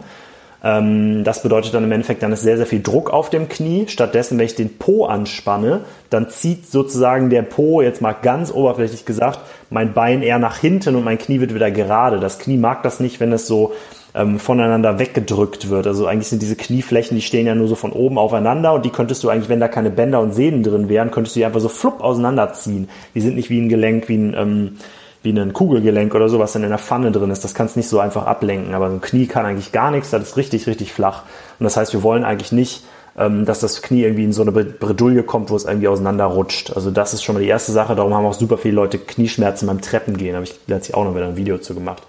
Ähm, 0.63 1.23
das 1.23 1.43
bedeutet 1.43 1.73
dann 1.73 1.83
im 1.83 1.91
Endeffekt, 1.91 2.23
dann 2.23 2.31
ist 2.31 2.41
sehr, 2.41 2.57
sehr 2.57 2.65
viel 2.65 2.81
Druck 2.81 3.11
auf 3.11 3.29
dem 3.29 3.47
Knie. 3.49 3.85
Stattdessen, 3.87 4.37
wenn 4.37 4.45
ich 4.45 4.55
den 4.55 4.77
Po 4.77 5.05
anspanne, 5.05 5.81
dann 6.09 6.29
zieht 6.29 6.67
sozusagen 6.67 7.29
der 7.29 7.43
Po, 7.43 7.81
jetzt 7.81 8.01
mal 8.01 8.13
ganz 8.13 8.51
oberflächlich 8.51 9.05
gesagt, 9.05 9.39
mein 9.69 9.93
Bein 9.93 10.23
eher 10.23 10.39
nach 10.39 10.57
hinten 10.57 10.95
und 10.95 11.03
mein 11.03 11.19
Knie 11.19 11.39
wird 11.39 11.53
wieder 11.53 11.69
gerade. 11.69 12.19
Das 12.19 12.39
Knie 12.39 12.57
mag 12.57 12.81
das 12.81 12.99
nicht, 12.99 13.19
wenn 13.19 13.31
es 13.31 13.45
so 13.45 13.73
ähm, 14.15 14.39
voneinander 14.39 14.97
weggedrückt 14.97 15.69
wird. 15.69 15.87
Also 15.87 16.07
eigentlich 16.07 16.29
sind 16.29 16.41
diese 16.41 16.55
Knieflächen, 16.55 17.15
die 17.15 17.21
stehen 17.21 17.45
ja 17.45 17.53
nur 17.53 17.67
so 17.67 17.75
von 17.75 17.91
oben 17.91 18.17
aufeinander 18.17 18.73
und 18.73 18.85
die 18.85 18.89
könntest 18.89 19.23
du 19.23 19.29
eigentlich, 19.29 19.49
wenn 19.49 19.59
da 19.59 19.67
keine 19.67 19.89
Bänder 19.89 20.21
und 20.21 20.33
Sehnen 20.33 20.63
drin 20.63 20.87
wären, 20.87 21.11
könntest 21.11 21.35
du 21.35 21.41
die 21.41 21.45
einfach 21.45 21.59
so 21.59 21.67
flupp 21.69 22.01
auseinanderziehen. 22.01 22.87
Die 23.13 23.21
sind 23.21 23.35
nicht 23.35 23.49
wie 23.49 23.59
ein 23.59 23.67
Gelenk, 23.67 24.07
wie 24.07 24.17
ein, 24.17 24.33
ähm, 24.37 24.77
wie 25.21 25.31
ein 25.31 25.51
Kugelgelenk 25.51 26.15
oder 26.15 26.29
so, 26.29 26.39
was 26.39 26.53
dann 26.53 26.63
in 26.63 26.69
der 26.69 26.77
Pfanne 26.77 27.11
drin 27.11 27.29
ist. 27.29 27.43
Das 27.43 27.53
kannst 27.53 27.75
du 27.75 27.79
nicht 27.79 27.89
so 27.89 27.99
einfach 27.99 28.25
ablenken. 28.25 28.73
Aber 28.73 28.87
so 28.89 28.95
ein 28.95 29.01
Knie 29.01 29.27
kann 29.27 29.45
eigentlich 29.45 29.73
gar 29.73 29.91
nichts, 29.91 30.11
das 30.11 30.23
ist 30.23 30.37
richtig, 30.37 30.65
richtig 30.67 30.93
flach. 30.93 31.23
Und 31.59 31.65
das 31.65 31.75
heißt, 31.75 31.91
wir 31.91 32.01
wollen 32.01 32.23
eigentlich 32.23 32.53
nicht, 32.53 32.85
ähm, 33.17 33.43
dass 33.43 33.59
das 33.59 33.81
Knie 33.81 34.03
irgendwie 34.03 34.23
in 34.23 34.33
so 34.33 34.43
eine 34.43 34.51
Bredouille 34.51 35.23
kommt, 35.23 35.49
wo 35.49 35.57
es 35.57 35.65
irgendwie 35.65 35.89
auseinanderrutscht. 35.89 36.73
Also 36.73 36.89
das 36.89 37.13
ist 37.13 37.23
schon 37.23 37.35
mal 37.35 37.41
die 37.41 37.49
erste 37.49 37.73
Sache. 37.73 37.95
Darum 37.95 38.13
haben 38.13 38.25
auch 38.25 38.33
super 38.33 38.57
viele 38.57 38.75
Leute 38.75 38.97
Knieschmerzen 38.97 39.67
beim 39.67 39.81
Treppengehen. 39.81 40.35
Habe 40.35 40.45
ich 40.45 40.55
letztlich 40.67 40.95
auch 40.95 41.03
noch 41.03 41.15
wieder 41.15 41.27
ein 41.27 41.35
Video 41.35 41.57
zu 41.57 41.73
gemacht. 41.73 42.03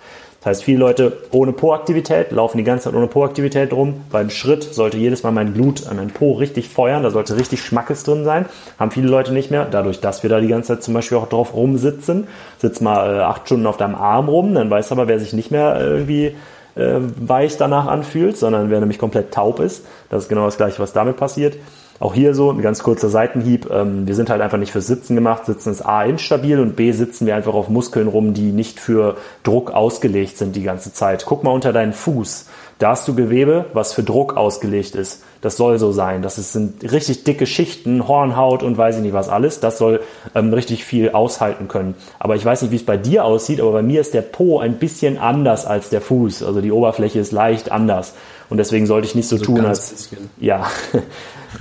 Das 0.46 0.58
heißt, 0.58 0.64
viele 0.64 0.78
Leute 0.78 1.12
ohne 1.32 1.50
Po-Aktivität 1.50 2.30
laufen 2.30 2.58
die 2.58 2.62
ganze 2.62 2.84
Zeit 2.84 2.94
ohne 2.94 3.08
Po-Aktivität 3.08 3.72
rum. 3.72 4.02
Beim 4.12 4.30
Schritt 4.30 4.62
sollte 4.62 4.96
jedes 4.96 5.24
Mal 5.24 5.32
mein 5.32 5.52
Blut 5.52 5.88
an 5.88 5.96
meinen 5.96 6.12
Po 6.12 6.34
richtig 6.34 6.68
feuern, 6.68 7.02
da 7.02 7.10
sollte 7.10 7.36
richtig 7.36 7.64
Schmackes 7.64 8.04
drin 8.04 8.22
sein. 8.22 8.46
Haben 8.78 8.92
viele 8.92 9.08
Leute 9.08 9.32
nicht 9.32 9.50
mehr, 9.50 9.66
dadurch, 9.68 9.98
dass 9.98 10.22
wir 10.22 10.30
da 10.30 10.38
die 10.38 10.46
ganze 10.46 10.68
Zeit 10.68 10.84
zum 10.84 10.94
Beispiel 10.94 11.18
auch 11.18 11.28
drauf 11.28 11.52
rumsitzen. 11.52 12.28
Sitz 12.58 12.80
mal 12.80 13.16
äh, 13.16 13.20
acht 13.22 13.46
Stunden 13.46 13.66
auf 13.66 13.76
deinem 13.76 13.96
Arm 13.96 14.28
rum, 14.28 14.54
dann 14.54 14.70
weiß 14.70 14.92
aber, 14.92 15.08
wer 15.08 15.18
sich 15.18 15.32
nicht 15.32 15.50
mehr 15.50 15.80
irgendwie 15.80 16.36
äh, 16.76 17.00
weich 17.18 17.56
danach 17.56 17.88
anfühlt, 17.88 18.36
sondern 18.36 18.70
wer 18.70 18.78
nämlich 18.78 19.00
komplett 19.00 19.34
taub 19.34 19.58
ist. 19.58 19.84
Das 20.10 20.22
ist 20.22 20.28
genau 20.28 20.44
das 20.44 20.58
gleiche, 20.58 20.78
was 20.78 20.92
damit 20.92 21.16
passiert. 21.16 21.56
Auch 21.98 22.14
hier 22.14 22.34
so 22.34 22.50
ein 22.50 22.60
ganz 22.60 22.82
kurzer 22.82 23.08
Seitenhieb. 23.08 23.70
Ähm, 23.70 24.06
wir 24.06 24.14
sind 24.14 24.28
halt 24.28 24.42
einfach 24.42 24.58
nicht 24.58 24.72
fürs 24.72 24.86
Sitzen 24.86 25.14
gemacht. 25.14 25.46
Sitzen 25.46 25.70
ist 25.70 25.82
A 25.82 26.04
instabil 26.04 26.60
und 26.60 26.76
B 26.76 26.92
sitzen 26.92 27.26
wir 27.26 27.36
einfach 27.36 27.54
auf 27.54 27.68
Muskeln 27.68 28.08
rum, 28.08 28.34
die 28.34 28.52
nicht 28.52 28.80
für 28.80 29.16
Druck 29.42 29.70
ausgelegt 29.70 30.36
sind 30.36 30.56
die 30.56 30.62
ganze 30.62 30.92
Zeit. 30.92 31.24
Guck 31.26 31.44
mal 31.44 31.52
unter 31.52 31.72
deinen 31.72 31.92
Fuß. 31.92 32.46
Da 32.78 32.90
hast 32.90 33.08
du 33.08 33.14
Gewebe, 33.14 33.64
was 33.72 33.94
für 33.94 34.02
Druck 34.02 34.36
ausgelegt 34.36 34.94
ist. 34.94 35.22
Das 35.40 35.56
soll 35.56 35.78
so 35.78 35.92
sein. 35.92 36.20
Das 36.20 36.36
sind 36.36 36.92
richtig 36.92 37.24
dicke 37.24 37.46
Schichten, 37.46 38.06
Hornhaut 38.06 38.62
und 38.62 38.76
weiß 38.76 38.96
ich 38.96 39.02
nicht 39.02 39.14
was 39.14 39.30
alles. 39.30 39.60
Das 39.60 39.78
soll 39.78 40.00
ähm, 40.34 40.52
richtig 40.52 40.84
viel 40.84 41.10
aushalten 41.10 41.68
können. 41.68 41.94
Aber 42.18 42.36
ich 42.36 42.44
weiß 42.44 42.62
nicht, 42.62 42.72
wie 42.72 42.76
es 42.76 42.84
bei 42.84 42.98
dir 42.98 43.24
aussieht, 43.24 43.60
aber 43.60 43.72
bei 43.72 43.82
mir 43.82 44.00
ist 44.00 44.12
der 44.12 44.22
Po 44.22 44.58
ein 44.58 44.74
bisschen 44.74 45.16
anders 45.16 45.64
als 45.64 45.88
der 45.88 46.02
Fuß. 46.02 46.42
Also 46.42 46.60
die 46.60 46.72
Oberfläche 46.72 47.18
ist 47.18 47.32
leicht 47.32 47.72
anders. 47.72 48.12
Und 48.50 48.58
deswegen 48.58 48.86
sollte 48.86 49.06
ich 49.06 49.14
nicht 49.14 49.28
so 49.28 49.36
also 49.36 49.46
tun, 49.46 49.64
als 49.64 49.90
bisschen. 49.90 50.30
ja. 50.38 50.66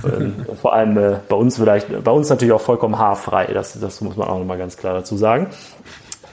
Ähm, 0.04 0.44
vor 0.60 0.74
allem 0.74 0.98
äh, 0.98 1.16
bei 1.26 1.36
uns 1.36 1.56
vielleicht, 1.56 2.04
bei 2.04 2.10
uns 2.10 2.28
natürlich 2.28 2.52
auch 2.52 2.60
vollkommen 2.60 2.98
haarfrei. 2.98 3.46
Das, 3.54 3.80
das 3.80 4.02
muss 4.02 4.14
man 4.16 4.28
auch 4.28 4.38
nochmal 4.38 4.58
ganz 4.58 4.76
klar 4.76 4.92
dazu 4.92 5.16
sagen. 5.16 5.46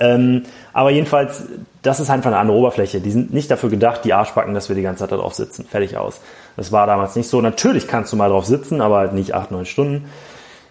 Ähm, 0.01 0.43
aber 0.73 0.89
jedenfalls, 0.89 1.43
das 1.83 1.99
ist 1.99 2.09
einfach 2.09 2.31
eine 2.31 2.39
andere 2.39 2.57
Oberfläche. 2.57 2.99
Die 2.99 3.11
sind 3.11 3.33
nicht 3.33 3.49
dafür 3.49 3.69
gedacht, 3.69 4.01
die 4.03 4.13
Arschbacken, 4.13 4.53
dass 4.53 4.69
wir 4.69 4.75
die 4.75 4.81
ganze 4.81 5.01
Zeit 5.01 5.11
darauf 5.11 5.33
sitzen. 5.33 5.65
Fertig 5.65 5.97
aus. 5.97 6.19
Das 6.57 6.71
war 6.71 6.87
damals 6.87 7.15
nicht 7.15 7.29
so. 7.29 7.41
Natürlich 7.41 7.87
kannst 7.87 8.11
du 8.11 8.17
mal 8.17 8.29
drauf 8.29 8.45
sitzen, 8.45 8.81
aber 8.81 8.97
halt 8.97 9.13
nicht 9.13 9.35
acht, 9.35 9.51
neun 9.51 9.65
Stunden. 9.65 10.05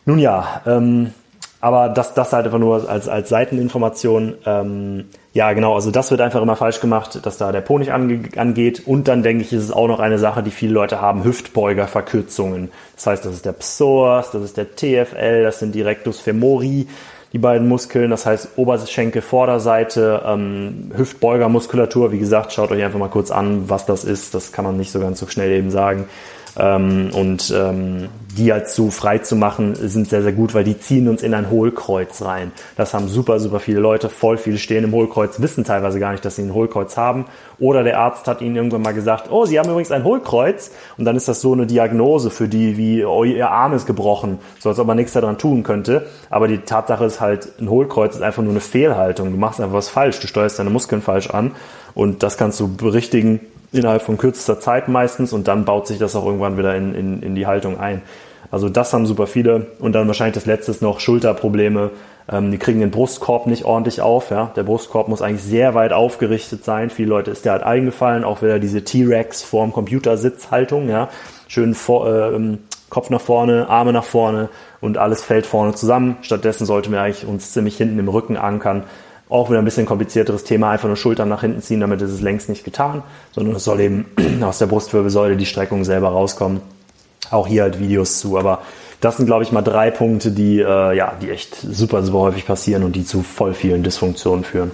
Nun 0.04 0.18
ja, 0.18 0.60
ähm, 0.66 1.12
Aber 1.60 1.88
das, 1.88 2.12
das 2.14 2.32
halt 2.32 2.44
einfach 2.46 2.58
nur 2.58 2.90
als, 2.90 3.08
als 3.08 3.28
Seiteninformation. 3.28 4.34
Ähm, 4.44 5.04
ja, 5.32 5.52
genau, 5.52 5.76
also 5.76 5.92
das 5.92 6.10
wird 6.10 6.20
einfach 6.20 6.42
immer 6.42 6.56
falsch 6.56 6.80
gemacht, 6.80 7.24
dass 7.24 7.38
da 7.38 7.52
der 7.52 7.60
Po 7.60 7.78
nicht 7.78 7.92
ange 7.92 8.28
angeht. 8.36 8.82
Und 8.84 9.06
dann 9.06 9.22
denke 9.22 9.44
ich, 9.44 9.52
ist 9.52 9.62
es 9.62 9.70
auch 9.70 9.86
noch 9.86 10.00
eine 10.00 10.18
Sache, 10.18 10.42
die 10.42 10.50
viele 10.50 10.72
Leute 10.72 11.00
haben, 11.00 11.22
Hüftbeugerverkürzungen. 11.22 12.72
Das 12.96 13.06
heißt, 13.06 13.24
das 13.24 13.34
ist 13.34 13.46
der 13.46 13.52
Psoas, 13.52 14.32
das 14.32 14.42
ist 14.42 14.56
der 14.56 14.74
TFL, 14.74 15.44
das 15.44 15.60
sind 15.60 15.76
die 15.76 15.82
Rectus 15.82 16.18
femori, 16.18 16.88
die 17.32 17.38
beiden 17.38 17.66
Muskeln, 17.66 18.10
das 18.10 18.26
heißt 18.26 18.50
Oberschenkel, 18.56 19.22
Vorderseite, 19.22 20.22
ähm, 20.26 20.90
Hüftbeugermuskulatur. 20.94 22.12
Wie 22.12 22.18
gesagt, 22.18 22.52
schaut 22.52 22.70
euch 22.70 22.82
einfach 22.82 22.98
mal 22.98 23.08
kurz 23.08 23.30
an, 23.30 23.68
was 23.70 23.86
das 23.86 24.04
ist. 24.04 24.34
Das 24.34 24.52
kann 24.52 24.64
man 24.64 24.76
nicht 24.76 24.92
so 24.92 25.00
ganz 25.00 25.18
so 25.18 25.26
schnell 25.26 25.50
eben 25.52 25.70
sagen. 25.70 26.08
Ähm, 26.58 27.10
und 27.14 27.52
ähm, 27.56 28.08
die 28.36 28.52
halt 28.52 28.68
so 28.68 28.90
frei 28.90 29.18
zu 29.18 29.36
machen, 29.36 29.74
sind 29.74 30.08
sehr, 30.08 30.22
sehr 30.22 30.32
gut, 30.32 30.54
weil 30.54 30.64
die 30.64 30.78
ziehen 30.78 31.08
uns 31.08 31.22
in 31.22 31.34
ein 31.34 31.50
Hohlkreuz 31.50 32.22
rein. 32.22 32.52
Das 32.76 32.94
haben 32.94 33.08
super, 33.08 33.40
super 33.40 33.60
viele 33.60 33.80
Leute, 33.80 34.08
voll 34.08 34.38
viele 34.38 34.58
stehen 34.58 34.84
im 34.84 34.92
Hohlkreuz, 34.92 35.40
wissen 35.40 35.64
teilweise 35.64 36.00
gar 36.00 36.12
nicht, 36.12 36.24
dass 36.24 36.36
sie 36.36 36.42
ein 36.42 36.54
Hohlkreuz 36.54 36.96
haben. 36.96 37.26
Oder 37.58 37.84
der 37.84 37.98
Arzt 37.98 38.26
hat 38.26 38.40
ihnen 38.40 38.56
irgendwann 38.56 38.82
mal 38.82 38.94
gesagt, 38.94 39.30
oh, 39.30 39.44
sie 39.44 39.58
haben 39.58 39.68
übrigens 39.68 39.90
ein 39.92 40.04
Hohlkreuz. 40.04 40.70
Und 40.96 41.04
dann 41.04 41.16
ist 41.16 41.28
das 41.28 41.40
so 41.40 41.52
eine 41.52 41.66
Diagnose 41.66 42.30
für 42.30 42.48
die, 42.48 42.76
wie, 42.76 43.04
oh, 43.04 43.24
ihr 43.24 43.50
Arm 43.50 43.74
ist 43.74 43.86
gebrochen, 43.86 44.38
so 44.58 44.68
als 44.68 44.78
ob 44.78 44.86
man 44.86 44.96
nichts 44.96 45.12
daran 45.12 45.38
tun 45.38 45.62
könnte. 45.62 46.06
Aber 46.30 46.48
die 46.48 46.58
Tatsache 46.58 47.04
ist 47.04 47.20
halt, 47.20 47.60
ein 47.60 47.68
Hohlkreuz 47.68 48.16
ist 48.16 48.22
einfach 48.22 48.42
nur 48.42 48.52
eine 48.52 48.60
Fehlhaltung. 48.60 49.30
Du 49.30 49.38
machst 49.38 49.60
einfach 49.60 49.76
was 49.76 49.88
falsch, 49.88 50.20
du 50.20 50.26
steuerst 50.26 50.58
deine 50.58 50.70
Muskeln 50.70 51.02
falsch 51.02 51.30
an. 51.30 51.52
Und 51.94 52.22
das 52.22 52.38
kannst 52.38 52.58
du 52.60 52.74
berichtigen 52.74 53.40
innerhalb 53.72 54.02
von 54.02 54.18
kürzester 54.18 54.60
Zeit 54.60 54.88
meistens 54.88 55.32
und 55.32 55.48
dann 55.48 55.64
baut 55.64 55.86
sich 55.86 55.98
das 55.98 56.14
auch 56.14 56.26
irgendwann 56.26 56.58
wieder 56.58 56.76
in, 56.76 56.94
in, 56.94 57.22
in 57.22 57.34
die 57.34 57.46
Haltung 57.46 57.80
ein. 57.80 58.02
Also 58.50 58.68
das 58.68 58.92
haben 58.92 59.06
super 59.06 59.26
viele 59.26 59.68
und 59.78 59.92
dann 59.92 60.06
wahrscheinlich 60.06 60.34
das 60.34 60.44
letzte 60.44 60.84
noch 60.84 61.00
Schulterprobleme. 61.00 61.90
Ähm, 62.30 62.50
die 62.50 62.58
kriegen 62.58 62.80
den 62.80 62.90
Brustkorb 62.90 63.46
nicht 63.46 63.64
ordentlich 63.64 64.02
auf. 64.02 64.30
Ja? 64.30 64.52
Der 64.54 64.62
Brustkorb 64.62 65.08
muss 65.08 65.22
eigentlich 65.22 65.42
sehr 65.42 65.74
weit 65.74 65.94
aufgerichtet 65.94 66.62
sein. 66.62 66.90
Viele 66.90 67.08
Leute 67.08 67.30
ist 67.30 67.46
der 67.46 67.52
halt 67.52 67.62
eingefallen, 67.62 68.24
auch 68.24 68.42
wieder 68.42 68.58
diese 68.58 68.84
T-Rex 68.84 69.42
vorm 69.42 69.72
Computersitzhaltung. 69.72 70.90
Ja? 70.90 71.08
Schön 71.48 71.74
vor, 71.74 72.06
äh, 72.06 72.58
Kopf 72.90 73.08
nach 73.08 73.22
vorne, 73.22 73.70
Arme 73.70 73.94
nach 73.94 74.04
vorne 74.04 74.50
und 74.82 74.98
alles 74.98 75.22
fällt 75.22 75.46
vorne 75.46 75.74
zusammen. 75.74 76.18
Stattdessen 76.20 76.66
sollten 76.66 76.92
wir 76.92 77.00
eigentlich 77.00 77.26
uns 77.26 77.52
ziemlich 77.52 77.78
hinten 77.78 77.98
im 77.98 78.08
Rücken 78.08 78.36
ankern 78.36 78.84
auch 79.32 79.50
wieder 79.50 79.58
ein 79.58 79.64
bisschen 79.64 79.86
komplizierteres 79.86 80.44
Thema, 80.44 80.70
einfach 80.70 80.88
nur 80.88 80.96
Schultern 80.96 81.28
nach 81.28 81.40
hinten 81.40 81.62
ziehen, 81.62 81.80
damit 81.80 82.02
ist 82.02 82.10
es 82.10 82.20
längst 82.20 82.48
nicht 82.48 82.64
getan, 82.64 83.02
sondern 83.32 83.56
es 83.56 83.64
soll 83.64 83.80
eben 83.80 84.06
aus 84.42 84.58
der 84.58 84.66
Brustwirbelsäule 84.66 85.36
die 85.36 85.46
Streckung 85.46 85.84
selber 85.84 86.08
rauskommen. 86.08 86.60
Auch 87.30 87.46
hier 87.46 87.62
halt 87.62 87.78
Videos 87.80 88.18
zu, 88.18 88.38
aber 88.38 88.62
das 89.00 89.16
sind, 89.16 89.26
glaube 89.26 89.42
ich, 89.42 89.52
mal 89.52 89.62
drei 89.62 89.90
Punkte, 89.90 90.30
die, 90.30 90.60
äh, 90.60 90.96
ja, 90.96 91.14
die 91.20 91.30
echt 91.30 91.56
super, 91.56 92.02
super 92.02 92.18
häufig 92.18 92.46
passieren 92.46 92.84
und 92.84 92.94
die 92.94 93.04
zu 93.04 93.22
voll 93.22 93.54
vielen 93.54 93.82
Dysfunktionen 93.82 94.44
führen. 94.44 94.70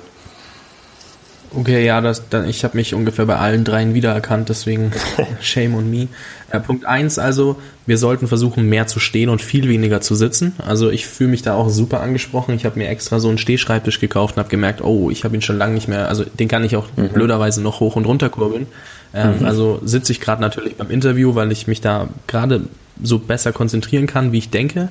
Okay, 1.57 1.85
ja, 1.85 2.01
das, 2.01 2.29
dann, 2.29 2.47
ich 2.47 2.63
habe 2.63 2.77
mich 2.77 2.95
ungefähr 2.95 3.25
bei 3.25 3.37
allen 3.37 3.65
dreien 3.65 3.95
wiedererkannt, 3.95 4.51
deswegen 4.51 4.93
shame 5.41 5.75
on 5.75 5.91
me. 5.91 6.09
Äh, 6.51 6.61
Punkt 6.61 6.87
eins 6.87 7.19
also, 7.19 7.57
wir 7.87 7.99
sollten 7.99 8.27
versuchen, 8.27 8.69
mehr 8.69 8.87
zu 8.87 9.01
stehen 9.01 9.29
und 9.29 9.43
viel 9.43 9.69
weniger 9.69 10.01
zu 10.01 10.15
sitzen. 10.15 10.55
Also 10.65 10.91
ich 10.91 11.07
fühle 11.07 11.31
mich 11.31 11.43
da 11.43 11.55
auch 11.55 11.69
super 11.69 12.01
angesprochen. 12.01 12.55
Ich 12.55 12.65
habe 12.65 12.79
mir 12.79 12.89
extra 12.89 13.21
so 13.21 13.29
einen 13.29 13.39
Stehschreibtisch 13.39 14.01
gekauft 14.01 14.37
und 14.37 14.41
habe 14.41 14.51
gemerkt, 14.51 14.83
oh, 14.83 15.11
ich 15.11 15.25
habe 15.25 15.35
ihn 15.35 15.43
schon 15.43 15.59
lange 15.59 15.75
nicht 15.75 15.89
mehr, 15.89 16.09
also 16.09 16.25
den 16.25 16.49
kann 16.49 16.65
ich 16.65 16.77
auch 16.77 16.87
mhm. 16.97 17.09
blöderweise 17.11 17.63
noch 17.63 17.81
hoch 17.81 17.97
und 17.97 18.07
runter 18.07 18.31
kurbeln. 18.31 18.67
Ähm, 19.15 19.41
mhm. 19.41 19.45
Also 19.45 19.81
sitze 19.85 20.13
ich 20.13 20.21
gerade 20.21 20.41
natürlich 20.41 20.77
beim 20.77 20.91
Interview, 20.91 21.35
weil 21.35 21.53
ich 21.53 21.67
mich 21.67 21.81
da 21.81 22.09
gerade 22.27 22.63
so 23.03 23.19
besser 23.19 23.53
konzentrieren 23.53 24.07
kann, 24.07 24.33
wie 24.33 24.39
ich 24.39 24.51
denke. 24.51 24.89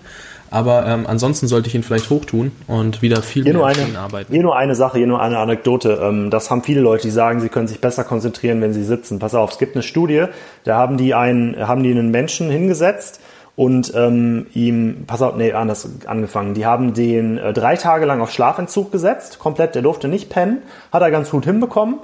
Aber 0.49 0.85
ähm, 0.85 1.05
ansonsten 1.07 1.47
sollte 1.47 1.67
ich 1.67 1.75
ihn 1.75 1.83
vielleicht 1.83 2.09
hochtun 2.09 2.51
und 2.67 3.01
wieder 3.01 3.21
viel 3.21 3.43
hier 3.43 3.53
mehr 3.53 3.61
nur 3.61 3.67
eine, 3.67 3.99
arbeiten. 3.99 4.33
Hier 4.33 4.43
nur 4.43 4.55
eine 4.55 4.75
Sache, 4.75 4.97
hier 4.97 5.07
nur 5.07 5.21
eine 5.21 5.39
Anekdote. 5.39 5.99
Ähm, 6.01 6.29
das 6.29 6.49
haben 6.49 6.63
viele 6.63 6.81
Leute, 6.81 7.03
die 7.03 7.11
sagen, 7.11 7.39
sie 7.39 7.49
können 7.49 7.67
sich 7.67 7.81
besser 7.81 8.03
konzentrieren, 8.03 8.61
wenn 8.61 8.73
sie 8.73 8.83
sitzen. 8.83 9.19
Pass 9.19 9.35
auf, 9.35 9.51
es 9.51 9.57
gibt 9.57 9.75
eine 9.75 9.83
Studie, 9.83 10.25
da 10.63 10.77
haben 10.77 10.97
die 10.97 11.13
einen, 11.13 11.67
haben 11.67 11.83
die 11.83 11.91
einen 11.91 12.11
Menschen 12.11 12.49
hingesetzt 12.49 13.19
und 13.55 13.91
ähm, 13.95 14.45
ihm, 14.53 15.05
pass 15.07 15.21
auf, 15.21 15.35
nee, 15.35 15.51
anders 15.51 15.89
angefangen. 16.05 16.53
Die 16.53 16.65
haben 16.65 16.93
den 16.93 17.37
äh, 17.37 17.53
drei 17.53 17.75
Tage 17.75 18.05
lang 18.05 18.21
auf 18.21 18.31
Schlafentzug 18.31 18.91
gesetzt, 18.91 19.39
komplett, 19.39 19.75
der 19.75 19.81
durfte 19.81 20.07
nicht 20.07 20.29
pennen, 20.29 20.61
hat 20.91 21.01
er 21.01 21.11
ganz 21.11 21.31
gut 21.31 21.45
hinbekommen 21.45 21.99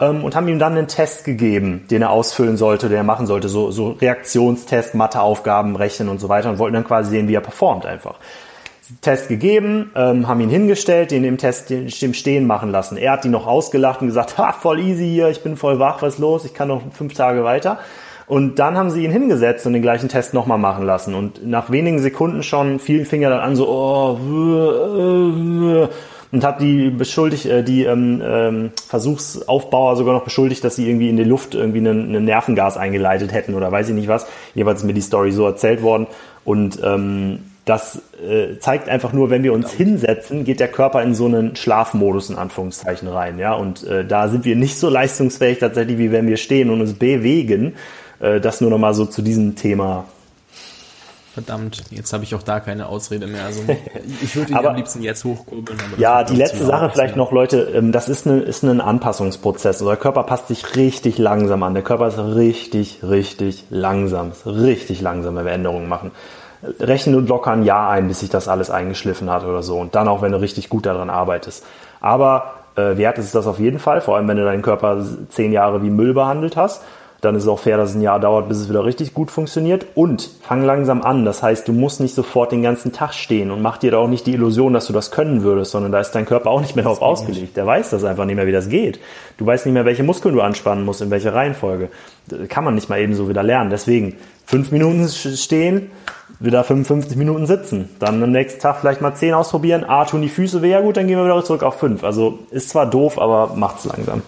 ähm, 0.00 0.24
und 0.24 0.36
haben 0.36 0.48
ihm 0.48 0.58
dann 0.58 0.76
einen 0.76 0.88
Test 0.88 1.24
gegeben, 1.24 1.86
den 1.90 2.02
er 2.02 2.10
ausfüllen 2.10 2.56
sollte, 2.56 2.88
den 2.88 2.98
er 2.98 3.04
machen 3.04 3.26
sollte, 3.26 3.48
so, 3.48 3.70
so 3.70 3.90
Reaktionstest, 3.90 4.94
Matheaufgaben, 4.94 5.76
Rechnen 5.76 6.08
und 6.08 6.20
so 6.20 6.28
weiter 6.28 6.50
und 6.50 6.58
wollten 6.58 6.74
dann 6.74 6.84
quasi 6.84 7.10
sehen, 7.10 7.28
wie 7.28 7.34
er 7.34 7.40
performt 7.40 7.86
einfach. 7.86 8.16
Test 9.02 9.28
gegeben, 9.28 9.90
ähm, 9.94 10.28
haben 10.28 10.40
ihn 10.40 10.48
hingestellt, 10.48 11.10
den 11.10 11.22
im 11.24 11.36
Test 11.36 11.68
den, 11.68 11.88
den 11.88 12.14
stehen 12.14 12.46
machen 12.46 12.70
lassen. 12.70 12.96
Er 12.96 13.12
hat 13.12 13.24
die 13.24 13.28
noch 13.28 13.46
ausgelacht 13.46 14.00
und 14.00 14.08
gesagt, 14.08 14.38
ha, 14.38 14.52
voll 14.52 14.80
easy 14.80 15.06
hier, 15.06 15.28
ich 15.28 15.42
bin 15.42 15.56
voll 15.56 15.78
wach, 15.78 16.00
was 16.02 16.18
los, 16.18 16.44
ich 16.44 16.54
kann 16.54 16.68
noch 16.68 16.82
fünf 16.92 17.14
Tage 17.14 17.44
weiter. 17.44 17.78
Und 18.26 18.58
dann 18.58 18.76
haben 18.76 18.90
sie 18.90 19.04
ihn 19.04 19.10
hingesetzt 19.10 19.66
und 19.66 19.72
den 19.72 19.80
gleichen 19.80 20.10
Test 20.10 20.34
nochmal 20.34 20.58
machen 20.58 20.84
lassen. 20.84 21.14
Und 21.14 21.46
nach 21.46 21.70
wenigen 21.70 21.98
Sekunden 21.98 22.42
schon 22.42 22.78
fielen 22.78 23.06
Finger 23.06 23.30
dann 23.30 23.40
an, 23.40 23.56
so, 23.56 23.66
oh, 23.66 24.18
äh, 24.20 25.84
äh, 25.84 25.88
und 26.32 26.44
hat 26.44 26.60
die 26.60 26.90
beschuldigt, 26.90 27.46
äh, 27.46 27.62
die 27.62 27.84
ähm, 27.84 28.22
ähm, 28.24 28.70
Versuchsaufbauer 28.86 29.96
sogar 29.96 30.14
noch 30.14 30.24
beschuldigt, 30.24 30.62
dass 30.64 30.76
sie 30.76 30.88
irgendwie 30.88 31.08
in 31.08 31.16
die 31.16 31.24
Luft 31.24 31.54
irgendwie 31.54 31.78
einen, 31.78 32.08
einen 32.08 32.24
Nervengas 32.24 32.76
eingeleitet 32.76 33.32
hätten 33.32 33.54
oder 33.54 33.72
weiß 33.72 33.88
ich 33.88 33.94
nicht 33.94 34.08
was. 34.08 34.26
Jeweils 34.54 34.80
ist 34.80 34.86
mir 34.86 34.94
die 34.94 35.00
Story 35.00 35.32
so 35.32 35.46
erzählt 35.46 35.82
worden 35.82 36.06
und 36.44 36.80
ähm, 36.82 37.40
das 37.68 38.00
äh, 38.26 38.58
zeigt 38.58 38.88
einfach 38.88 39.12
nur, 39.12 39.28
wenn 39.28 39.42
wir 39.42 39.52
uns 39.52 39.70
hinsetzen, 39.70 40.44
geht 40.44 40.58
der 40.58 40.68
Körper 40.68 41.02
in 41.02 41.14
so 41.14 41.26
einen 41.26 41.54
Schlafmodus 41.54 42.30
in 42.30 42.36
Anführungszeichen 42.36 43.08
rein, 43.08 43.38
ja. 43.38 43.52
Und 43.52 43.86
äh, 43.86 44.06
da 44.06 44.28
sind 44.28 44.46
wir 44.46 44.56
nicht 44.56 44.78
so 44.78 44.88
leistungsfähig 44.88 45.58
tatsächlich, 45.58 45.98
wie 45.98 46.10
wenn 46.10 46.26
wir 46.26 46.38
stehen 46.38 46.70
und 46.70 46.80
uns 46.80 46.94
bewegen. 46.94 47.74
Äh, 48.20 48.40
das 48.40 48.62
nur 48.62 48.70
noch 48.70 48.78
mal 48.78 48.94
so 48.94 49.04
zu 49.04 49.20
diesem 49.20 49.54
Thema 49.54 50.06
Verdammt, 51.38 51.84
jetzt 51.92 52.12
habe 52.12 52.24
ich 52.24 52.34
auch 52.34 52.42
da 52.42 52.58
keine 52.58 52.88
Ausrede 52.88 53.28
mehr. 53.28 53.44
Also 53.44 53.62
ich 54.22 54.34
würde 54.34 54.50
ihn 54.50 54.56
aber, 54.56 54.70
am 54.70 54.76
liebsten 54.76 55.02
jetzt 55.02 55.22
hochkurbeln. 55.22 55.78
ja, 55.96 56.24
die 56.24 56.34
letzte 56.34 56.64
Sache 56.64 56.90
vielleicht 56.90 57.14
noch, 57.14 57.30
Leute, 57.30 57.60
ähm, 57.74 57.92
das 57.92 58.08
ist, 58.08 58.26
eine, 58.26 58.40
ist 58.40 58.64
ein 58.64 58.80
Anpassungsprozess. 58.80 59.78
Der 59.78 59.96
Körper 59.96 60.24
passt 60.24 60.48
sich 60.48 60.74
richtig 60.74 61.16
langsam 61.16 61.62
an. 61.62 61.74
Der 61.74 61.84
Körper 61.84 62.08
ist 62.08 62.18
richtig, 62.18 63.04
richtig 63.04 63.66
langsam. 63.70 64.32
Ist 64.32 64.46
richtig 64.46 65.00
langsam, 65.00 65.36
wenn 65.36 65.44
wir 65.44 65.52
Änderungen 65.52 65.88
machen. 65.88 66.10
Rechnen 66.80 67.14
und 67.14 67.28
locker 67.28 67.52
ein 67.52 67.62
Jahr 67.62 67.88
ein, 67.90 68.08
bis 68.08 68.18
sich 68.18 68.30
das 68.30 68.48
alles 68.48 68.68
eingeschliffen 68.68 69.30
hat 69.30 69.44
oder 69.44 69.62
so. 69.62 69.78
Und 69.78 69.94
dann 69.94 70.08
auch, 70.08 70.22
wenn 70.22 70.32
du 70.32 70.40
richtig 70.40 70.68
gut 70.68 70.86
daran 70.86 71.08
arbeitest. 71.08 71.64
Aber 72.00 72.54
äh, 72.74 72.96
wert 72.96 73.18
ist 73.18 73.32
das 73.36 73.46
auf 73.46 73.60
jeden 73.60 73.78
Fall, 73.78 74.00
vor 74.00 74.16
allem 74.16 74.26
wenn 74.26 74.38
du 74.38 74.44
deinen 74.44 74.62
Körper 74.62 75.04
zehn 75.28 75.52
Jahre 75.52 75.84
wie 75.84 75.90
Müll 75.90 76.14
behandelt 76.14 76.56
hast 76.56 76.82
dann 77.20 77.34
ist 77.34 77.42
es 77.42 77.48
auch 77.48 77.58
fair, 77.58 77.76
dass 77.76 77.90
es 77.90 77.96
ein 77.96 78.02
Jahr 78.02 78.20
dauert, 78.20 78.48
bis 78.48 78.58
es 78.58 78.68
wieder 78.68 78.84
richtig 78.84 79.12
gut 79.12 79.30
funktioniert. 79.30 79.86
Und 79.96 80.30
fang 80.42 80.62
langsam 80.62 81.02
an. 81.02 81.24
Das 81.24 81.42
heißt, 81.42 81.66
du 81.66 81.72
musst 81.72 82.00
nicht 82.00 82.14
sofort 82.14 82.52
den 82.52 82.62
ganzen 82.62 82.92
Tag 82.92 83.12
stehen 83.12 83.50
und 83.50 83.60
mach 83.60 83.78
dir 83.78 83.90
da 83.90 83.98
auch 83.98 84.08
nicht 84.08 84.26
die 84.26 84.34
Illusion, 84.34 84.72
dass 84.72 84.86
du 84.86 84.92
das 84.92 85.10
können 85.10 85.42
würdest, 85.42 85.72
sondern 85.72 85.90
da 85.90 86.00
ist 86.00 86.12
dein 86.12 86.26
Körper 86.26 86.50
auch 86.50 86.60
nicht 86.60 86.76
mehr 86.76 86.84
darauf 86.84 87.02
ausgelegt. 87.02 87.56
Der 87.56 87.66
weiß 87.66 87.90
das 87.90 88.04
einfach 88.04 88.24
nicht 88.24 88.36
mehr, 88.36 88.46
wie 88.46 88.52
das 88.52 88.68
geht. 88.68 89.00
Du 89.36 89.44
weißt 89.44 89.66
nicht 89.66 89.74
mehr, 89.74 89.84
welche 89.84 90.04
Muskeln 90.04 90.34
du 90.34 90.40
anspannen 90.40 90.84
musst, 90.84 91.00
in 91.00 91.10
welcher 91.10 91.34
Reihenfolge. 91.34 91.88
Das 92.28 92.48
kann 92.48 92.62
man 92.62 92.76
nicht 92.76 92.88
mal 92.88 93.00
eben 93.00 93.14
so 93.14 93.28
wieder 93.28 93.42
lernen. 93.42 93.70
Deswegen 93.70 94.16
fünf 94.46 94.70
Minuten 94.70 95.08
stehen, 95.08 95.90
wieder 96.38 96.62
55 96.62 97.16
Minuten 97.16 97.46
sitzen. 97.46 97.88
Dann 97.98 98.22
am 98.22 98.30
nächsten 98.30 98.60
Tag 98.60 98.78
vielleicht 98.78 99.00
mal 99.00 99.14
zehn 99.14 99.34
ausprobieren. 99.34 99.84
Ah, 99.88 100.04
tun 100.04 100.22
die 100.22 100.28
Füße 100.28 100.62
weh, 100.62 100.70
ja 100.70 100.80
gut, 100.80 100.96
dann 100.96 101.08
gehen 101.08 101.18
wir 101.18 101.24
wieder 101.24 101.44
zurück 101.44 101.64
auf 101.64 101.80
fünf. 101.80 102.04
Also 102.04 102.38
ist 102.52 102.68
zwar 102.68 102.86
doof, 102.86 103.18
aber 103.18 103.54
macht's 103.56 103.84
langsam. 103.86 104.22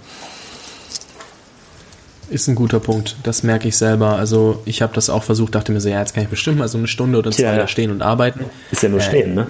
Ist 2.30 2.46
ein 2.46 2.54
guter 2.54 2.78
Punkt. 2.78 3.16
Das 3.24 3.42
merke 3.42 3.66
ich 3.68 3.76
selber. 3.76 4.16
Also 4.16 4.62
ich 4.64 4.82
habe 4.82 4.94
das 4.94 5.10
auch 5.10 5.24
versucht, 5.24 5.54
dachte 5.54 5.72
mir 5.72 5.80
so, 5.80 5.88
ja, 5.88 5.98
jetzt 5.98 6.14
kann 6.14 6.22
ich 6.22 6.30
bestimmt 6.30 6.58
mal 6.58 6.68
so 6.68 6.78
eine 6.78 6.86
Stunde 6.86 7.18
oder 7.18 7.32
zwei 7.32 7.56
da 7.56 7.66
stehen 7.66 7.90
und 7.90 8.02
arbeiten. 8.02 8.44
Ist 8.70 8.82
ja 8.82 8.88
nur 8.88 9.00
äh, 9.00 9.02
stehen, 9.02 9.34
ne? 9.34 9.48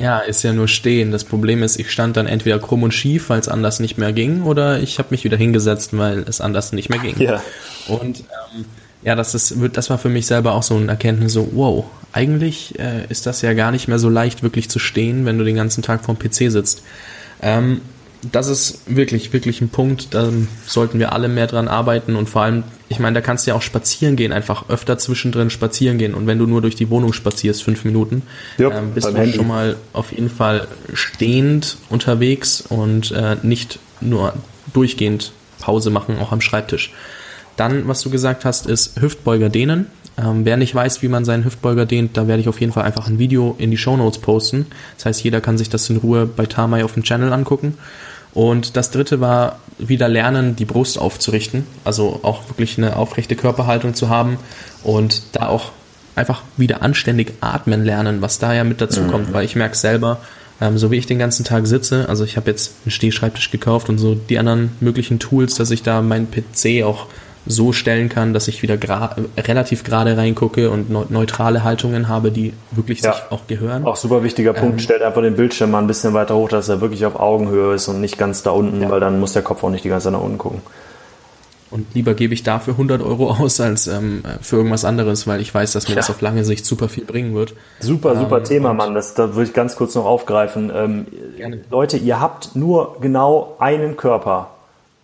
Ja, 0.00 0.18
ist 0.20 0.42
ja 0.42 0.52
nur 0.52 0.68
stehen. 0.68 1.12
Das 1.12 1.24
Problem 1.24 1.62
ist, 1.62 1.78
ich 1.78 1.90
stand 1.90 2.16
dann 2.16 2.26
entweder 2.26 2.58
krumm 2.58 2.82
und 2.82 2.92
schief, 2.92 3.28
weil 3.28 3.40
es 3.40 3.48
anders 3.48 3.78
nicht 3.78 3.98
mehr 3.98 4.12
ging, 4.12 4.42
oder 4.42 4.80
ich 4.80 4.98
habe 4.98 5.08
mich 5.10 5.24
wieder 5.24 5.36
hingesetzt, 5.36 5.96
weil 5.96 6.24
es 6.26 6.40
anders 6.40 6.72
nicht 6.72 6.88
mehr 6.88 6.98
ging. 6.98 7.18
Ja. 7.18 7.42
Und 7.86 8.20
ähm, 8.20 8.64
ja, 9.02 9.14
das 9.14 9.34
ist, 9.34 9.54
das 9.72 9.90
war 9.90 9.98
für 9.98 10.08
mich 10.08 10.26
selber 10.26 10.54
auch 10.54 10.62
so 10.62 10.76
ein 10.76 10.88
Erkenntnis, 10.88 11.32
so, 11.32 11.48
wow, 11.52 11.84
eigentlich 12.12 12.78
äh, 12.78 13.04
ist 13.08 13.26
das 13.26 13.42
ja 13.42 13.52
gar 13.54 13.70
nicht 13.70 13.86
mehr 13.86 13.98
so 13.98 14.08
leicht, 14.08 14.42
wirklich 14.42 14.68
zu 14.68 14.78
stehen, 14.78 15.24
wenn 15.26 15.38
du 15.38 15.44
den 15.44 15.56
ganzen 15.56 15.82
Tag 15.82 16.04
vorm 16.04 16.18
PC 16.18 16.50
sitzt. 16.50 16.82
Ähm, 17.40 17.80
das 18.32 18.48
ist 18.48 18.80
wirklich, 18.86 19.32
wirklich 19.32 19.60
ein 19.60 19.68
Punkt, 19.68 20.08
da 20.14 20.30
sollten 20.66 20.98
wir 20.98 21.12
alle 21.12 21.28
mehr 21.28 21.46
dran 21.46 21.68
arbeiten 21.68 22.16
und 22.16 22.28
vor 22.28 22.42
allem, 22.42 22.64
ich 22.88 22.98
meine, 22.98 23.14
da 23.14 23.20
kannst 23.20 23.46
du 23.46 23.50
ja 23.50 23.56
auch 23.56 23.62
spazieren 23.62 24.16
gehen, 24.16 24.32
einfach 24.32 24.68
öfter 24.68 24.98
zwischendrin 24.98 25.50
spazieren 25.50 25.98
gehen 25.98 26.14
und 26.14 26.26
wenn 26.26 26.38
du 26.38 26.46
nur 26.46 26.60
durch 26.60 26.74
die 26.74 26.90
Wohnung 26.90 27.12
spazierst, 27.12 27.62
fünf 27.62 27.84
Minuten, 27.84 28.22
ja, 28.58 28.70
ähm, 28.70 28.92
bist 28.94 29.08
du 29.08 29.14
Handy. 29.14 29.36
schon 29.36 29.46
mal 29.46 29.76
auf 29.92 30.12
jeden 30.12 30.30
Fall 30.30 30.66
stehend 30.92 31.76
unterwegs 31.90 32.60
und 32.60 33.12
äh, 33.12 33.36
nicht 33.42 33.78
nur 34.00 34.34
durchgehend 34.72 35.32
Pause 35.60 35.90
machen, 35.90 36.18
auch 36.18 36.32
am 36.32 36.40
Schreibtisch. 36.40 36.92
Dann, 37.56 37.88
was 37.88 38.00
du 38.02 38.10
gesagt 38.10 38.44
hast, 38.44 38.66
ist 38.66 39.00
Hüftbeuger 39.00 39.48
dehnen. 39.48 39.86
Ähm, 40.18 40.44
wer 40.44 40.56
nicht 40.56 40.74
weiß, 40.74 41.02
wie 41.02 41.08
man 41.08 41.24
seinen 41.24 41.44
Hüftbeuger 41.44 41.86
dehnt, 41.86 42.16
da 42.16 42.26
werde 42.26 42.42
ich 42.42 42.48
auf 42.48 42.60
jeden 42.60 42.72
Fall 42.72 42.84
einfach 42.84 43.06
ein 43.06 43.18
Video 43.18 43.54
in 43.58 43.70
die 43.70 43.76
Show 43.76 43.96
Notes 43.96 44.20
posten. 44.20 44.66
Das 44.96 45.06
heißt, 45.06 45.22
jeder 45.22 45.40
kann 45.40 45.58
sich 45.58 45.68
das 45.68 45.88
in 45.90 45.98
Ruhe 45.98 46.26
bei 46.26 46.46
Tamai 46.46 46.84
auf 46.84 46.94
dem 46.94 47.04
Channel 47.04 47.32
angucken. 47.32 47.78
Und 48.34 48.76
das 48.76 48.90
dritte 48.90 49.20
war 49.20 49.60
wieder 49.78 50.08
lernen, 50.08 50.56
die 50.56 50.64
Brust 50.64 50.98
aufzurichten. 50.98 51.66
Also 51.84 52.20
auch 52.22 52.48
wirklich 52.48 52.78
eine 52.78 52.96
aufrechte 52.96 53.36
Körperhaltung 53.36 53.94
zu 53.94 54.08
haben 54.08 54.38
und 54.82 55.22
da 55.32 55.48
auch 55.48 55.72
einfach 56.14 56.42
wieder 56.56 56.82
anständig 56.82 57.34
atmen 57.40 57.84
lernen, 57.84 58.20
was 58.20 58.38
da 58.38 58.52
ja 58.52 58.64
mit 58.64 58.80
dazu 58.80 59.02
mhm. 59.02 59.08
kommt, 59.08 59.32
weil 59.32 59.44
ich 59.44 59.54
merke 59.54 59.76
selber, 59.76 60.18
ähm, 60.60 60.76
so 60.76 60.90
wie 60.90 60.96
ich 60.96 61.06
den 61.06 61.18
ganzen 61.20 61.44
Tag 61.44 61.66
sitze, 61.68 62.08
also 62.08 62.24
ich 62.24 62.36
habe 62.36 62.50
jetzt 62.50 62.72
einen 62.84 62.90
Stehschreibtisch 62.90 63.52
gekauft 63.52 63.88
und 63.88 63.98
so 63.98 64.16
die 64.16 64.38
anderen 64.38 64.72
möglichen 64.80 65.20
Tools, 65.20 65.54
dass 65.54 65.70
ich 65.70 65.82
da 65.84 66.02
meinen 66.02 66.28
PC 66.28 66.82
auch 66.84 67.06
so 67.48 67.72
stellen 67.72 68.08
kann, 68.08 68.32
dass 68.32 68.48
ich 68.48 68.62
wieder 68.62 68.76
gra 68.76 69.16
relativ 69.36 69.84
gerade 69.84 70.16
reingucke 70.16 70.70
und 70.70 70.90
ne 70.90 71.06
neutrale 71.08 71.64
Haltungen 71.64 72.08
habe, 72.08 72.30
die 72.30 72.52
wirklich 72.70 73.00
ja. 73.00 73.14
sich 73.14 73.22
auch 73.30 73.46
gehören. 73.46 73.84
Auch 73.84 73.96
super 73.96 74.22
wichtiger 74.22 74.52
Punkt, 74.52 74.74
ähm, 74.74 74.78
stellt 74.78 75.02
einfach 75.02 75.22
den 75.22 75.36
Bildschirm 75.36 75.70
mal 75.70 75.80
ein 75.80 75.86
bisschen 75.86 76.14
weiter 76.14 76.36
hoch, 76.36 76.48
dass 76.48 76.68
er 76.68 76.80
wirklich 76.80 77.04
auf 77.06 77.18
Augenhöhe 77.18 77.74
ist 77.74 77.88
und 77.88 78.00
nicht 78.00 78.18
ganz 78.18 78.42
da 78.42 78.50
unten, 78.50 78.82
ja. 78.82 78.90
weil 78.90 79.00
dann 79.00 79.18
muss 79.20 79.32
der 79.32 79.42
Kopf 79.42 79.64
auch 79.64 79.70
nicht 79.70 79.84
die 79.84 79.88
ganze 79.88 80.04
Zeit 80.04 80.12
nach 80.12 80.22
unten 80.22 80.38
gucken. 80.38 80.62
Und 81.70 81.94
lieber 81.94 82.14
gebe 82.14 82.32
ich 82.32 82.42
dafür 82.42 82.74
100 82.74 83.02
Euro 83.02 83.30
aus 83.30 83.60
als 83.60 83.86
ähm, 83.88 84.22
für 84.40 84.56
irgendwas 84.56 84.84
anderes, 84.84 85.26
weil 85.26 85.40
ich 85.40 85.54
weiß, 85.54 85.72
dass 85.72 85.84
mir 85.84 85.94
ja. 85.94 85.96
das 85.96 86.10
auf 86.10 86.20
lange 86.20 86.44
Sicht 86.44 86.64
super 86.64 86.88
viel 86.88 87.04
bringen 87.04 87.34
wird. 87.34 87.54
Super, 87.80 88.16
super 88.16 88.38
ähm, 88.38 88.44
Thema, 88.44 88.72
Mann. 88.72 88.94
Das, 88.94 89.14
das 89.14 89.34
würde 89.34 89.48
ich 89.48 89.52
ganz 89.52 89.76
kurz 89.76 89.94
noch 89.94 90.06
aufgreifen. 90.06 90.72
Ähm, 90.74 91.06
Leute, 91.70 91.98
ihr 91.98 92.20
habt 92.20 92.56
nur 92.56 92.96
genau 93.00 93.56
einen 93.58 93.96
Körper 93.96 94.50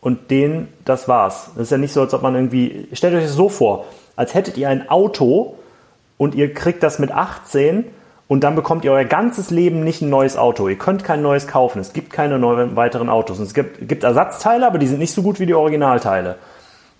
und 0.05 0.31
den, 0.31 0.69
das 0.85 1.09
war's. 1.09 1.51
Das 1.55 1.65
ist 1.65 1.71
ja 1.71 1.79
nicht 1.79 1.95
so, 1.95 2.03
als 2.03 2.13
ob 2.13 2.21
man 2.21 2.35
irgendwie, 2.35 2.89
stellt 2.93 3.15
euch 3.15 3.25
das 3.25 3.33
so 3.33 3.49
vor, 3.49 3.87
als 4.17 4.35
hättet 4.35 4.59
ihr 4.59 4.69
ein 4.69 4.91
Auto 4.91 5.57
und 6.19 6.35
ihr 6.35 6.53
kriegt 6.53 6.83
das 6.83 6.99
mit 6.99 7.11
18 7.11 7.87
und 8.29 8.45
dann 8.45 8.55
bekommt 8.55 8.85
ihr 8.85 8.93
euer 8.93 9.07
ganzes 9.07 9.51
Leben 9.51 9.83
nicht 9.83 10.03
ein 10.03 10.11
neues 10.11 10.37
Auto. 10.37 10.69
Ihr 10.69 10.77
könnt 10.77 11.05
kein 11.05 11.23
neues 11.23 11.47
kaufen. 11.47 11.79
Es 11.81 11.95
gibt 11.95 12.13
keine 12.13 12.39
neuen 12.39 12.77
weiteren 12.77 13.09
Autos. 13.09 13.39
Und 13.39 13.47
es 13.47 13.55
gibt, 13.55 13.89
gibt 13.89 14.05
Ersatzteile, 14.05 14.67
aber 14.67 14.79
die 14.79 14.87
sind 14.87 14.99
nicht 14.99 15.15
so 15.15 15.23
gut 15.23 15.41
wie 15.41 15.47
die 15.47 15.55
Originalteile. 15.55 16.37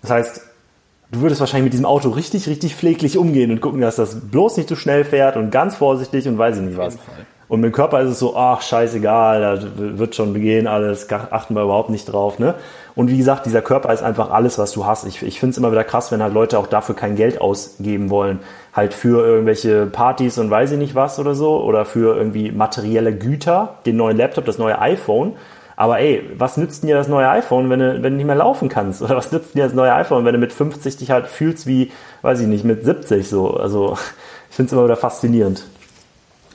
Das 0.01 0.09
heißt, 0.09 0.41
du 1.11 1.21
würdest 1.21 1.39
wahrscheinlich 1.39 1.65
mit 1.65 1.73
diesem 1.73 1.85
Auto 1.85 2.09
richtig, 2.09 2.47
richtig 2.47 2.75
pfleglich 2.75 3.19
umgehen 3.19 3.51
und 3.51 3.61
gucken, 3.61 3.81
dass 3.81 3.97
das 3.97 4.19
bloß 4.19 4.57
nicht 4.57 4.67
zu 4.67 4.75
schnell 4.75 5.05
fährt 5.05 5.37
und 5.37 5.51
ganz 5.51 5.75
vorsichtig 5.75 6.27
und 6.27 6.39
weiß 6.39 6.57
ich 6.57 6.63
nicht 6.63 6.77
was. 6.77 6.97
Und 7.47 7.61
mit 7.61 7.71
dem 7.71 7.75
Körper 7.75 8.01
ist 8.01 8.11
es 8.11 8.19
so, 8.19 8.35
ach, 8.35 8.61
scheißegal, 8.61 9.41
da 9.41 9.59
wird 9.75 10.15
schon 10.15 10.33
begehen 10.33 10.67
alles, 10.67 11.07
achten 11.11 11.55
wir 11.55 11.63
überhaupt 11.63 11.89
nicht 11.91 12.05
drauf, 12.05 12.39
ne? 12.39 12.55
Und 12.95 13.09
wie 13.11 13.17
gesagt, 13.17 13.45
dieser 13.45 13.61
Körper 13.61 13.93
ist 13.93 14.01
einfach 14.01 14.31
alles, 14.31 14.57
was 14.57 14.71
du 14.71 14.85
hast. 14.85 15.05
Ich, 15.05 15.21
ich 15.21 15.39
finde 15.39 15.51
es 15.51 15.57
immer 15.57 15.71
wieder 15.71 15.83
krass, 15.83 16.11
wenn 16.13 16.23
halt 16.23 16.33
Leute 16.33 16.57
auch 16.57 16.67
dafür 16.67 16.95
kein 16.95 17.17
Geld 17.17 17.41
ausgeben 17.41 18.09
wollen. 18.09 18.39
Halt 18.73 18.93
für 18.93 19.25
irgendwelche 19.25 19.85
Partys 19.85 20.37
und 20.37 20.49
weiß 20.49 20.71
ich 20.71 20.77
nicht 20.77 20.95
was 20.95 21.19
oder 21.19 21.35
so. 21.35 21.61
Oder 21.61 21.83
für 21.83 22.15
irgendwie 22.15 22.51
materielle 22.51 23.13
Güter, 23.13 23.75
den 23.85 23.97
neuen 23.97 24.15
Laptop, 24.15 24.45
das 24.45 24.57
neue 24.57 24.79
iPhone. 24.79 25.33
Aber 25.75 25.99
ey, 25.99 26.23
was 26.37 26.55
nützt 26.55 26.83
dir 26.83 26.95
das 26.95 27.09
neue 27.09 27.29
iPhone, 27.29 27.69
wenn 27.69 27.79
du, 27.79 28.01
wenn 28.01 28.13
du 28.13 28.17
nicht 28.17 28.25
mehr 28.25 28.35
laufen 28.35 28.69
kannst? 28.69 29.01
Oder 29.01 29.17
was 29.17 29.33
nützt 29.33 29.55
dir 29.55 29.65
das 29.65 29.73
neue 29.73 29.93
iPhone, 29.93 30.23
wenn 30.23 30.33
du 30.33 30.39
mit 30.39 30.53
50 30.53 30.95
dich 30.95 31.11
halt 31.11 31.27
fühlst 31.27 31.67
wie, 31.67 31.91
weiß 32.21 32.39
ich 32.39 32.47
nicht, 32.47 32.63
mit 32.63 32.85
70 32.85 33.27
so? 33.27 33.55
Also 33.55 33.97
ich 34.49 34.55
finde 34.55 34.67
es 34.67 34.73
immer 34.73 34.85
wieder 34.85 34.95
faszinierend. 34.95 35.65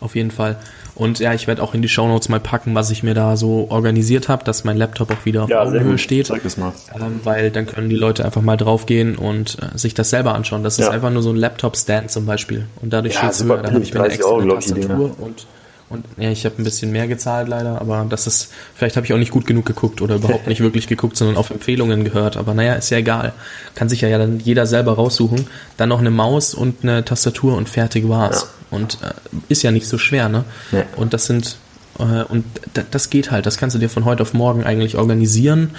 Auf 0.01 0.15
jeden 0.17 0.31
Fall. 0.31 0.57
Und 0.95 1.19
ja, 1.19 1.33
ich 1.35 1.47
werde 1.47 1.63
auch 1.63 1.75
in 1.75 1.83
die 1.83 1.89
Shownotes 1.89 2.29
mal 2.29 2.41
packen, 2.41 2.75
was 2.75 2.91
ich 2.91 3.03
mir 3.03 3.15
da 3.15 3.37
so 3.37 3.67
organisiert 3.71 4.29
habe, 4.29 4.45
dass 4.45 4.65
mein 4.65 4.77
Laptop 4.77 5.11
auch 5.11 5.25
wieder 5.25 5.45
auf 5.45 5.51
ja, 5.51 5.63
Augenhöhe 5.63 5.99
steht. 5.99 6.27
Zeig 6.27 6.43
das 6.43 6.57
mal. 6.57 6.73
Ähm, 6.95 7.21
weil 7.25 7.51
dann 7.51 7.67
können 7.67 7.89
die 7.89 7.97
Leute 7.97 8.25
einfach 8.25 8.43
mal 8.43 8.57
draufgehen 8.57 9.17
und 9.17 9.59
äh, 9.61 9.79
sich 9.79 9.95
das 9.95 10.11
selber 10.11 10.35
anschauen. 10.35 10.63
Das 10.63 10.79
ist 10.79 10.87
ja. 10.87 10.91
einfach 10.91 11.11
nur 11.11 11.23
so 11.23 11.31
ein 11.31 11.37
Laptop-Stand 11.37 12.11
zum 12.11 12.27
Beispiel. 12.27 12.67
Und 12.81 12.93
dadurch 12.93 13.15
ja, 13.15 13.21
steht 13.21 13.33
es 13.33 13.45
höher. 13.45 13.63
Da 13.63 13.73
habe 13.73 13.83
ich 13.83 13.95
mir 13.95 14.03
eine 14.03 14.13
extra 14.13 14.41
Tastatur 14.41 15.17
und 15.19 15.47
und 15.91 16.05
ja, 16.19 16.31
ich 16.31 16.45
habe 16.45 16.55
ein 16.59 16.65
bisschen 16.65 16.93
mehr 16.93 17.09
gezahlt 17.09 17.49
leider, 17.49 17.81
aber 17.81 18.07
das 18.09 18.29
ist, 18.29 18.53
vielleicht 18.77 18.95
habe 18.95 19.07
ich 19.07 19.13
auch 19.13 19.19
nicht 19.19 19.33
gut 19.33 19.45
genug 19.45 19.67
geguckt 19.67 20.01
oder 20.01 20.15
überhaupt 20.15 20.47
nicht 20.47 20.61
wirklich 20.61 20.87
geguckt, 20.87 21.17
sondern 21.17 21.37
auf 21.37 21.51
Empfehlungen 21.51 22.05
gehört. 22.05 22.37
Aber 22.37 22.55
naja, 22.55 22.75
ist 22.75 22.91
ja 22.91 22.99
egal. 22.99 23.33
Kann 23.75 23.89
sich 23.89 24.01
ja, 24.03 24.09
ja 24.09 24.17
dann 24.17 24.39
jeder 24.39 24.67
selber 24.67 24.93
raussuchen. 24.93 25.49
Dann 25.77 25.89
noch 25.89 25.99
eine 25.99 26.13
Maus 26.13 26.55
und 26.55 26.85
eine 26.85 27.05
Tastatur 27.05 27.57
und 27.57 27.69
fertig 27.69 28.09
war's. 28.09 28.43
Ja. 28.43 28.77
Und 28.77 28.99
äh, 29.03 29.13
ist 29.49 29.65
ja 29.65 29.73
nicht 29.73 29.89
so 29.89 29.99
schwer, 29.99 30.29
ne? 30.29 30.45
Ja. 30.71 30.85
Und 30.95 31.13
das 31.13 31.27
sind, 31.27 31.59
äh, 31.99 32.23
und 32.23 32.45
das 32.93 33.11
geht 33.11 33.33
halt. 33.33 33.47
Das 33.47 33.59
kannst 33.59 33.75
du 33.75 33.81
dir 33.81 33.91
von 33.91 34.05
heute 34.05 34.23
auf 34.23 34.33
morgen 34.33 34.63
eigentlich 34.63 34.97
organisieren 34.97 35.71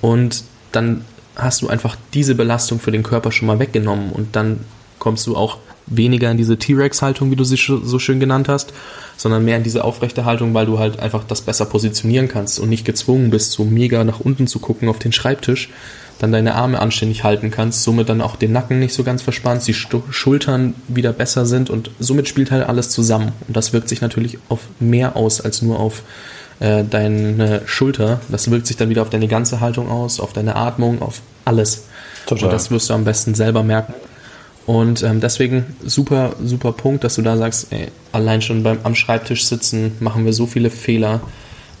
und 0.00 0.44
dann 0.70 1.04
hast 1.34 1.62
du 1.62 1.68
einfach 1.68 1.96
diese 2.14 2.36
Belastung 2.36 2.78
für 2.78 2.92
den 2.92 3.02
Körper 3.02 3.32
schon 3.32 3.48
mal 3.48 3.58
weggenommen 3.58 4.12
und 4.12 4.36
dann 4.36 4.60
kommst 5.00 5.26
du 5.26 5.36
auch 5.36 5.58
weniger 5.86 6.30
in 6.30 6.36
diese 6.36 6.58
T-Rex-Haltung, 6.58 7.30
wie 7.30 7.36
du 7.36 7.44
sie 7.44 7.56
so 7.56 7.98
schön 7.98 8.20
genannt 8.20 8.48
hast, 8.48 8.72
sondern 9.16 9.44
mehr 9.44 9.56
in 9.56 9.62
diese 9.62 9.84
aufrechte 9.84 10.24
Haltung, 10.24 10.54
weil 10.54 10.66
du 10.66 10.78
halt 10.78 10.98
einfach 10.98 11.24
das 11.24 11.40
besser 11.40 11.66
positionieren 11.66 12.28
kannst 12.28 12.58
und 12.58 12.68
nicht 12.68 12.84
gezwungen 12.84 13.30
bist, 13.30 13.52
so 13.52 13.64
mega 13.64 14.02
nach 14.04 14.20
unten 14.20 14.46
zu 14.46 14.58
gucken 14.58 14.88
auf 14.88 14.98
den 14.98 15.12
Schreibtisch, 15.12 15.70
dann 16.18 16.32
deine 16.32 16.54
Arme 16.54 16.80
anständig 16.80 17.24
halten 17.24 17.50
kannst, 17.50 17.82
somit 17.82 18.08
dann 18.08 18.20
auch 18.20 18.36
den 18.36 18.52
Nacken 18.52 18.80
nicht 18.80 18.94
so 18.94 19.04
ganz 19.04 19.22
verspannst, 19.22 19.68
die 19.68 19.74
Schultern 19.74 20.74
wieder 20.88 21.12
besser 21.12 21.46
sind 21.46 21.70
und 21.70 21.90
somit 21.98 22.26
spielt 22.26 22.50
halt 22.50 22.68
alles 22.68 22.90
zusammen. 22.90 23.32
Und 23.46 23.56
das 23.56 23.72
wirkt 23.72 23.88
sich 23.88 24.00
natürlich 24.00 24.38
auf 24.48 24.60
mehr 24.80 25.16
aus 25.16 25.40
als 25.40 25.62
nur 25.62 25.78
auf 25.78 26.02
äh, 26.58 26.84
deine 26.84 27.62
Schulter. 27.66 28.20
Das 28.30 28.50
wirkt 28.50 28.66
sich 28.66 28.76
dann 28.76 28.88
wieder 28.88 29.02
auf 29.02 29.10
deine 29.10 29.28
ganze 29.28 29.60
Haltung 29.60 29.90
aus, 29.90 30.20
auf 30.20 30.32
deine 30.32 30.56
Atmung, 30.56 31.02
auf 31.02 31.20
alles. 31.44 31.84
Total. 32.26 32.44
Und 32.44 32.52
das 32.52 32.70
wirst 32.70 32.88
du 32.88 32.94
am 32.94 33.04
besten 33.04 33.34
selber 33.34 33.62
merken. 33.62 33.94
Und 34.66 35.04
ähm, 35.04 35.20
deswegen 35.20 35.76
super, 35.84 36.34
super 36.42 36.72
Punkt, 36.72 37.04
dass 37.04 37.14
du 37.14 37.22
da 37.22 37.36
sagst, 37.36 37.68
ey, 37.70 37.88
allein 38.10 38.42
schon 38.42 38.64
beim 38.64 38.78
am 38.82 38.96
Schreibtisch 38.96 39.46
sitzen 39.46 39.92
machen 40.00 40.24
wir 40.24 40.32
so 40.32 40.46
viele 40.46 40.70
Fehler. 40.70 41.20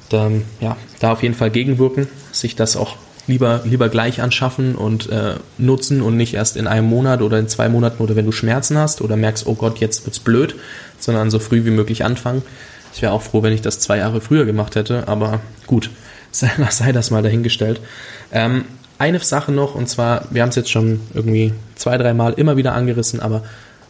Dann, 0.08 0.44
ja, 0.60 0.76
da 1.00 1.12
auf 1.12 1.24
jeden 1.24 1.34
Fall 1.34 1.50
gegenwirken, 1.50 2.06
sich 2.30 2.54
das 2.54 2.76
auch 2.76 2.96
lieber, 3.26 3.62
lieber 3.64 3.88
gleich 3.88 4.22
anschaffen 4.22 4.76
und 4.76 5.10
äh, 5.10 5.34
nutzen 5.58 6.00
und 6.00 6.16
nicht 6.16 6.34
erst 6.34 6.56
in 6.56 6.68
einem 6.68 6.86
Monat 6.86 7.22
oder 7.22 7.40
in 7.40 7.48
zwei 7.48 7.68
Monaten 7.68 8.00
oder 8.02 8.14
wenn 8.14 8.24
du 8.24 8.30
Schmerzen 8.30 8.78
hast 8.78 9.00
oder 9.00 9.16
merkst, 9.16 9.46
oh 9.46 9.54
Gott, 9.54 9.78
jetzt 9.78 10.06
wird's 10.06 10.20
blöd, 10.20 10.54
sondern 10.98 11.30
so 11.30 11.40
früh 11.40 11.64
wie 11.64 11.70
möglich 11.70 12.04
anfangen. 12.04 12.42
Ich 12.94 13.02
wäre 13.02 13.12
auch 13.12 13.22
froh, 13.22 13.42
wenn 13.42 13.52
ich 13.52 13.62
das 13.62 13.80
zwei 13.80 13.98
Jahre 13.98 14.20
früher 14.20 14.44
gemacht 14.44 14.76
hätte, 14.76 15.08
aber 15.08 15.40
gut, 15.66 15.90
sei, 16.30 16.50
sei 16.70 16.92
das 16.92 17.10
mal 17.10 17.22
dahingestellt. 17.22 17.80
Ähm, 18.32 18.64
eine 18.98 19.18
Sache 19.20 19.52
noch, 19.52 19.74
und 19.74 19.88
zwar, 19.88 20.26
wir 20.30 20.42
haben 20.42 20.50
es 20.50 20.56
jetzt 20.56 20.70
schon 20.70 21.00
irgendwie 21.14 21.52
zwei, 21.74 21.98
dreimal 21.98 22.34
immer 22.34 22.56
wieder 22.56 22.74
angerissen, 22.74 23.20
aber 23.20 23.42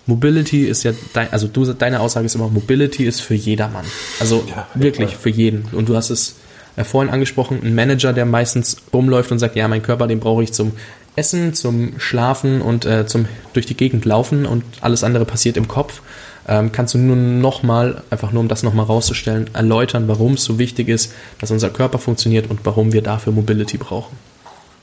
Mobility 0.07 0.65
ist 0.67 0.85
ja, 0.85 0.93
dein, 1.13 1.33
also 1.33 1.49
du, 1.49 1.65
deine 1.73 2.01
Aussage 2.01 2.27
ist 2.27 2.35
immer, 2.35 2.49
Mobility 2.49 3.05
ist 3.05 3.21
für 3.21 3.35
jedermann. 3.35 3.85
Also 4.21 4.45
ja, 4.49 4.67
wirklich 4.75 5.13
ja. 5.13 5.19
für 5.19 5.31
jeden. 5.31 5.67
Und 5.73 5.89
du 5.89 5.97
hast 5.97 6.11
es 6.11 6.37
äh, 6.77 6.85
vorhin 6.85 7.13
angesprochen, 7.13 7.61
ein 7.63 7.75
Manager, 7.75 8.13
der 8.13 8.25
meistens 8.25 8.77
rumläuft 8.93 9.33
und 9.33 9.39
sagt, 9.39 9.57
ja, 9.57 9.67
mein 9.67 9.83
Körper, 9.83 10.07
den 10.07 10.21
brauche 10.21 10.45
ich 10.45 10.53
zum 10.53 10.73
Essen, 11.17 11.55
zum 11.55 11.99
Schlafen 11.99 12.61
und 12.63 12.85
äh, 12.85 13.07
zum 13.07 13.27
durch 13.53 13.67
die 13.67 13.77
Gegend 13.77 14.05
laufen 14.05 14.47
und 14.47 14.63
alles 14.81 15.03
andere 15.03 15.25
passiert 15.25 15.57
im 15.57 15.67
Kopf. 15.67 16.03
Ähm, 16.47 16.71
kannst 16.71 16.95
du 16.95 16.99
nur 16.99 17.17
nochmal, 17.17 18.03
einfach 18.11 18.31
nur 18.31 18.41
um 18.41 18.49
das 18.49 18.63
nochmal 18.63 18.87
rauszustellen, 18.87 19.51
erläutern, 19.53 20.07
warum 20.07 20.35
es 20.35 20.45
so 20.45 20.61
wichtig 20.61 20.89
ist, 20.89 21.13
dass 21.41 21.51
unser 21.51 21.71
Körper 21.71 21.99
funktioniert 21.99 22.49
und 22.49 22.61
warum 22.65 22.93
wir 22.93 23.03
dafür 23.03 23.33
Mobility 23.33 23.79
brauchen? 23.79 24.17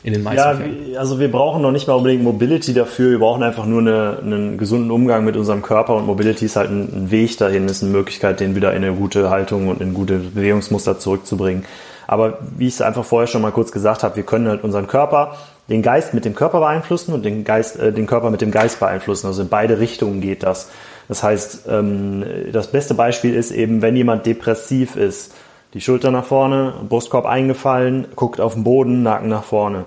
In 0.03 0.13
den 0.13 0.21
meisten 0.21 0.37
ja, 0.37 0.55
Fällen. 0.55 0.97
also 0.97 1.19
wir 1.19 1.31
brauchen 1.31 1.61
noch 1.61 1.71
nicht 1.71 1.87
mal 1.87 1.93
unbedingt 1.93 2.23
Mobility 2.23 2.73
dafür, 2.73 3.11
wir 3.11 3.19
brauchen 3.19 3.41
einfach 3.41 3.65
nur 3.65 3.79
eine, 3.79 4.17
einen 4.21 4.57
gesunden 4.57 4.91
Umgang 4.91 5.23
mit 5.23 5.37
unserem 5.37 5.61
Körper 5.61 5.95
und 5.95 6.05
Mobility 6.05 6.45
ist 6.45 6.57
halt 6.57 6.69
ein, 6.69 6.89
ein 6.93 7.11
Weg 7.11 7.37
dahin, 7.37 7.67
ist 7.67 7.83
eine 7.83 7.91
Möglichkeit, 7.91 8.41
den 8.41 8.55
wieder 8.55 8.73
in 8.73 8.83
eine 8.83 8.93
gute 8.93 9.29
Haltung 9.29 9.69
und 9.69 9.81
in 9.81 9.93
gute 9.93 10.17
Bewegungsmuster 10.17 10.99
zurückzubringen. 10.99 11.63
Aber 12.05 12.39
wie 12.57 12.67
ich 12.67 12.73
es 12.73 12.81
einfach 12.81 13.05
vorher 13.05 13.27
schon 13.27 13.41
mal 13.41 13.51
kurz 13.51 13.71
gesagt 13.71 14.03
habe, 14.03 14.17
wir 14.17 14.23
können 14.23 14.47
halt 14.49 14.63
unseren 14.63 14.87
Körper, 14.87 15.37
den 15.69 15.81
Geist 15.81 16.13
mit 16.13 16.25
dem 16.25 16.35
Körper 16.35 16.59
beeinflussen 16.59 17.13
und 17.13 17.23
den 17.23 17.45
Geist, 17.45 17.79
äh, 17.79 17.93
den 17.93 18.05
Körper 18.05 18.29
mit 18.29 18.41
dem 18.41 18.51
Geist 18.51 18.81
beeinflussen. 18.81 19.27
Also 19.27 19.41
in 19.41 19.47
beide 19.47 19.79
Richtungen 19.79 20.19
geht 20.19 20.43
das. 20.43 20.69
Das 21.07 21.23
heißt, 21.23 21.61
ähm, 21.69 22.25
das 22.51 22.67
beste 22.67 22.93
Beispiel 22.93 23.33
ist 23.33 23.51
eben, 23.51 23.81
wenn 23.81 23.95
jemand 23.95 24.25
depressiv 24.25 24.95
ist, 24.95 25.33
die 25.73 25.81
Schulter 25.81 26.11
nach 26.11 26.25
vorne, 26.25 26.73
Brustkorb 26.87 27.25
eingefallen, 27.25 28.07
guckt 28.15 28.39
auf 28.39 28.53
den 28.53 28.63
Boden, 28.63 29.03
Nacken 29.03 29.29
nach 29.29 29.43
vorne. 29.43 29.85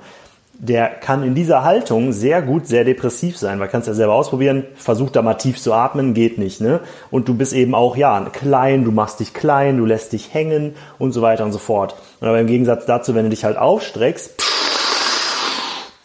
Der 0.59 0.89
kann 0.89 1.22
in 1.22 1.34
dieser 1.34 1.64
Haltung 1.64 2.12
sehr 2.12 2.41
gut 2.41 2.66
sehr 2.66 2.84
depressiv 2.84 3.37
sein, 3.37 3.61
weil 3.61 3.68
kannst 3.68 3.89
ja 3.89 3.95
selber 3.95 4.14
ausprobieren, 4.14 4.64
versuch 4.74 5.11
da 5.11 5.20
mal 5.20 5.34
tief 5.34 5.61
zu 5.61 5.74
atmen, 5.74 6.14
geht 6.14 6.39
nicht, 6.39 6.62
ne? 6.62 6.80
Und 7.11 7.28
du 7.28 7.34
bist 7.34 7.53
eben 7.53 7.74
auch, 7.74 7.95
ja, 7.97 8.18
klein, 8.32 8.84
du 8.84 8.91
machst 8.91 9.20
dich 9.20 9.34
klein, 9.34 9.76
du 9.76 9.84
lässt 9.84 10.14
dich 10.14 10.32
hängen 10.32 10.74
und 10.99 11.12
so 11.12 11.20
weiter 11.20 11.45
und 11.45 11.53
so 11.53 11.59
fort. 11.59 11.95
Und 12.20 12.28
aber 12.28 12.41
im 12.41 12.47
Gegensatz 12.47 12.87
dazu, 12.87 13.14
wenn 13.14 13.24
du 13.24 13.30
dich 13.30 13.45
halt 13.45 13.59
aufstreckst, 13.59 14.43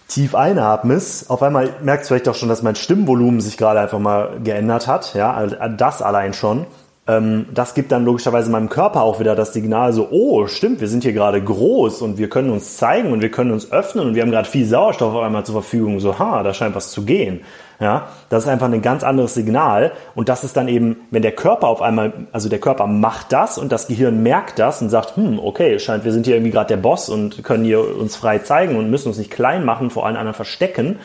tief 0.10 0.36
einatmest, 0.36 1.30
auf 1.30 1.42
einmal 1.42 1.70
merkst 1.82 2.10
du 2.10 2.14
vielleicht 2.14 2.28
auch 2.28 2.36
schon, 2.36 2.50
dass 2.50 2.62
mein 2.62 2.76
Stimmvolumen 2.76 3.40
sich 3.40 3.58
gerade 3.58 3.80
einfach 3.80 4.00
mal 4.00 4.32
geändert 4.44 4.86
hat, 4.86 5.14
ja, 5.14 5.46
das 5.46 6.02
allein 6.02 6.34
schon 6.34 6.66
das 7.08 7.74
gibt 7.74 7.92
dann 7.92 8.06
logischerweise 8.06 8.52
meinem 8.52 8.70
Körper 8.70 9.02
auch 9.02 9.20
wieder 9.20 9.36
das 9.36 9.54
Signal 9.54 9.92
so, 9.92 10.10
oh, 10.12 10.46
stimmt, 10.46 10.82
wir 10.82 10.88
sind 10.88 11.02
hier 11.02 11.14
gerade 11.14 11.42
groß 11.44 12.04
und 12.04 12.20
wir 12.20 12.30
können 12.30 12.52
uns 12.52 12.78
zeigen 12.78 13.12
und 13.12 13.22
wir 13.22 13.32
können 13.32 13.52
uns 13.52 13.72
öffnen 13.72 14.06
und 14.06 14.16
wir 14.16 14.22
haben 14.22 14.30
gerade 14.30 14.48
viel 14.48 14.66
Sauerstoff 14.66 15.16
auf 15.16 15.24
einmal 15.24 15.44
zur 15.44 15.54
Verfügung. 15.54 16.00
So, 16.00 16.20
ha, 16.20 16.44
da 16.44 16.54
scheint 16.54 16.76
was 16.76 16.92
zu 16.92 17.04
gehen. 17.04 17.42
Ja, 17.80 18.10
das 18.30 18.44
ist 18.44 18.50
einfach 18.50 18.72
ein 18.72 18.84
ganz 18.84 19.04
anderes 19.04 19.34
Signal 19.34 19.94
und 20.14 20.30
das 20.30 20.44
ist 20.44 20.56
dann 20.56 20.68
eben, 20.68 20.98
wenn 21.10 21.24
der 21.24 21.32
Körper 21.32 21.68
auf 21.68 21.82
einmal, 21.82 22.14
also 22.32 22.48
der 22.48 22.60
Körper 22.60 22.86
macht 22.86 23.34
das 23.34 23.58
und 23.58 23.72
das 23.72 23.88
Gehirn 23.88 24.22
merkt 24.22 24.60
das 24.60 24.84
und 24.84 24.90
sagt, 24.90 25.18
hm, 25.18 25.40
okay, 25.40 25.80
scheint, 25.80 26.06
wir 26.06 26.12
sind 26.12 26.28
hier 26.28 26.36
irgendwie 26.36 26.52
gerade 26.52 26.68
der 26.68 26.78
Boss 26.78 27.10
und 27.10 27.44
können 27.44 27.66
hier 27.66 27.80
uns 27.98 28.16
frei 28.16 28.38
zeigen 28.38 28.78
und 28.78 28.92
müssen 28.92 29.08
uns 29.08 29.18
nicht 29.18 29.32
klein 29.32 29.66
machen, 29.66 29.90
vor 29.90 30.06
allen 30.06 30.16
anderen 30.16 30.36
verstecken, 30.36 31.00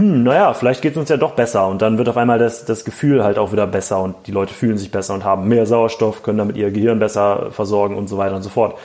hm, 0.00 0.22
naja, 0.22 0.54
vielleicht 0.54 0.80
geht 0.80 0.92
es 0.92 0.98
uns 0.98 1.10
ja 1.10 1.18
doch 1.18 1.32
besser. 1.32 1.68
Und 1.68 1.82
dann 1.82 1.98
wird 1.98 2.08
auf 2.08 2.16
einmal 2.16 2.38
das, 2.38 2.64
das 2.64 2.86
Gefühl 2.86 3.22
halt 3.22 3.38
auch 3.38 3.52
wieder 3.52 3.66
besser 3.66 4.00
und 4.00 4.16
die 4.26 4.32
Leute 4.32 4.54
fühlen 4.54 4.78
sich 4.78 4.90
besser 4.90 5.12
und 5.12 5.24
haben 5.24 5.46
mehr 5.46 5.66
Sauerstoff, 5.66 6.22
können 6.22 6.38
damit 6.38 6.56
ihr 6.56 6.70
Gehirn 6.70 6.98
besser 6.98 7.50
versorgen 7.50 7.98
und 7.98 8.08
so 8.08 8.16
weiter 8.16 8.34
und 8.34 8.42
so 8.42 8.48
fort. 8.48 8.76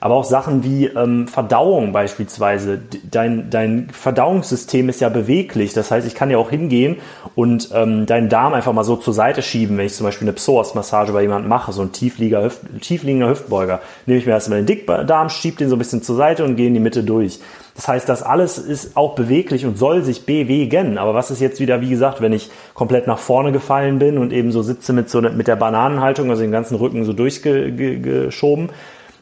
Aber 0.00 0.16
auch 0.16 0.24
Sachen 0.24 0.64
wie 0.64 0.86
ähm, 0.86 1.28
Verdauung 1.28 1.92
beispielsweise. 1.92 2.80
Dein, 3.08 3.50
dein 3.50 3.88
Verdauungssystem 3.90 4.88
ist 4.88 5.00
ja 5.00 5.08
beweglich. 5.08 5.74
Das 5.74 5.92
heißt, 5.92 6.06
ich 6.08 6.16
kann 6.16 6.28
ja 6.28 6.38
auch 6.38 6.50
hingehen 6.50 6.96
und 7.36 7.70
ähm, 7.72 8.04
deinen 8.04 8.28
Darm 8.28 8.52
einfach 8.52 8.72
mal 8.72 8.82
so 8.82 8.96
zur 8.96 9.14
Seite 9.14 9.42
schieben, 9.42 9.78
wenn 9.78 9.86
ich 9.86 9.94
zum 9.94 10.04
Beispiel 10.04 10.26
eine 10.26 10.34
Psoas-Massage 10.34 11.12
bei 11.12 11.22
jemandem 11.22 11.48
mache, 11.48 11.72
so 11.72 11.82
ein 11.82 11.92
tiefliegender, 11.92 12.44
Hüft, 12.44 12.62
tiefliegender 12.80 13.30
Hüftbeuger. 13.30 13.80
Nehme 14.06 14.18
ich 14.18 14.26
mir 14.26 14.32
erstmal 14.32 14.58
den 14.58 14.66
Dickdarm, 14.66 15.30
schiebe 15.30 15.56
den 15.56 15.68
so 15.68 15.76
ein 15.76 15.78
bisschen 15.78 16.02
zur 16.02 16.16
Seite 16.16 16.44
und 16.44 16.56
gehe 16.56 16.66
in 16.66 16.74
die 16.74 16.80
Mitte 16.80 17.04
durch. 17.04 17.38
Das 17.74 17.88
heißt, 17.88 18.08
das 18.08 18.22
alles 18.22 18.58
ist 18.58 18.96
auch 18.96 19.14
beweglich 19.14 19.66
und 19.66 19.76
soll 19.76 20.04
sich 20.04 20.26
bewegen. 20.26 20.96
Aber 20.96 21.14
was 21.14 21.30
ist 21.30 21.40
jetzt 21.40 21.58
wieder, 21.58 21.80
wie 21.80 21.90
gesagt, 21.90 22.20
wenn 22.20 22.32
ich 22.32 22.50
komplett 22.72 23.06
nach 23.06 23.18
vorne 23.18 23.50
gefallen 23.50 23.98
bin 23.98 24.16
und 24.16 24.32
eben 24.32 24.52
so 24.52 24.62
sitze 24.62 24.92
mit 24.92 25.10
so 25.10 25.20
mit 25.20 25.48
der 25.48 25.56
Bananenhaltung, 25.56 26.30
also 26.30 26.42
den 26.42 26.52
ganzen 26.52 26.76
Rücken 26.76 27.04
so 27.04 27.12
durchgeschoben, 27.12 28.70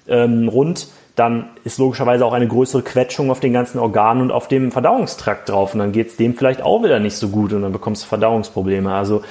ähm, 0.07 0.49
rund, 0.49 0.89
dann 1.17 1.51
ist 1.65 1.79
logischerweise 1.79 2.25
auch 2.25 2.33
eine 2.33 2.49
größere 2.49 2.83
Quetschung 2.83 3.31
auf 3.31 3.41
den 3.41 3.53
ganzen 3.53 3.79
Organen 3.79 4.23
und 4.23 4.31
auf 4.31 4.49
dem 4.49 4.73
Verdauungstrakt 4.73 5.49
drauf. 5.49 5.75
Und 5.75 5.81
dann 5.81 5.93
geht 5.93 6.09
es 6.09 6.17
dem 6.17 6.35
vielleicht 6.35 6.63
auch 6.63 6.83
wieder 6.83 7.01
nicht 7.01 7.17
so 7.17 7.29
gut 7.29 7.53
und 7.53 7.63
dann 7.63 7.73
bekommst 7.73 8.05
du 8.05 8.07
Verdauungsprobleme. 8.09 8.93
Also 8.93 9.23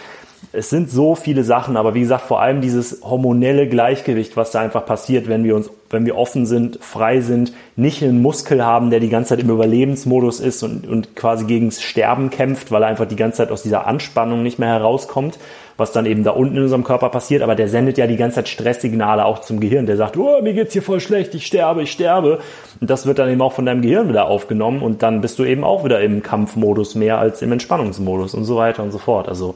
es 0.54 0.70
sind 0.70 0.90
so 0.90 1.16
viele 1.16 1.44
Sachen, 1.44 1.78
aber 1.78 1.94
wie 1.94 2.02
gesagt, 2.02 2.26
vor 2.26 2.42
allem 2.42 2.62
dieses 2.62 3.02
hormonelle 3.04 3.68
Gleichgewicht, 3.68 4.36
was 4.36 4.52
da 4.52 4.60
einfach 4.60 4.86
passiert, 4.86 5.30
wenn 5.30 5.44
wir 5.44 5.56
uns, 5.56 5.70
wenn 5.90 6.06
wir 6.06 6.18
offen 6.18 6.46
sind, 6.46 6.80
frei 6.82 7.22
sind, 7.22 7.54
nicht 7.76 8.04
einen 8.04 8.22
Muskel 8.22 8.66
haben, 8.66 8.90
der 8.90 9.00
die 9.00 9.10
ganze 9.10 9.30
Zeit 9.30 9.40
im 9.40 9.50
Überlebensmodus 9.50 10.40
ist 10.40 10.64
und, 10.64 10.88
und 10.88 11.16
quasi 11.16 11.46
gegen 11.46 11.72
Sterben 11.72 12.30
kämpft, 12.32 12.72
weil 12.72 12.84
er 12.84 12.90
einfach 12.90 13.08
die 13.08 13.16
ganze 13.16 13.38
Zeit 13.38 13.52
aus 13.52 13.64
dieser 13.64 13.88
Anspannung 13.88 14.44
nicht 14.44 14.60
mehr 14.60 14.70
herauskommt, 14.70 15.38
was 15.78 15.94
dann 15.94 16.06
eben 16.06 16.24
da 16.24 16.32
unten 16.32 16.58
in 16.58 16.64
unserem 16.64 16.84
Körper 16.84 17.10
passiert, 17.10 17.44
aber 17.44 17.56
der 17.56 17.70
sendet 17.70 17.98
ja 17.98 18.06
die 18.06 18.18
ganze 18.18 18.36
Zeit 18.36 18.50
Stresssignale 18.50 19.26
auch 19.26 19.40
zum 19.40 19.60
Gehirn, 19.62 19.86
der 19.86 19.96
sagt, 19.96 20.18
oh, 20.18 20.42
mir 20.42 20.54
geht's 20.54 20.74
hier 20.74 20.84
voll 20.84 21.00
schlecht, 21.00 21.34
ich 21.34 21.46
sterbe, 21.46 21.84
ich 21.84 21.92
sterbe. 21.92 22.40
Und 22.80 22.90
das 22.90 23.06
wird 23.06 23.20
dann 23.20 23.30
eben 23.30 23.42
auch 23.42 23.54
von 23.54 23.66
deinem 23.66 23.82
Gehirn 23.82 24.10
wieder 24.10 24.26
aufgenommen 24.26 24.82
und 24.82 25.02
dann 25.02 25.22
bist 25.22 25.40
du 25.40 25.46
eben 25.46 25.64
auch 25.64 25.86
wieder 25.86 26.02
im 26.02 26.22
Kampfmodus 26.24 26.96
mehr 26.96 27.20
als 27.20 27.42
im 27.42 27.52
Entspannungsmodus 27.52 28.34
und 28.34 28.44
so 28.44 28.58
weiter 28.58 28.84
und 28.84 28.92
so 28.92 28.98
fort. 28.98 29.30
Also 29.30 29.56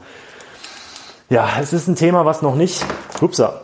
ja, 1.28 1.48
es 1.60 1.72
ist 1.72 1.88
ein 1.88 1.96
Thema, 1.96 2.24
was 2.24 2.42
noch 2.42 2.54
nicht, 2.54 2.84
upsa, 3.20 3.60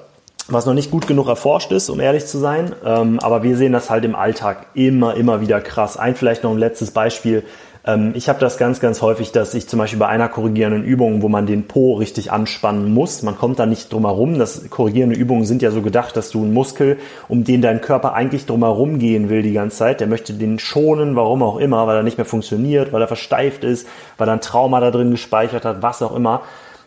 was 0.48 0.66
noch 0.66 0.74
nicht 0.74 0.90
gut 0.90 1.06
genug 1.06 1.28
erforscht 1.28 1.70
ist, 1.70 1.90
um 1.90 2.00
ehrlich 2.00 2.26
zu 2.26 2.38
sein. 2.38 2.74
Ähm, 2.84 3.20
aber 3.20 3.42
wir 3.42 3.56
sehen 3.56 3.72
das 3.72 3.90
halt 3.90 4.04
im 4.04 4.16
Alltag 4.16 4.66
immer, 4.74 5.14
immer 5.14 5.40
wieder 5.40 5.60
krass. 5.60 5.96
Ein 5.96 6.16
vielleicht 6.16 6.42
noch 6.42 6.50
ein 6.50 6.58
letztes 6.58 6.90
Beispiel. 6.90 7.44
Ähm, 7.86 8.12
ich 8.14 8.28
habe 8.28 8.40
das 8.40 8.58
ganz, 8.58 8.80
ganz 8.80 9.00
häufig, 9.00 9.30
dass 9.30 9.54
ich 9.54 9.68
zum 9.68 9.78
Beispiel 9.78 10.00
bei 10.00 10.08
einer 10.08 10.28
korrigierenden 10.28 10.82
Übung, 10.82 11.22
wo 11.22 11.28
man 11.28 11.46
den 11.46 11.68
Po 11.68 11.94
richtig 11.94 12.32
anspannen 12.32 12.92
muss, 12.92 13.22
man 13.22 13.36
kommt 13.36 13.60
da 13.60 13.66
nicht 13.66 13.92
drum 13.92 14.06
herum. 14.06 14.40
Das 14.40 14.68
korrigierende 14.68 15.16
Übungen 15.16 15.44
sind 15.44 15.62
ja 15.62 15.70
so 15.70 15.82
gedacht, 15.82 16.16
dass 16.16 16.30
du 16.30 16.42
einen 16.42 16.52
Muskel, 16.52 16.98
um 17.28 17.44
den 17.44 17.62
dein 17.62 17.80
Körper 17.80 18.14
eigentlich 18.14 18.46
drum 18.46 18.64
herum 18.64 18.98
gehen 18.98 19.28
will 19.28 19.42
die 19.42 19.52
ganze 19.52 19.78
Zeit, 19.78 20.00
der 20.00 20.08
möchte 20.08 20.34
den 20.34 20.58
schonen, 20.58 21.14
warum 21.14 21.44
auch 21.44 21.58
immer, 21.58 21.86
weil 21.86 21.96
er 21.96 22.02
nicht 22.02 22.18
mehr 22.18 22.24
funktioniert, 22.24 22.92
weil 22.92 23.02
er 23.02 23.08
versteift 23.08 23.62
ist, 23.62 23.86
weil 24.18 24.28
er 24.28 24.34
ein 24.34 24.40
Trauma 24.40 24.80
da 24.80 24.90
drin 24.90 25.12
gespeichert 25.12 25.64
hat, 25.64 25.82
was 25.82 26.02
auch 26.02 26.16
immer 26.16 26.42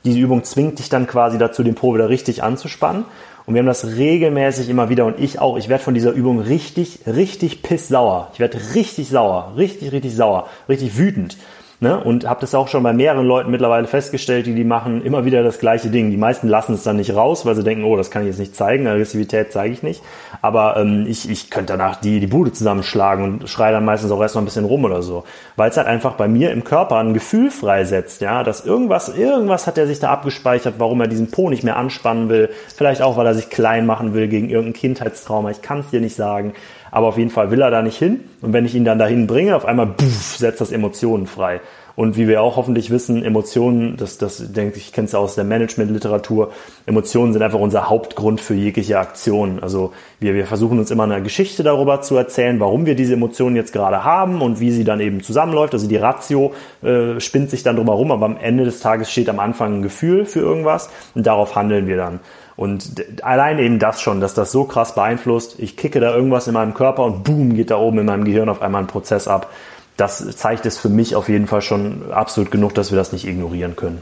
diese 0.05 0.19
Übung 0.19 0.43
zwingt 0.43 0.79
dich 0.79 0.89
dann 0.89 1.07
quasi 1.07 1.37
dazu, 1.37 1.63
den 1.63 1.75
Po 1.75 1.93
wieder 1.93 2.07
richtig 2.09 2.43
anzuspannen. 2.43 3.05
Und 3.45 3.53
wir 3.53 3.59
haben 3.59 3.67
das 3.67 3.85
regelmäßig 3.85 4.69
immer 4.69 4.89
wieder 4.89 5.05
und 5.05 5.19
ich 5.19 5.39
auch. 5.39 5.57
Ich 5.57 5.69
werde 5.69 5.83
von 5.83 5.93
dieser 5.93 6.11
Übung 6.11 6.39
richtig, 6.39 7.01
richtig 7.05 7.61
pissauer. 7.61 8.29
Ich 8.33 8.39
werde 8.39 8.59
richtig 8.73 9.09
sauer, 9.09 9.53
richtig, 9.57 9.91
richtig 9.91 10.15
sauer, 10.15 10.47
richtig 10.67 10.97
wütend. 10.97 11.37
Ne? 11.85 12.03
Und 12.03 12.27
habe 12.27 12.41
das 12.41 12.55
auch 12.55 12.67
schon 12.67 12.81
bei 12.81 12.93
mehreren 12.93 13.27
Leuten 13.27 13.51
mittlerweile 13.51 13.85
festgestellt, 13.85 14.47
die 14.47 14.55
die 14.55 14.63
machen 14.63 15.05
immer 15.05 15.23
wieder 15.23 15.43
das 15.43 15.59
gleiche 15.59 15.89
Ding. 15.89 16.09
Die 16.09 16.17
meisten 16.17 16.47
lassen 16.47 16.73
es 16.73 16.81
dann 16.81 16.95
nicht 16.95 17.13
raus, 17.13 17.45
weil 17.45 17.53
sie 17.53 17.63
denken, 17.63 17.83
oh, 17.83 17.95
das 17.95 18.09
kann 18.09 18.23
ich 18.23 18.29
jetzt 18.29 18.39
nicht 18.39 18.55
zeigen, 18.55 18.87
Aggressivität 18.87 19.51
zeige 19.51 19.71
ich 19.71 19.83
nicht. 19.83 20.01
Aber 20.41 20.77
ähm, 20.77 21.05
ich, 21.07 21.29
ich 21.29 21.51
könnte 21.51 21.73
danach 21.73 21.97
die, 21.97 22.19
die 22.19 22.25
Bude 22.25 22.51
zusammenschlagen 22.51 23.23
und 23.25 23.49
schreie 23.49 23.71
dann 23.71 23.85
meistens 23.85 24.09
auch 24.09 24.19
erstmal 24.19 24.41
ein 24.41 24.45
bisschen 24.45 24.65
rum 24.65 24.83
oder 24.83 25.03
so. 25.03 25.25
Weil 25.57 25.69
es 25.69 25.77
halt 25.77 25.85
einfach 25.85 26.13
bei 26.13 26.27
mir 26.27 26.49
im 26.53 26.63
Körper 26.63 26.97
ein 26.97 27.13
Gefühl 27.13 27.51
freisetzt, 27.51 28.19
ja, 28.19 28.41
dass 28.41 28.65
irgendwas, 28.65 29.15
irgendwas 29.15 29.67
hat 29.67 29.77
er 29.77 29.85
sich 29.85 29.99
da 29.99 30.09
abgespeichert, 30.09 30.75
warum 30.79 31.01
er 31.01 31.07
diesen 31.07 31.29
Po 31.29 31.51
nicht 31.51 31.63
mehr 31.63 31.77
anspannen 31.77 32.29
will. 32.29 32.49
Vielleicht 32.75 33.03
auch, 33.03 33.15
weil 33.15 33.27
er 33.27 33.35
sich 33.35 33.51
klein 33.51 33.85
machen 33.85 34.15
will 34.15 34.27
gegen 34.27 34.49
irgendein 34.49 34.73
Kindheitstrauma. 34.73 35.51
Ich 35.51 35.61
kann 35.61 35.81
es 35.81 35.91
dir 35.91 36.01
nicht 36.01 36.15
sagen. 36.15 36.53
Aber 36.95 37.07
auf 37.07 37.17
jeden 37.17 37.29
Fall 37.29 37.51
will 37.51 37.61
er 37.61 37.71
da 37.71 37.81
nicht 37.81 37.97
hin. 37.97 38.21
Und 38.41 38.53
wenn 38.53 38.63
ich 38.63 38.73
ihn 38.73 38.85
dann 38.85 38.97
dahin 38.97 39.27
bringe, 39.27 39.53
auf 39.57 39.65
einmal 39.65 39.87
puff, 39.87 40.37
setzt 40.37 40.61
das 40.61 40.71
Emotionen 40.71 41.27
frei. 41.27 41.59
Und 41.95 42.17
wie 42.17 42.27
wir 42.27 42.41
auch 42.41 42.57
hoffentlich 42.57 42.91
wissen, 42.91 43.23
Emotionen, 43.23 43.95
das, 43.95 44.17
das 44.17 44.51
denke 44.51 44.77
ich, 44.77 44.91
kennst 44.91 45.13
du 45.13 45.17
aus 45.17 45.35
der 45.35 45.45
Management-Literatur, 45.45 46.51
Emotionen 46.85 47.31
sind 47.31 47.41
einfach 47.41 47.59
unser 47.59 47.89
Hauptgrund 47.89 48.41
für 48.41 48.53
jegliche 48.53 48.99
Aktion. 48.99 49.59
Also 49.61 49.93
wir, 50.19 50.33
wir 50.33 50.45
versuchen 50.45 50.77
uns 50.77 50.91
immer 50.91 51.03
eine 51.03 51.23
Geschichte 51.23 51.63
darüber 51.63 52.01
zu 52.01 52.17
erzählen, 52.17 52.59
warum 52.59 52.85
wir 52.85 52.95
diese 52.95 53.13
Emotionen 53.13 53.55
jetzt 53.55 53.71
gerade 53.71 54.03
haben 54.03 54.41
und 54.41 54.59
wie 54.59 54.71
sie 54.71 54.83
dann 54.83 54.99
eben 54.99 55.21
zusammenläuft. 55.21 55.73
Also 55.73 55.87
die 55.87 55.95
Ratio 55.95 56.53
äh, 56.83 57.19
spinnt 57.21 57.49
sich 57.49 57.63
dann 57.63 57.77
drumherum, 57.77 58.11
aber 58.11 58.25
am 58.25 58.37
Ende 58.37 58.65
des 58.65 58.81
Tages 58.81 59.09
steht 59.09 59.29
am 59.29 59.39
Anfang 59.39 59.75
ein 59.79 59.81
Gefühl 59.81 60.25
für 60.25 60.41
irgendwas 60.41 60.89
und 61.13 61.25
darauf 61.25 61.55
handeln 61.55 61.87
wir 61.87 61.97
dann. 61.97 62.19
Und 62.57 63.03
allein 63.21 63.59
eben 63.59 63.79
das 63.79 64.01
schon, 64.01 64.21
dass 64.21 64.33
das 64.33 64.51
so 64.51 64.63
krass 64.63 64.95
beeinflusst, 64.95 65.59
ich 65.59 65.75
kicke 65.75 65.99
da 65.99 66.15
irgendwas 66.15 66.47
in 66.47 66.53
meinem 66.53 66.73
Körper 66.73 67.03
und 67.03 67.23
boom, 67.23 67.53
geht 67.53 67.69
da 67.69 67.77
oben 67.77 67.99
in 67.99 68.05
meinem 68.05 68.23
Gehirn 68.23 68.47
auf 68.47 68.61
einmal 68.61 68.83
ein 68.83 68.87
Prozess 68.87 69.27
ab. 69.27 69.49
Das 69.97 70.25
zeigt 70.35 70.65
es 70.65 70.77
für 70.77 70.89
mich 70.89 71.15
auf 71.15 71.29
jeden 71.29 71.47
Fall 71.47 71.61
schon 71.61 72.11
absolut 72.11 72.51
genug, 72.51 72.73
dass 72.73 72.91
wir 72.91 72.97
das 72.97 73.13
nicht 73.13 73.25
ignorieren 73.25 73.75
können. 73.75 74.01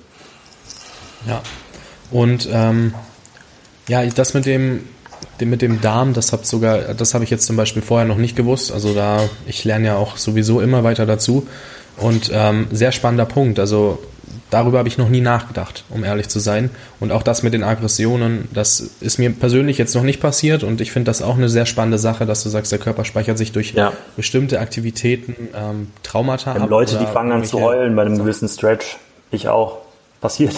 Ja. 1.28 1.42
Und 2.12 2.48
ähm, 2.52 2.94
ja, 3.88 4.06
das 4.06 4.34
mit 4.34 4.46
dem, 4.46 4.88
dem 5.40 5.50
mit 5.50 5.62
dem 5.62 5.82
Darm, 5.82 6.14
das 6.14 6.32
habe 6.32 6.46
sogar, 6.46 6.94
das 6.94 7.14
habe 7.14 7.24
ich 7.24 7.30
jetzt 7.30 7.46
zum 7.46 7.56
Beispiel 7.56 7.82
vorher 7.82 8.08
noch 8.08 8.18
nicht 8.18 8.36
gewusst. 8.36 8.72
Also 8.72 8.94
da, 8.94 9.30
ich 9.46 9.64
lerne 9.66 9.88
ja 9.88 9.96
auch 9.96 10.18
sowieso 10.18 10.62
immer 10.62 10.84
weiter 10.84 11.06
dazu. 11.06 11.48
Und 11.98 12.32
ähm, 12.34 12.68
sehr 12.72 12.92
spannender 12.92 13.26
Punkt. 13.26 13.60
Also 13.60 14.00
darüber 14.50 14.80
habe 14.80 14.88
ich 14.88 14.98
noch 14.98 15.10
nie 15.10 15.22
nachgedacht, 15.22 15.84
um 15.90 16.04
ehrlich 16.04 16.30
zu 16.30 16.40
sein. 16.40 16.70
Und 17.00 17.12
auch 17.12 17.24
das 17.24 17.44
mit 17.44 17.54
den 17.54 17.64
Aggressionen, 17.64 18.48
das 18.54 18.80
ist 18.80 19.20
mir 19.20 19.32
persönlich 19.32 19.78
jetzt 19.78 19.96
noch 19.96 20.04
nicht 20.04 20.22
passiert 20.22 20.64
und 20.64 20.82
ich 20.82 20.92
finde 20.92 21.10
das 21.10 21.22
auch 21.22 21.36
eine 21.36 21.50
sehr 21.50 21.66
spannende 21.66 21.98
Sache, 21.98 22.26
dass 22.26 22.44
du 22.44 22.50
sagst, 22.50 22.72
der 22.72 22.80
Körper 22.80 23.06
speichert 23.06 23.38
sich 23.38 23.52
durch 23.52 23.74
ja. 23.74 23.94
bestimmte 24.16 24.60
Aktivitäten 24.60 25.36
ähm, 25.56 25.88
Traumata 26.04 26.54
ab. 26.54 26.70
Leute, 26.70 26.98
die 26.98 27.06
fangen 27.06 27.32
an 27.32 27.44
zu 27.44 27.62
heulen 27.62 27.96
bei 27.96 28.04
einem 28.04 28.18
gewissen 28.18 28.48
Stretch. 28.48 28.98
Ich 29.32 29.48
auch. 29.48 29.80
Passiert 30.22 30.54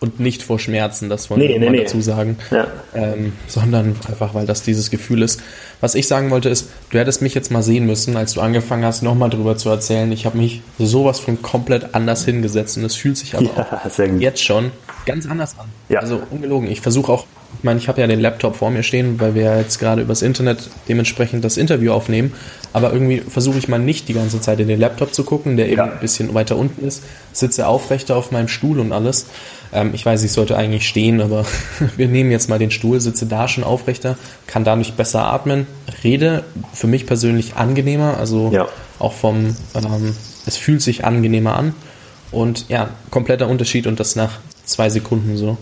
und 0.00 0.20
nicht 0.20 0.42
vor 0.42 0.58
Schmerzen, 0.58 1.08
das 1.08 1.30
wollen 1.30 1.40
nee, 1.40 1.60
wir 1.60 1.70
nee, 1.70 1.82
dazu 1.82 2.00
sagen, 2.00 2.36
ja. 2.50 2.66
ähm, 2.94 3.32
sondern 3.46 3.96
einfach, 4.08 4.34
weil 4.34 4.46
das 4.46 4.62
dieses 4.62 4.90
Gefühl 4.90 5.22
ist. 5.22 5.40
Was 5.80 5.94
ich 5.94 6.08
sagen 6.08 6.30
wollte 6.30 6.48
ist, 6.48 6.68
du 6.90 6.98
hättest 6.98 7.22
mich 7.22 7.34
jetzt 7.34 7.50
mal 7.50 7.62
sehen 7.62 7.86
müssen, 7.86 8.16
als 8.16 8.34
du 8.34 8.40
angefangen 8.40 8.84
hast, 8.84 9.02
nochmal 9.02 9.30
drüber 9.30 9.56
zu 9.56 9.68
erzählen. 9.68 10.10
Ich 10.12 10.26
habe 10.26 10.38
mich 10.38 10.62
sowas 10.78 11.20
von 11.20 11.42
komplett 11.42 11.94
anders 11.94 12.24
hingesetzt 12.24 12.76
und 12.76 12.84
es 12.84 12.96
fühlt 12.96 13.16
sich 13.16 13.34
aber 13.36 13.44
ja, 13.96 14.06
jetzt 14.18 14.42
schon 14.42 14.72
ganz 15.04 15.26
anders 15.26 15.58
an. 15.58 15.66
Ja. 15.88 16.00
Also 16.00 16.22
ungelogen. 16.30 16.70
Ich 16.70 16.80
versuche 16.80 17.12
auch, 17.12 17.26
ich 17.58 17.64
meine, 17.64 17.78
ich 17.78 17.88
habe 17.88 18.00
ja 18.00 18.06
den 18.06 18.20
Laptop 18.20 18.56
vor 18.56 18.70
mir 18.70 18.82
stehen, 18.82 19.20
weil 19.20 19.34
wir 19.34 19.58
jetzt 19.58 19.78
gerade 19.78 20.02
übers 20.02 20.22
Internet 20.22 20.70
dementsprechend 20.88 21.44
das 21.44 21.56
Interview 21.56 21.92
aufnehmen. 21.92 22.32
Aber 22.72 22.92
irgendwie 22.92 23.20
versuche 23.20 23.58
ich 23.58 23.68
mal 23.68 23.78
nicht 23.78 24.08
die 24.08 24.14
ganze 24.14 24.40
Zeit 24.40 24.60
in 24.60 24.68
den 24.68 24.80
Laptop 24.80 25.14
zu 25.14 25.24
gucken, 25.24 25.56
der 25.56 25.68
eben 25.68 25.80
ein 25.80 26.00
bisschen 26.00 26.34
weiter 26.34 26.56
unten 26.56 26.86
ist. 26.86 27.04
Sitze 27.32 27.66
aufrechter 27.66 28.16
auf 28.16 28.32
meinem 28.32 28.48
Stuhl 28.48 28.80
und 28.80 28.92
alles. 28.92 29.26
Ähm, 29.72 29.90
ich 29.92 30.04
weiß, 30.04 30.22
ich 30.24 30.32
sollte 30.32 30.56
eigentlich 30.56 30.88
stehen, 30.88 31.20
aber 31.20 31.44
wir 31.96 32.08
nehmen 32.08 32.30
jetzt 32.30 32.48
mal 32.48 32.58
den 32.58 32.70
Stuhl, 32.70 33.00
sitze 33.00 33.26
da 33.26 33.48
schon 33.48 33.64
aufrechter, 33.64 34.16
kann 34.46 34.64
dadurch 34.64 34.94
besser 34.94 35.24
atmen, 35.26 35.66
rede 36.02 36.44
für 36.72 36.86
mich 36.86 37.06
persönlich 37.06 37.54
angenehmer, 37.56 38.16
also 38.18 38.50
ja. 38.52 38.66
auch 38.98 39.12
vom, 39.12 39.54
ähm, 39.74 40.16
es 40.46 40.56
fühlt 40.56 40.82
sich 40.82 41.04
angenehmer 41.04 41.56
an 41.56 41.74
und 42.34 42.66
ja, 42.68 42.90
kompletter 43.10 43.48
Unterschied 43.48 43.86
und 43.86 44.00
das 44.00 44.16
nach 44.16 44.38
zwei 44.64 44.90
Sekunden 44.90 45.36
so. 45.36 45.56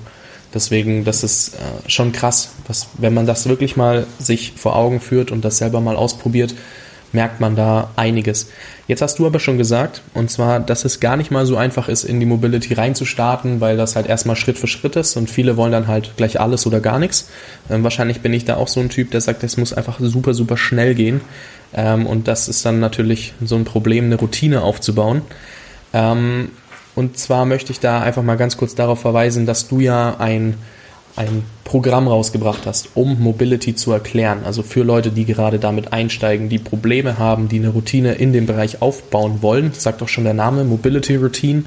Deswegen, 0.54 1.04
das 1.04 1.24
ist 1.24 1.54
äh, 1.54 1.88
schon 1.88 2.12
krass, 2.12 2.50
was, 2.66 2.88
wenn 2.98 3.14
man 3.14 3.26
das 3.26 3.48
wirklich 3.48 3.76
mal 3.76 4.06
sich 4.18 4.52
vor 4.56 4.76
Augen 4.76 5.00
führt 5.00 5.30
und 5.30 5.44
das 5.44 5.58
selber 5.58 5.80
mal 5.80 5.96
ausprobiert, 5.96 6.54
merkt 7.12 7.40
man 7.40 7.56
da 7.56 7.90
einiges. 7.96 8.48
Jetzt 8.88 9.02
hast 9.02 9.18
du 9.18 9.26
aber 9.26 9.38
schon 9.38 9.58
gesagt, 9.58 10.02
und 10.14 10.30
zwar, 10.30 10.60
dass 10.60 10.84
es 10.84 11.00
gar 11.00 11.16
nicht 11.16 11.30
mal 11.30 11.46
so 11.46 11.56
einfach 11.56 11.88
ist, 11.88 12.04
in 12.04 12.20
die 12.20 12.26
Mobility 12.26 12.74
reinzustarten, 12.74 13.60
weil 13.60 13.76
das 13.76 13.96
halt 13.96 14.06
erstmal 14.06 14.36
Schritt 14.36 14.58
für 14.58 14.66
Schritt 14.66 14.96
ist 14.96 15.16
und 15.16 15.30
viele 15.30 15.56
wollen 15.56 15.72
dann 15.72 15.86
halt 15.86 16.16
gleich 16.16 16.40
alles 16.40 16.66
oder 16.66 16.80
gar 16.80 16.98
nichts. 16.98 17.30
Ähm, 17.70 17.84
wahrscheinlich 17.84 18.20
bin 18.20 18.32
ich 18.32 18.44
da 18.44 18.56
auch 18.56 18.68
so 18.68 18.80
ein 18.80 18.88
Typ, 18.88 19.10
der 19.10 19.20
sagt, 19.20 19.44
es 19.44 19.56
muss 19.56 19.72
einfach 19.72 20.00
super, 20.00 20.34
super 20.34 20.56
schnell 20.56 20.94
gehen. 20.94 21.20
Ähm, 21.74 22.06
und 22.06 22.28
das 22.28 22.48
ist 22.48 22.64
dann 22.66 22.80
natürlich 22.80 23.34
so 23.44 23.56
ein 23.56 23.64
Problem, 23.64 24.06
eine 24.06 24.16
Routine 24.16 24.62
aufzubauen. 24.62 25.22
Ähm, 25.92 26.50
und 26.94 27.18
zwar 27.18 27.44
möchte 27.44 27.72
ich 27.72 27.80
da 27.80 28.00
einfach 28.00 28.22
mal 28.22 28.36
ganz 28.36 28.56
kurz 28.56 28.74
darauf 28.74 29.00
verweisen, 29.00 29.46
dass 29.46 29.68
du 29.68 29.80
ja 29.80 30.16
ein 30.18 30.56
ein 31.16 31.44
Programm 31.64 32.08
rausgebracht 32.08 32.66
hast, 32.66 32.90
um 32.94 33.20
Mobility 33.20 33.74
zu 33.74 33.92
erklären. 33.92 34.42
Also 34.44 34.62
für 34.62 34.82
Leute, 34.82 35.10
die 35.10 35.24
gerade 35.24 35.58
damit 35.58 35.92
einsteigen, 35.92 36.48
die 36.48 36.58
Probleme 36.58 37.18
haben, 37.18 37.48
die 37.48 37.58
eine 37.58 37.68
Routine 37.68 38.14
in 38.14 38.32
dem 38.32 38.46
Bereich 38.46 38.82
aufbauen 38.82 39.42
wollen. 39.42 39.72
sagt 39.74 40.02
auch 40.02 40.08
schon 40.08 40.24
der 40.24 40.34
Name, 40.34 40.64
Mobility 40.64 41.16
Routine. 41.16 41.64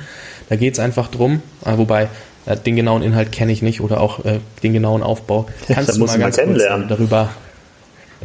Da 0.49 0.55
geht 0.55 0.73
es 0.73 0.79
einfach 0.79 1.09
drum, 1.09 1.41
äh, 1.63 1.77
wobei 1.77 2.09
äh, 2.45 2.57
den 2.57 2.75
genauen 2.75 3.03
Inhalt 3.03 3.31
kenne 3.31 3.51
ich 3.51 3.61
nicht 3.61 3.81
oder 3.81 4.01
auch 4.01 4.25
äh, 4.25 4.39
den 4.63 4.73
genauen 4.73 5.03
Aufbau. 5.03 5.47
Kannst 5.67 5.89
ja, 5.89 5.93
du 5.95 6.05
mal 6.05 6.19
ganz 6.19 6.37
kurz 6.37 6.63
darüber, 6.87 7.29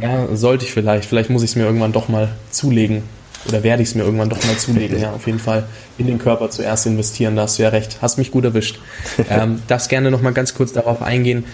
ja, 0.00 0.34
sollte 0.34 0.64
ich 0.64 0.72
vielleicht, 0.72 1.06
vielleicht 1.06 1.30
muss 1.30 1.42
ich 1.42 1.50
es 1.50 1.56
mir 1.56 1.64
irgendwann 1.64 1.92
doch 1.92 2.08
mal 2.08 2.28
zulegen, 2.50 3.02
oder 3.46 3.62
werde 3.62 3.82
ich 3.82 3.90
es 3.90 3.94
mir 3.94 4.02
irgendwann 4.02 4.28
doch 4.28 4.44
mal 4.44 4.56
zulegen, 4.56 5.00
ja, 5.00 5.12
auf 5.12 5.26
jeden 5.26 5.38
Fall 5.38 5.64
in 5.98 6.06
den 6.06 6.18
Körper 6.18 6.50
zuerst 6.50 6.86
investieren, 6.86 7.36
da 7.36 7.42
hast 7.42 7.58
du 7.58 7.62
ja 7.62 7.70
recht, 7.70 7.98
hast 8.02 8.18
mich 8.18 8.30
gut 8.30 8.44
erwischt. 8.44 8.78
Ähm, 9.28 9.62
das 9.68 9.88
gerne 9.88 10.10
nochmal 10.10 10.32
ganz 10.32 10.54
kurz 10.54 10.72
darauf 10.72 11.02
eingehen, 11.02 11.44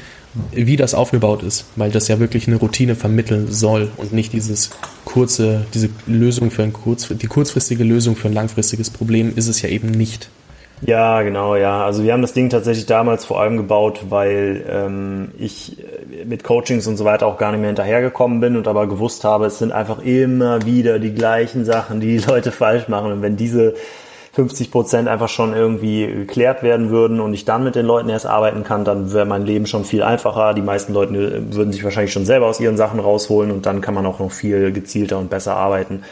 wie 0.53 0.77
das 0.77 0.95
aufgebaut 0.95 1.43
ist, 1.43 1.67
weil 1.77 1.91
das 1.91 2.09
ja 2.09 2.19
wirklich 2.19 2.47
eine 2.47 2.57
Routine 2.57 2.95
vermitteln 2.95 3.53
soll 3.53 3.91
und 3.97 4.13
nicht 4.13 4.33
dieses 4.33 4.71
kurze, 5.05 5.67
diese 5.75 5.89
Lösung 6.07 6.51
für 6.51 6.63
ein 6.63 6.73
kurz, 6.73 7.09
die 7.09 7.27
kurzfristige 7.27 7.85
Lösung 7.85 8.17
für 8.17 8.29
ein 8.29 8.35
langfristiges 8.35 8.91
Problem 8.91 9.33
ist 9.37 9.49
es 9.49 9.63
ja 9.63 9.69
eben 9.69 9.91
nicht. 9.91 10.31
Ja, 10.83 11.23
genau, 11.23 11.57
ja. 11.57 11.85
Also 11.85 12.03
wir 12.03 12.13
haben 12.13 12.21
das 12.21 12.35
Ding 12.35 12.51
tatsächlich 12.51 12.85
damals 12.85 13.25
vor 13.25 13.41
allem 13.41 13.57
gebaut, 13.57 14.01
weil 14.11 14.65
ähm, 14.69 15.33
ich 15.39 15.79
äh, 15.79 16.25
mit 16.27 16.45
Coachings 16.45 16.87
und 16.87 16.99
so 16.99 17.05
weiter 17.07 17.27
auch 17.27 17.39
gar 17.39 17.51
nicht 17.53 17.61
mehr 17.61 17.71
hinterhergekommen 17.71 18.41
bin 18.41 18.57
und 18.57 18.69
aber 18.69 18.87
gewusst 18.87 19.25
habe, 19.25 19.47
es 19.47 19.59
sind 19.59 19.73
einfach 19.73 20.01
immer 20.01 20.65
wieder 20.67 20.99
die 20.99 21.15
gleichen 21.15 21.65
Sachen, 21.65 22.01
die 22.01 22.19
die 22.19 22.25
Leute 22.29 22.53
falsch 22.53 22.89
machen. 22.89 23.11
Und 23.11 23.23
wenn 23.23 23.37
diese 23.37 23.75
50 24.35 24.71
Prozent 24.71 25.09
einfach 25.09 25.31
schon 25.31 25.55
irgendwie 25.55 26.07
geklärt 26.07 26.63
werden 26.63 26.91
würden 26.91 27.21
und 27.21 27.33
ich 27.33 27.47
dann 27.47 27.65
mit 27.65 27.75
den 27.75 27.87
Leuten 27.87 28.11
erst 28.11 28.27
arbeiten 28.27 28.63
kann, 28.63 28.85
dann 28.85 29.15
wäre 29.15 29.25
mein 29.25 29.47
Leben 29.47 29.67
schon 29.67 29.87
viel 29.87 30.03
einfacher. 30.03 30.53
Die 30.53 30.61
meisten 30.61 30.93
Leute 30.93 31.15
äh, 31.15 31.55
würden 31.55 31.73
sich 31.73 31.85
wahrscheinlich 31.85 32.13
schon 32.13 32.27
selber 32.27 32.47
aus 32.47 32.61
ihren 32.61 32.77
Sachen 32.77 33.01
rausholen 33.01 33.51
und 33.51 33.65
dann 33.65 33.81
kann 33.81 33.95
man 33.95 34.05
auch 34.05 34.19
noch 34.19 34.31
viel 34.31 34.73
gezielter 34.73 35.19
und 35.19 35.31
besser 35.31 35.57
arbeiten. 35.57 36.03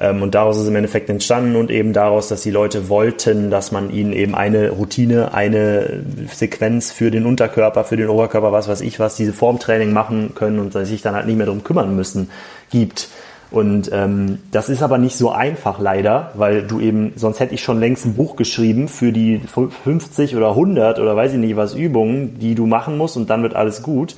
Ähm, 0.00 0.22
und 0.22 0.34
daraus 0.34 0.56
ist 0.56 0.66
im 0.66 0.74
Endeffekt 0.74 1.10
entstanden 1.10 1.56
und 1.56 1.70
eben 1.70 1.92
daraus, 1.92 2.28
dass 2.28 2.42
die 2.42 2.50
Leute 2.50 2.88
wollten, 2.88 3.50
dass 3.50 3.70
man 3.70 3.90
ihnen 3.90 4.12
eben 4.14 4.34
eine 4.34 4.70
Routine, 4.70 5.34
eine 5.34 6.02
Sequenz 6.32 6.90
für 6.90 7.10
den 7.10 7.26
Unterkörper, 7.26 7.84
für 7.84 7.96
den 7.96 8.08
Oberkörper, 8.08 8.50
was 8.50 8.66
weiß 8.66 8.80
ich 8.80 8.98
was, 8.98 9.16
diese 9.16 9.34
Formtraining 9.34 9.92
machen 9.92 10.34
können 10.34 10.58
und 10.58 10.72
sich 10.72 11.02
dann 11.02 11.14
halt 11.14 11.26
nicht 11.26 11.36
mehr 11.36 11.46
darum 11.46 11.62
kümmern 11.62 11.94
müssen, 11.94 12.30
gibt. 12.70 13.08
Und 13.50 13.90
ähm, 13.92 14.38
das 14.52 14.68
ist 14.68 14.80
aber 14.80 14.96
nicht 14.96 15.16
so 15.16 15.32
einfach 15.32 15.80
leider, 15.80 16.30
weil 16.34 16.62
du 16.62 16.78
eben, 16.78 17.12
sonst 17.16 17.40
hätte 17.40 17.52
ich 17.52 17.62
schon 17.62 17.80
längst 17.80 18.06
ein 18.06 18.14
Buch 18.14 18.36
geschrieben 18.36 18.86
für 18.86 19.10
die 19.10 19.40
50 19.84 20.36
oder 20.36 20.50
100 20.50 21.00
oder 21.00 21.16
weiß 21.16 21.32
ich 21.32 21.38
nicht 21.38 21.56
was 21.56 21.74
Übungen, 21.74 22.38
die 22.38 22.54
du 22.54 22.66
machen 22.66 22.96
musst 22.96 23.16
und 23.16 23.28
dann 23.28 23.42
wird 23.42 23.56
alles 23.56 23.82
gut 23.82 24.14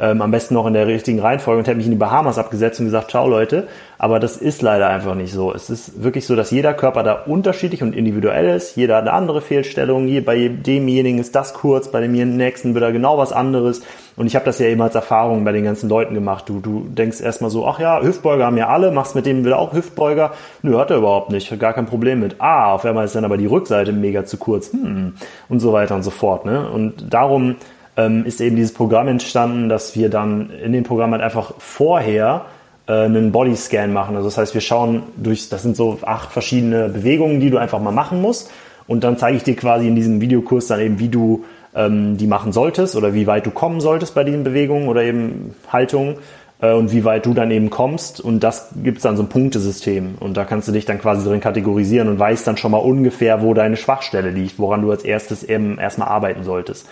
ähm, 0.00 0.22
am 0.22 0.30
besten 0.30 0.54
noch 0.54 0.66
in 0.66 0.74
der 0.74 0.86
richtigen 0.86 1.20
Reihenfolge 1.20 1.58
und 1.58 1.66
hätte 1.66 1.76
mich 1.76 1.86
in 1.86 1.92
die 1.92 1.98
Bahamas 1.98 2.38
abgesetzt 2.38 2.78
und 2.78 2.86
gesagt, 2.86 3.10
ciao 3.10 3.28
Leute. 3.28 3.66
Aber 3.98 4.20
das 4.20 4.36
ist 4.36 4.62
leider 4.62 4.88
einfach 4.88 5.16
nicht 5.16 5.32
so. 5.32 5.52
Es 5.52 5.70
ist 5.70 6.02
wirklich 6.02 6.24
so, 6.24 6.36
dass 6.36 6.52
jeder 6.52 6.72
Körper 6.72 7.02
da 7.02 7.14
unterschiedlich 7.14 7.82
und 7.82 7.96
individuell 7.96 8.48
ist. 8.48 8.76
Jeder 8.76 8.96
hat 8.96 9.02
eine 9.02 9.12
andere 9.12 9.40
Fehlstellung. 9.40 10.08
Bei 10.24 10.48
demjenigen 10.48 11.18
ist 11.18 11.34
das 11.34 11.52
kurz, 11.52 11.90
bei 11.90 12.00
dem 12.00 12.12
nächsten 12.12 12.74
wird 12.74 12.84
er 12.84 12.92
genau 12.92 13.18
was 13.18 13.32
anderes. 13.32 13.82
Und 14.14 14.26
ich 14.26 14.36
habe 14.36 14.44
das 14.44 14.58
ja 14.58 14.66
eben 14.66 14.82
als 14.82 14.94
Erfahrung 14.94 15.44
bei 15.44 15.52
den 15.52 15.64
ganzen 15.64 15.88
Leuten 15.88 16.14
gemacht. 16.14 16.48
Du, 16.48 16.60
du 16.60 16.86
denkst 16.88 17.20
erstmal 17.20 17.50
so, 17.50 17.66
ach 17.66 17.80
ja, 17.80 18.00
Hüftbeuger 18.00 18.46
haben 18.46 18.56
ja 18.56 18.68
alle, 18.68 18.92
machst 18.92 19.16
mit 19.16 19.26
dem 19.26 19.44
wieder 19.44 19.58
auch 19.58 19.72
Hüftbeuger. 19.72 20.32
Nö, 20.62 20.78
hat 20.78 20.90
er 20.90 20.98
überhaupt 20.98 21.30
nicht, 21.30 21.56
gar 21.58 21.72
kein 21.72 21.86
Problem 21.86 22.20
mit. 22.20 22.36
Ah, 22.38 22.72
auf 22.72 22.84
einmal 22.84 23.04
ist 23.04 23.14
dann 23.16 23.24
aber 23.24 23.36
die 23.36 23.46
Rückseite 23.46 23.92
mega 23.92 24.24
zu 24.24 24.36
kurz. 24.36 24.72
Hm, 24.72 25.14
und 25.48 25.60
so 25.60 25.72
weiter 25.72 25.96
und 25.96 26.02
so 26.02 26.10
fort. 26.10 26.44
Ne? 26.44 26.68
Und 26.70 27.12
darum 27.12 27.56
ähm, 27.98 28.24
ist 28.24 28.40
eben 28.40 28.56
dieses 28.56 28.72
Programm 28.72 29.08
entstanden, 29.08 29.68
dass 29.68 29.96
wir 29.96 30.08
dann 30.08 30.50
in 30.50 30.72
dem 30.72 30.84
Programm 30.84 31.10
halt 31.10 31.22
einfach 31.22 31.54
vorher 31.58 32.46
äh, 32.86 32.92
einen 32.92 33.32
Bodyscan 33.32 33.92
machen. 33.92 34.16
Also 34.16 34.28
das 34.28 34.38
heißt, 34.38 34.54
wir 34.54 34.60
schauen 34.60 35.02
durch, 35.16 35.48
das 35.48 35.64
sind 35.64 35.76
so 35.76 35.98
acht 36.02 36.30
verschiedene 36.30 36.88
Bewegungen, 36.88 37.40
die 37.40 37.50
du 37.50 37.58
einfach 37.58 37.80
mal 37.80 37.92
machen 37.92 38.22
musst. 38.22 38.50
Und 38.86 39.04
dann 39.04 39.18
zeige 39.18 39.36
ich 39.36 39.42
dir 39.42 39.56
quasi 39.56 39.88
in 39.88 39.96
diesem 39.96 40.20
Videokurs 40.20 40.68
dann 40.68 40.80
eben, 40.80 40.98
wie 41.00 41.08
du 41.08 41.44
ähm, 41.74 42.16
die 42.16 42.28
machen 42.28 42.52
solltest 42.52 42.94
oder 42.94 43.12
wie 43.14 43.26
weit 43.26 43.44
du 43.44 43.50
kommen 43.50 43.80
solltest 43.80 44.14
bei 44.14 44.24
diesen 44.24 44.44
Bewegungen 44.44 44.88
oder 44.88 45.02
eben 45.02 45.54
Haltungen 45.70 46.16
äh, 46.62 46.72
und 46.72 46.92
wie 46.92 47.04
weit 47.04 47.26
du 47.26 47.34
dann 47.34 47.50
eben 47.50 47.68
kommst. 47.68 48.20
Und 48.20 48.44
das 48.44 48.68
gibt 48.80 48.98
es 48.98 49.02
dann 49.02 49.16
so 49.16 49.24
ein 49.24 49.28
Punktesystem. 49.28 50.14
Und 50.20 50.36
da 50.36 50.44
kannst 50.44 50.68
du 50.68 50.72
dich 50.72 50.84
dann 50.84 51.00
quasi 51.00 51.28
drin 51.28 51.40
kategorisieren 51.40 52.08
und 52.08 52.20
weißt 52.20 52.46
dann 52.46 52.56
schon 52.56 52.70
mal 52.70 52.78
ungefähr, 52.78 53.42
wo 53.42 53.54
deine 53.54 53.76
Schwachstelle 53.76 54.30
liegt, 54.30 54.60
woran 54.60 54.82
du 54.82 54.90
als 54.92 55.02
erstes 55.02 55.42
eben 55.42 55.78
erstmal 55.78 56.08
arbeiten 56.08 56.44
solltest. 56.44 56.86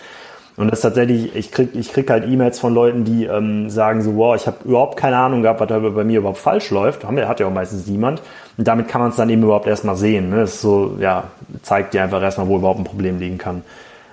Und 0.57 0.71
das 0.71 0.79
ist 0.79 0.83
tatsächlich, 0.83 1.35
ich 1.35 1.51
krieg, 1.51 1.69
ich 1.73 1.93
krieg 1.93 2.09
halt 2.09 2.27
E-Mails 2.27 2.59
von 2.59 2.73
Leuten, 2.73 3.05
die 3.05 3.25
ähm, 3.25 3.69
sagen 3.69 4.01
so, 4.01 4.15
wow, 4.15 4.35
ich 4.35 4.47
habe 4.47 4.57
überhaupt 4.65 4.97
keine 4.97 5.17
Ahnung 5.17 5.43
gehabt, 5.43 5.59
was 5.59 5.67
da 5.67 5.77
bei 5.77 6.03
mir 6.03 6.17
überhaupt 6.17 6.39
falsch 6.39 6.71
läuft. 6.71 7.05
Hat 7.05 7.39
ja 7.39 7.45
auch 7.45 7.53
meistens 7.53 7.85
niemand. 7.85 8.23
Und 8.57 8.67
damit 8.67 8.87
kann 8.87 8.99
man 8.99 9.11
es 9.11 9.17
dann 9.17 9.29
eben 9.29 9.43
überhaupt 9.43 9.67
erstmal 9.67 9.95
sehen. 9.95 10.31
Ne? 10.31 10.37
Das 10.37 10.55
ist 10.55 10.61
so, 10.61 10.97
ja, 10.99 11.25
zeigt 11.61 11.93
dir 11.93 12.01
einfach 12.01 12.23
erstmal, 12.23 12.47
wo 12.47 12.57
überhaupt 12.57 12.79
ein 12.79 12.85
Problem 12.85 13.19
liegen 13.19 13.37
kann. 13.37 13.61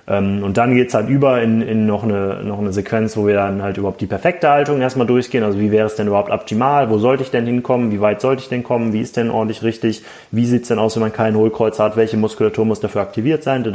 Ähm, 0.07 0.43
und 0.43 0.57
dann 0.57 0.75
geht's 0.75 0.93
halt 0.93 1.09
über 1.09 1.41
in, 1.41 1.61
in 1.61 1.87
noch, 1.87 2.03
eine, 2.03 2.43
noch 2.43 2.59
eine 2.59 2.71
Sequenz, 2.71 3.17
wo 3.17 3.25
wir 3.25 3.33
dann 3.33 3.63
halt 3.63 3.77
überhaupt 3.77 4.01
die 4.01 4.05
perfekte 4.05 4.49
Haltung 4.49 4.81
erstmal 4.81 5.07
durchgehen. 5.07 5.43
Also 5.43 5.59
wie 5.59 5.71
wäre 5.71 5.87
es 5.87 5.95
denn 5.95 6.07
überhaupt 6.07 6.29
optimal? 6.29 6.89
Wo 6.89 6.99
sollte 6.99 7.23
ich 7.23 7.31
denn 7.31 7.45
hinkommen? 7.45 7.91
Wie 7.91 8.01
weit 8.01 8.21
sollte 8.21 8.43
ich 8.43 8.49
denn 8.49 8.63
kommen? 8.63 8.93
Wie 8.93 9.01
ist 9.01 9.17
denn 9.17 9.31
ordentlich 9.31 9.63
richtig? 9.63 10.03
Wie 10.31 10.45
sieht's 10.45 10.67
denn 10.67 10.77
aus, 10.77 10.95
wenn 10.95 11.01
man 11.01 11.13
keinen 11.13 11.35
Hohlkreuz 11.35 11.79
hat? 11.79 11.97
Welche 11.97 12.17
Muskulatur 12.17 12.65
muss 12.65 12.79
dafür 12.79 13.01
aktiviert 13.01 13.43
sein? 13.43 13.65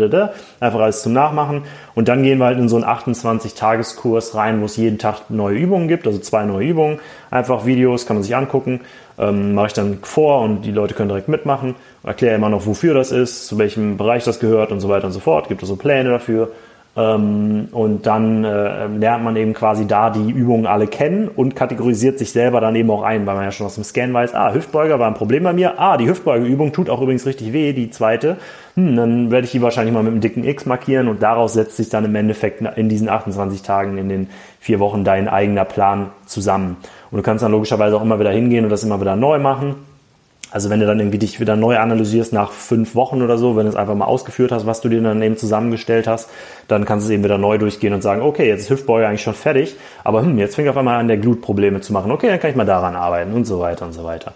Einfach 0.61 0.81
alles 0.81 1.03
zum 1.03 1.13
Nachmachen. 1.13 1.63
Und 1.95 2.09
dann 2.09 2.23
gehen 2.23 2.39
wir 2.39 2.47
halt 2.47 2.59
in 2.59 2.69
so 2.69 2.77
einen 2.77 2.85
28-Tageskurs 2.85 4.37
rein, 4.37 4.61
wo 4.61 4.67
es 4.67 4.77
jeden 4.77 4.99
Tag 4.99 5.31
neue 5.31 5.57
Übungen 5.57 5.89
gibt, 5.89 6.07
also 6.07 6.19
zwei 6.21 6.45
neue 6.45 6.69
Übungen. 6.69 7.01
Einfach 7.31 7.67
Videos, 7.67 8.07
kann 8.07 8.17
man 8.17 8.23
sich 8.23 8.37
angucken 8.37 8.81
ähm, 9.19 9.55
mache 9.55 9.69
ich 9.69 9.73
dann 9.73 9.99
vor 10.03 10.41
und 10.43 10.63
die 10.63 10.73
Leute 10.73 10.95
können 10.95 11.09
direkt 11.09 11.29
mitmachen. 11.29 11.75
Erkläre 12.03 12.37
immer 12.37 12.49
noch, 12.49 12.67
wofür 12.67 12.95
das 12.95 13.13
ist, 13.13 13.47
zu 13.47 13.59
welchem 13.59 13.97
Bereich 13.97 14.25
das 14.25 14.41
gehört 14.41 14.73
und 14.73 14.81
so 14.81 14.89
weiter 14.89 15.07
und 15.07 15.13
so 15.13 15.21
fort. 15.21 15.49
Gibt 15.49 15.63
es 15.63 15.69
so 15.69 15.77
Pläne 15.77 16.11
dafür. 16.11 16.51
Ähm, 16.97 17.69
und 17.71 18.07
dann 18.07 18.43
äh, 18.43 18.89
lernt 18.89 19.23
man 19.23 19.37
eben 19.37 19.55
quasi 19.55 19.87
da 19.87 20.11
die 20.11 20.29
Übungen 20.29 20.67
alle 20.67 20.89
kennen 20.89 21.29
und 21.29 21.55
kategorisiert 21.55 22.19
sich 22.19 22.33
selber 22.33 22.61
dann 22.61 22.75
eben 22.75 22.91
auch 22.91 23.03
ein, 23.05 23.27
weil 23.27 23.37
man 23.37 23.45
ja 23.45 23.53
schon 23.53 23.67
aus 23.67 23.77
dem 23.77 23.85
Scan 23.85 24.13
weiß, 24.13 24.35
ah, 24.35 24.53
Hüftbeuger 24.53 24.99
war 24.99 25.07
ein 25.07 25.15
Problem 25.15 25.45
bei 25.45 25.53
mir, 25.53 25.79
ah, 25.79 25.97
die 25.97 26.09
Hüftbeugeübung 26.09 26.73
tut 26.73 26.91
auch 26.91 27.01
übrigens 27.01 27.27
richtig 27.27 27.53
weh, 27.53 27.73
die 27.73 27.91
zweite, 27.91 28.39
hm, 28.75 28.97
dann 28.97 29.31
werde 29.31 29.45
ich 29.45 29.53
die 29.53 29.63
wahrscheinlich 29.63 29.95
mal 29.95 30.03
mit 30.03 30.11
einem 30.11 30.21
dicken 30.21 30.43
X 30.43 30.67
markieren 30.67 31.07
und 31.07 31.23
daraus 31.23 31.53
setzt 31.53 31.77
sich 31.77 31.91
dann 31.91 32.05
im 32.05 32.15
Endeffekt 32.17 32.61
in 32.77 32.89
diesen 32.89 33.09
28 33.09 33.63
Tagen, 33.63 33.97
in 33.97 34.09
den 34.09 34.31
vier 34.61 34.79
Wochen 34.79 35.03
dein 35.05 35.27
eigener 35.27 35.65
Plan 35.65 36.11
zusammen. 36.27 36.77
Und 37.11 37.17
du 37.17 37.23
kannst 37.23 37.43
dann 37.43 37.51
logischerweise 37.51 37.97
auch 37.97 38.03
immer 38.03 38.21
wieder 38.21 38.31
hingehen 38.31 38.65
und 38.65 38.71
das 38.71 38.85
immer 38.85 39.01
wieder 39.01 39.17
neu 39.17 39.39
machen. 39.39 39.77
Also 40.53 40.69
wenn 40.69 40.81
du 40.81 40.87
dann 40.87 40.99
irgendwie 40.99 41.19
dich 41.19 41.39
wieder 41.39 41.55
neu 41.55 41.79
analysierst 41.79 42.33
nach 42.33 42.51
fünf 42.51 42.97
Wochen 42.97 43.23
oder 43.23 43.39
so, 43.39 43.57
wenn 43.57 43.65
du 43.65 43.71
es 43.71 43.77
einfach 43.77 43.95
mal 43.95 44.07
ausgeführt 44.07 44.51
hast, 44.51 44.67
was 44.67 44.81
du 44.81 44.89
dir 44.89 45.01
dann 45.01 45.23
eben 45.23 45.37
zusammengestellt 45.37 46.09
hast, 46.09 46.29
dann 46.67 46.85
kannst 46.85 47.07
du 47.07 47.11
es 47.11 47.15
eben 47.15 47.23
wieder 47.23 47.39
neu 47.39 47.57
durchgehen 47.57 47.95
und 47.95 48.03
sagen, 48.03 48.21
okay, 48.21 48.49
jetzt 48.49 48.63
ist 48.63 48.71
Hüftbeuge 48.71 49.07
eigentlich 49.07 49.23
schon 49.23 49.35
fertig, 49.35 49.77
aber 50.03 50.23
hm, 50.23 50.39
jetzt 50.39 50.57
fängt 50.57 50.69
auf 50.69 50.77
einmal 50.77 50.99
an, 50.99 51.07
der 51.07 51.19
Glut 51.19 51.41
Probleme 51.41 51.81
zu 51.81 51.93
machen. 51.93 52.11
Okay, 52.11 52.27
dann 52.27 52.41
kann 52.41 52.51
ich 52.51 52.57
mal 52.57 52.67
daran 52.67 52.97
arbeiten 52.97 53.33
und 53.33 53.45
so 53.45 53.61
weiter 53.61 53.87
und 53.87 53.93
so 53.93 54.03
weiter. 54.03 54.33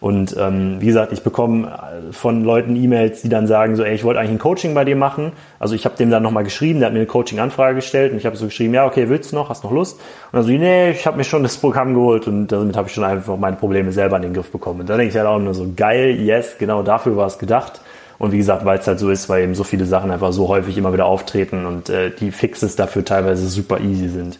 Und 0.00 0.36
ähm, 0.38 0.80
wie 0.80 0.86
gesagt, 0.86 1.12
ich 1.12 1.22
bekomme 1.22 1.66
äh, 1.66 2.12
von 2.12 2.44
Leuten 2.44 2.76
E-Mails, 2.76 3.22
die 3.22 3.28
dann 3.28 3.48
sagen 3.48 3.74
so, 3.74 3.82
ey, 3.82 3.94
ich 3.94 4.04
wollte 4.04 4.20
eigentlich 4.20 4.32
ein 4.32 4.38
Coaching 4.38 4.74
bei 4.74 4.84
dir 4.84 4.94
machen. 4.94 5.32
Also 5.58 5.74
ich 5.74 5.84
habe 5.84 5.96
dem 5.96 6.10
dann 6.10 6.22
nochmal 6.22 6.44
geschrieben, 6.44 6.78
der 6.78 6.86
hat 6.86 6.92
mir 6.92 7.00
eine 7.00 7.06
Coaching-Anfrage 7.06 7.74
gestellt 7.74 8.12
und 8.12 8.18
ich 8.18 8.26
habe 8.26 8.36
so 8.36 8.46
geschrieben, 8.46 8.74
ja, 8.74 8.86
okay, 8.86 9.08
willst 9.08 9.32
du 9.32 9.36
noch, 9.36 9.48
hast 9.48 9.64
noch 9.64 9.72
Lust? 9.72 9.96
Und 9.96 10.36
dann 10.36 10.42
so, 10.44 10.50
nee, 10.50 10.90
ich 10.90 11.04
habe 11.06 11.16
mir 11.16 11.24
schon 11.24 11.42
das 11.42 11.56
Programm 11.56 11.94
geholt 11.94 12.28
und 12.28 12.46
damit 12.48 12.76
habe 12.76 12.86
ich 12.86 12.94
schon 12.94 13.02
einfach 13.02 13.36
meine 13.36 13.56
Probleme 13.56 13.90
selber 13.90 14.16
in 14.16 14.22
den 14.22 14.34
Griff 14.34 14.52
bekommen. 14.52 14.80
Und 14.80 14.88
da 14.88 14.96
denke 14.96 15.10
ich 15.10 15.16
halt 15.16 15.26
auch 15.26 15.40
nur 15.40 15.54
so, 15.54 15.66
geil, 15.76 16.20
yes, 16.20 16.56
genau 16.58 16.82
dafür 16.82 17.16
war 17.16 17.26
es 17.26 17.38
gedacht. 17.38 17.80
Und 18.18 18.32
wie 18.32 18.38
gesagt, 18.38 18.64
weil 18.64 18.78
es 18.78 18.86
halt 18.86 18.98
so 18.98 19.10
ist, 19.10 19.28
weil 19.28 19.44
eben 19.44 19.54
so 19.54 19.64
viele 19.64 19.84
Sachen 19.84 20.10
einfach 20.10 20.32
so 20.32 20.48
häufig 20.48 20.76
immer 20.76 20.92
wieder 20.92 21.06
auftreten 21.06 21.66
und 21.66 21.88
äh, 21.88 22.10
die 22.10 22.32
Fixes 22.32 22.76
dafür 22.76 23.04
teilweise 23.04 23.46
super 23.48 23.80
easy 23.80 24.08
sind. 24.08 24.38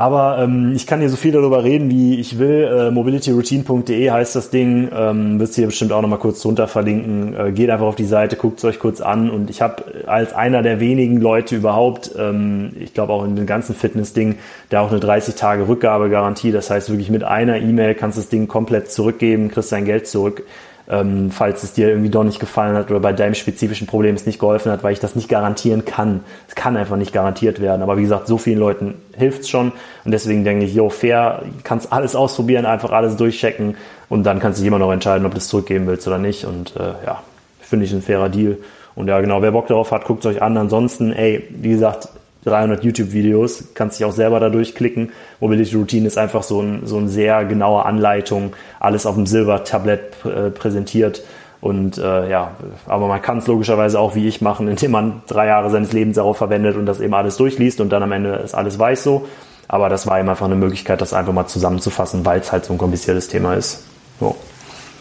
Aber 0.00 0.38
ähm, 0.38 0.72
ich 0.74 0.86
kann 0.86 1.00
hier 1.00 1.10
so 1.10 1.16
viel 1.16 1.32
darüber 1.32 1.62
reden, 1.62 1.90
wie 1.90 2.18
ich 2.18 2.38
will. 2.38 2.64
Äh, 2.64 2.90
mobilityroutine.de 2.90 4.10
heißt 4.10 4.34
das 4.34 4.48
Ding. 4.48 4.88
Ähm, 4.96 5.38
wirst 5.38 5.56
hier 5.56 5.66
bestimmt 5.66 5.92
auch 5.92 6.00
nochmal 6.00 6.18
kurz 6.18 6.40
drunter 6.40 6.68
verlinken. 6.68 7.36
Äh, 7.36 7.52
geht 7.52 7.68
einfach 7.68 7.84
auf 7.84 7.96
die 7.96 8.06
Seite, 8.06 8.36
guckt 8.36 8.60
es 8.60 8.64
euch 8.64 8.78
kurz 8.78 9.02
an. 9.02 9.28
Und 9.28 9.50
ich 9.50 9.60
habe 9.60 10.06
als 10.06 10.32
einer 10.32 10.62
der 10.62 10.80
wenigen 10.80 11.20
Leute 11.20 11.54
überhaupt, 11.54 12.12
ähm, 12.18 12.70
ich 12.80 12.94
glaube 12.94 13.12
auch 13.12 13.26
in 13.26 13.36
dem 13.36 13.44
ganzen 13.44 13.74
Fitness-Ding, 13.74 14.36
da 14.70 14.80
auch 14.80 14.90
eine 14.90 15.00
30-Tage-Rückgabegarantie. 15.00 16.50
Das 16.50 16.70
heißt 16.70 16.88
wirklich 16.88 17.10
mit 17.10 17.22
einer 17.22 17.58
E-Mail 17.58 17.94
kannst 17.94 18.16
du 18.16 18.22
das 18.22 18.30
Ding 18.30 18.48
komplett 18.48 18.90
zurückgeben, 18.90 19.50
kriegst 19.50 19.70
dein 19.70 19.84
Geld 19.84 20.08
zurück 20.08 20.44
ähm, 20.90 21.30
falls 21.30 21.62
es 21.62 21.72
dir 21.72 21.88
irgendwie 21.88 22.10
doch 22.10 22.24
nicht 22.24 22.40
gefallen 22.40 22.76
hat 22.76 22.90
oder 22.90 22.98
bei 22.98 23.12
deinem 23.12 23.34
spezifischen 23.34 23.86
Problem 23.86 24.16
es 24.16 24.26
nicht 24.26 24.40
geholfen 24.40 24.72
hat, 24.72 24.82
weil 24.82 24.92
ich 24.92 24.98
das 24.98 25.14
nicht 25.14 25.28
garantieren 25.28 25.84
kann. 25.84 26.20
Es 26.48 26.56
kann 26.56 26.76
einfach 26.76 26.96
nicht 26.96 27.12
garantiert 27.12 27.60
werden. 27.60 27.82
Aber 27.82 27.96
wie 27.96 28.02
gesagt, 28.02 28.26
so 28.26 28.38
vielen 28.38 28.58
Leuten 28.58 28.94
hilft 29.16 29.42
es 29.42 29.48
schon. 29.48 29.70
Und 30.04 30.10
deswegen 30.10 30.42
denke 30.42 30.64
ich, 30.64 30.74
yo, 30.74 30.90
fair, 30.90 31.42
kannst 31.62 31.92
alles 31.92 32.16
ausprobieren, 32.16 32.66
einfach 32.66 32.90
alles 32.90 33.16
durchchecken 33.16 33.76
und 34.08 34.24
dann 34.24 34.40
kannst 34.40 34.58
du 34.58 34.62
dich 34.62 34.68
immer 34.68 34.80
noch 34.80 34.90
entscheiden, 34.90 35.24
ob 35.26 35.32
du 35.32 35.38
es 35.38 35.46
zurückgeben 35.46 35.86
willst 35.86 36.08
oder 36.08 36.18
nicht. 36.18 36.44
Und 36.44 36.74
äh, 36.76 37.06
ja, 37.06 37.22
finde 37.60 37.84
ich 37.84 37.92
ein 37.92 38.02
fairer 38.02 38.28
Deal. 38.28 38.58
Und 38.96 39.06
ja, 39.06 39.20
genau, 39.20 39.40
wer 39.42 39.52
Bock 39.52 39.68
darauf 39.68 39.92
hat, 39.92 40.04
guckt 40.04 40.24
es 40.24 40.30
euch 40.34 40.42
an. 40.42 40.56
Ansonsten, 40.56 41.12
ey, 41.12 41.46
wie 41.50 41.70
gesagt, 41.70 42.08
300 42.44 42.82
YouTube-Videos, 42.84 43.64
kannst 43.74 43.98
dich 43.98 44.06
auch 44.06 44.12
selber 44.12 44.40
da 44.40 44.48
durchklicken. 44.48 45.12
Mobility 45.40 45.76
Routine 45.76 46.06
ist 46.06 46.18
einfach 46.18 46.42
so 46.42 46.60
ein, 46.60 46.86
so 46.86 46.96
ein 46.96 47.08
sehr 47.08 47.44
genaue 47.44 47.84
Anleitung, 47.84 48.54
alles 48.78 49.06
auf 49.06 49.14
dem 49.14 49.26
Silbertablett 49.26 50.14
äh, 50.24 50.50
präsentiert. 50.50 51.22
Und 51.60 51.98
äh, 51.98 52.30
ja, 52.30 52.52
aber 52.86 53.06
man 53.06 53.20
kann 53.20 53.38
es 53.38 53.46
logischerweise 53.46 54.00
auch 54.00 54.14
wie 54.14 54.26
ich 54.26 54.40
machen, 54.40 54.66
indem 54.68 54.92
man 54.92 55.22
drei 55.26 55.46
Jahre 55.46 55.70
seines 55.70 55.92
Lebens 55.92 56.16
darauf 56.16 56.38
verwendet 56.38 56.76
und 56.76 56.86
das 56.86 57.00
eben 57.00 57.12
alles 57.12 57.36
durchliest 57.36 57.80
und 57.80 57.90
dann 57.90 58.02
am 58.02 58.12
Ende 58.12 58.36
ist 58.36 58.54
alles 58.54 58.78
weiß 58.78 59.02
so. 59.02 59.26
Aber 59.68 59.88
das 59.88 60.06
war 60.06 60.18
eben 60.18 60.28
einfach 60.28 60.46
eine 60.46 60.56
Möglichkeit, 60.56 61.00
das 61.00 61.12
einfach 61.12 61.32
mal 61.32 61.46
zusammenzufassen, 61.46 62.24
weil 62.24 62.40
es 62.40 62.50
halt 62.50 62.64
so 62.64 62.72
ein 62.72 62.78
kompliziertes 62.78 63.28
Thema 63.28 63.54
ist. 63.54 63.84
So. 64.18 64.34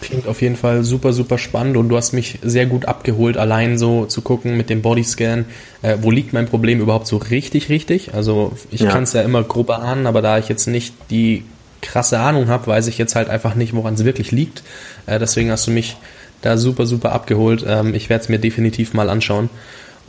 Klingt 0.01 0.27
auf 0.27 0.41
jeden 0.41 0.55
Fall 0.55 0.83
super, 0.83 1.11
super 1.11 1.37
spannend 1.37 1.75
und 1.75 1.89
du 1.89 1.97
hast 1.97 2.13
mich 2.13 2.39
sehr 2.41 2.65
gut 2.65 2.85
abgeholt, 2.85 3.37
allein 3.37 3.77
so 3.77 4.05
zu 4.05 4.21
gucken 4.21 4.55
mit 4.55 4.69
dem 4.69 4.81
Bodyscan, 4.81 5.45
äh, 5.81 5.97
wo 6.01 6.09
liegt 6.09 6.31
mein 6.31 6.47
Problem 6.47 6.79
überhaupt 6.79 7.07
so 7.07 7.17
richtig, 7.17 7.69
richtig? 7.69 8.13
Also 8.13 8.53
ich 8.71 8.81
ja. 8.81 8.91
kann 8.91 9.03
es 9.03 9.13
ja 9.13 9.21
immer 9.21 9.43
grob 9.43 9.69
ahnen, 9.69 10.07
aber 10.07 10.21
da 10.21 10.37
ich 10.37 10.47
jetzt 10.47 10.67
nicht 10.67 10.93
die 11.09 11.43
krasse 11.81 12.19
Ahnung 12.19 12.47
habe, 12.47 12.67
weiß 12.67 12.87
ich 12.87 12.97
jetzt 12.97 13.15
halt 13.15 13.29
einfach 13.29 13.55
nicht, 13.55 13.73
woran 13.73 13.93
es 13.93 14.05
wirklich 14.05 14.31
liegt. 14.31 14.63
Äh, 15.05 15.19
deswegen 15.19 15.51
hast 15.51 15.67
du 15.67 15.71
mich 15.71 15.97
da 16.41 16.57
super, 16.57 16.85
super 16.85 17.11
abgeholt. 17.11 17.65
Ähm, 17.67 17.93
ich 17.93 18.09
werde 18.09 18.23
es 18.23 18.29
mir 18.29 18.39
definitiv 18.39 18.93
mal 18.93 19.09
anschauen. 19.09 19.49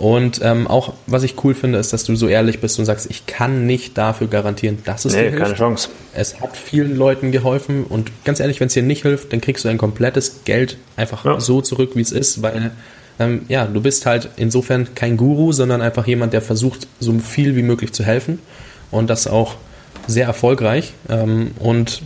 Und 0.01 0.41
ähm, 0.43 0.67
auch, 0.67 0.95
was 1.07 1.25
ich 1.25 1.35
cool 1.45 1.55
finde, 1.55 1.77
ist, 1.77 1.93
dass 1.93 2.05
du 2.05 2.17
so 2.17 2.27
ehrlich 2.27 2.61
bist 2.61 2.79
und 2.79 2.87
sagst, 2.87 3.11
ich 3.11 3.27
kann 3.27 3.67
nicht 3.67 3.99
dafür 3.99 4.29
garantieren, 4.29 4.79
dass 4.87 5.05
es 5.05 5.13
nee, 5.13 5.25
dir 5.25 5.29
hilft. 5.29 5.45
keine 5.45 5.55
Chance. 5.57 5.91
Es 6.15 6.41
hat 6.41 6.57
vielen 6.57 6.97
Leuten 6.97 7.33
geholfen 7.33 7.85
und 7.85 8.11
ganz 8.25 8.41
ehrlich, 8.41 8.61
wenn 8.61 8.69
es 8.69 8.73
dir 8.73 8.83
nicht 8.83 9.03
hilft, 9.03 9.31
dann 9.31 9.43
kriegst 9.43 9.67
du 9.67 9.69
ein 9.69 9.77
komplettes 9.77 10.45
Geld 10.47 10.79
einfach 10.97 11.27
ja. 11.27 11.39
so 11.39 11.61
zurück, 11.61 11.91
wie 11.97 12.01
es 12.01 12.13
ist, 12.13 12.41
weil 12.41 12.71
ähm, 13.19 13.43
ja, 13.49 13.67
du 13.67 13.83
bist 13.83 14.07
halt 14.07 14.31
insofern 14.37 14.95
kein 14.95 15.19
Guru, 15.19 15.53
sondern 15.53 15.83
einfach 15.83 16.07
jemand, 16.07 16.33
der 16.33 16.41
versucht, 16.41 16.89
so 16.99 17.13
viel 17.19 17.55
wie 17.55 17.63
möglich 17.63 17.93
zu 17.93 18.03
helfen 18.03 18.39
und 18.91 19.11
das 19.11 19.27
auch 19.27 19.57
sehr 20.07 20.25
erfolgreich. 20.25 20.95
Ähm, 21.11 21.51
und 21.59 22.01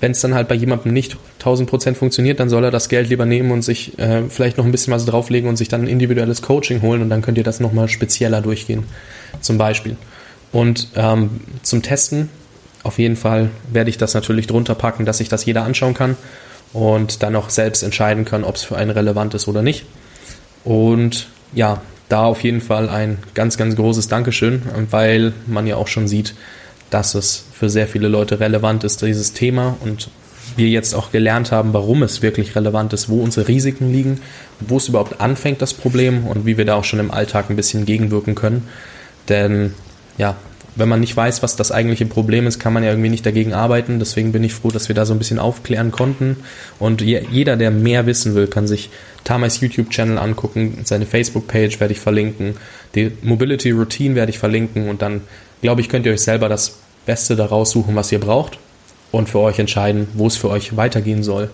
wenn 0.00 0.12
es 0.12 0.22
dann 0.22 0.32
halt 0.32 0.48
bei 0.48 0.54
jemandem 0.54 0.94
nicht 0.94 1.18
1000 1.40 1.68
Prozent 1.68 1.96
funktioniert, 1.96 2.38
dann 2.38 2.48
soll 2.48 2.64
er 2.64 2.70
das 2.70 2.88
Geld 2.88 3.08
lieber 3.08 3.26
nehmen 3.26 3.50
und 3.50 3.62
sich 3.62 3.98
äh, 3.98 4.22
vielleicht 4.28 4.58
noch 4.58 4.64
ein 4.64 4.72
bisschen 4.72 4.92
was 4.92 5.06
drauflegen 5.06 5.48
und 5.48 5.56
sich 5.56 5.68
dann 5.68 5.82
ein 5.82 5.88
individuelles 5.88 6.42
Coaching 6.42 6.82
holen 6.82 7.02
und 7.02 7.10
dann 7.10 7.22
könnt 7.22 7.38
ihr 7.38 7.44
das 7.44 7.60
nochmal 7.60 7.88
spezieller 7.88 8.40
durchgehen, 8.40 8.84
zum 9.40 9.58
Beispiel. 9.58 9.96
Und 10.52 10.88
ähm, 10.96 11.40
zum 11.62 11.82
Testen, 11.82 12.28
auf 12.82 12.98
jeden 12.98 13.16
Fall 13.16 13.50
werde 13.72 13.90
ich 13.90 13.98
das 13.98 14.14
natürlich 14.14 14.46
drunter 14.46 14.74
packen, 14.74 15.04
dass 15.04 15.18
sich 15.18 15.28
das 15.28 15.44
jeder 15.44 15.64
anschauen 15.64 15.94
kann 15.94 16.16
und 16.72 17.22
dann 17.22 17.34
auch 17.36 17.50
selbst 17.50 17.82
entscheiden 17.82 18.24
kann, 18.24 18.44
ob 18.44 18.56
es 18.56 18.62
für 18.62 18.76
einen 18.76 18.90
relevant 18.90 19.34
ist 19.34 19.48
oder 19.48 19.62
nicht. 19.62 19.86
Und 20.64 21.28
ja, 21.54 21.80
da 22.08 22.24
auf 22.24 22.42
jeden 22.42 22.60
Fall 22.60 22.88
ein 22.88 23.18
ganz, 23.34 23.56
ganz 23.56 23.76
großes 23.76 24.08
Dankeschön, 24.08 24.62
weil 24.90 25.32
man 25.46 25.66
ja 25.66 25.76
auch 25.76 25.88
schon 25.88 26.08
sieht, 26.08 26.34
dass 26.90 27.14
es 27.14 27.44
für 27.52 27.70
sehr 27.70 27.86
viele 27.86 28.08
Leute 28.08 28.40
relevant 28.40 28.84
ist, 28.84 29.02
dieses 29.02 29.32
Thema 29.32 29.76
und 29.80 30.10
wir 30.60 30.68
jetzt 30.68 30.94
auch 30.94 31.10
gelernt 31.10 31.52
haben, 31.52 31.72
warum 31.72 32.02
es 32.02 32.22
wirklich 32.22 32.54
relevant 32.54 32.92
ist, 32.92 33.08
wo 33.08 33.22
unsere 33.22 33.48
Risiken 33.48 33.90
liegen, 33.90 34.20
wo 34.60 34.76
es 34.76 34.88
überhaupt 34.88 35.20
anfängt, 35.20 35.62
das 35.62 35.74
Problem 35.74 36.26
und 36.26 36.44
wie 36.44 36.58
wir 36.58 36.66
da 36.66 36.74
auch 36.74 36.84
schon 36.84 37.00
im 37.00 37.10
Alltag 37.10 37.48
ein 37.48 37.56
bisschen 37.56 37.86
gegenwirken 37.86 38.34
können. 38.34 38.68
Denn 39.28 39.74
ja, 40.18 40.36
wenn 40.76 40.88
man 40.88 41.00
nicht 41.00 41.16
weiß, 41.16 41.42
was 41.42 41.56
das 41.56 41.72
eigentliche 41.72 42.06
Problem 42.06 42.46
ist, 42.46 42.58
kann 42.58 42.72
man 42.72 42.84
ja 42.84 42.90
irgendwie 42.90 43.08
nicht 43.08 43.24
dagegen 43.24 43.54
arbeiten. 43.54 43.98
Deswegen 43.98 44.32
bin 44.32 44.44
ich 44.44 44.52
froh, 44.52 44.70
dass 44.70 44.88
wir 44.88 44.94
da 44.94 45.06
so 45.06 45.14
ein 45.14 45.18
bisschen 45.18 45.38
aufklären 45.38 45.90
konnten. 45.90 46.36
Und 46.78 47.00
jeder, 47.00 47.56
der 47.56 47.70
mehr 47.70 48.06
wissen 48.06 48.34
will, 48.34 48.46
kann 48.46 48.68
sich 48.68 48.90
Tamais 49.24 49.60
YouTube-Channel 49.60 50.18
angucken. 50.18 50.78
Seine 50.84 51.06
Facebook-Page 51.06 51.80
werde 51.80 51.92
ich 51.92 52.00
verlinken. 52.00 52.56
Die 52.94 53.10
Mobility 53.22 53.70
Routine 53.70 54.14
werde 54.14 54.30
ich 54.30 54.38
verlinken. 54.38 54.88
Und 54.88 55.02
dann 55.02 55.22
glaube 55.62 55.80
ich, 55.80 55.88
könnt 55.88 56.06
ihr 56.06 56.12
euch 56.12 56.22
selber 56.22 56.48
das 56.48 56.78
Beste 57.06 57.34
daraus 57.34 57.70
suchen, 57.70 57.96
was 57.96 58.12
ihr 58.12 58.20
braucht 58.20 58.58
und 59.12 59.28
für 59.28 59.40
euch 59.40 59.58
entscheiden, 59.58 60.08
wo 60.14 60.26
es 60.26 60.36
für 60.36 60.50
euch 60.50 60.76
weitergehen 60.76 61.22
soll. 61.22 61.50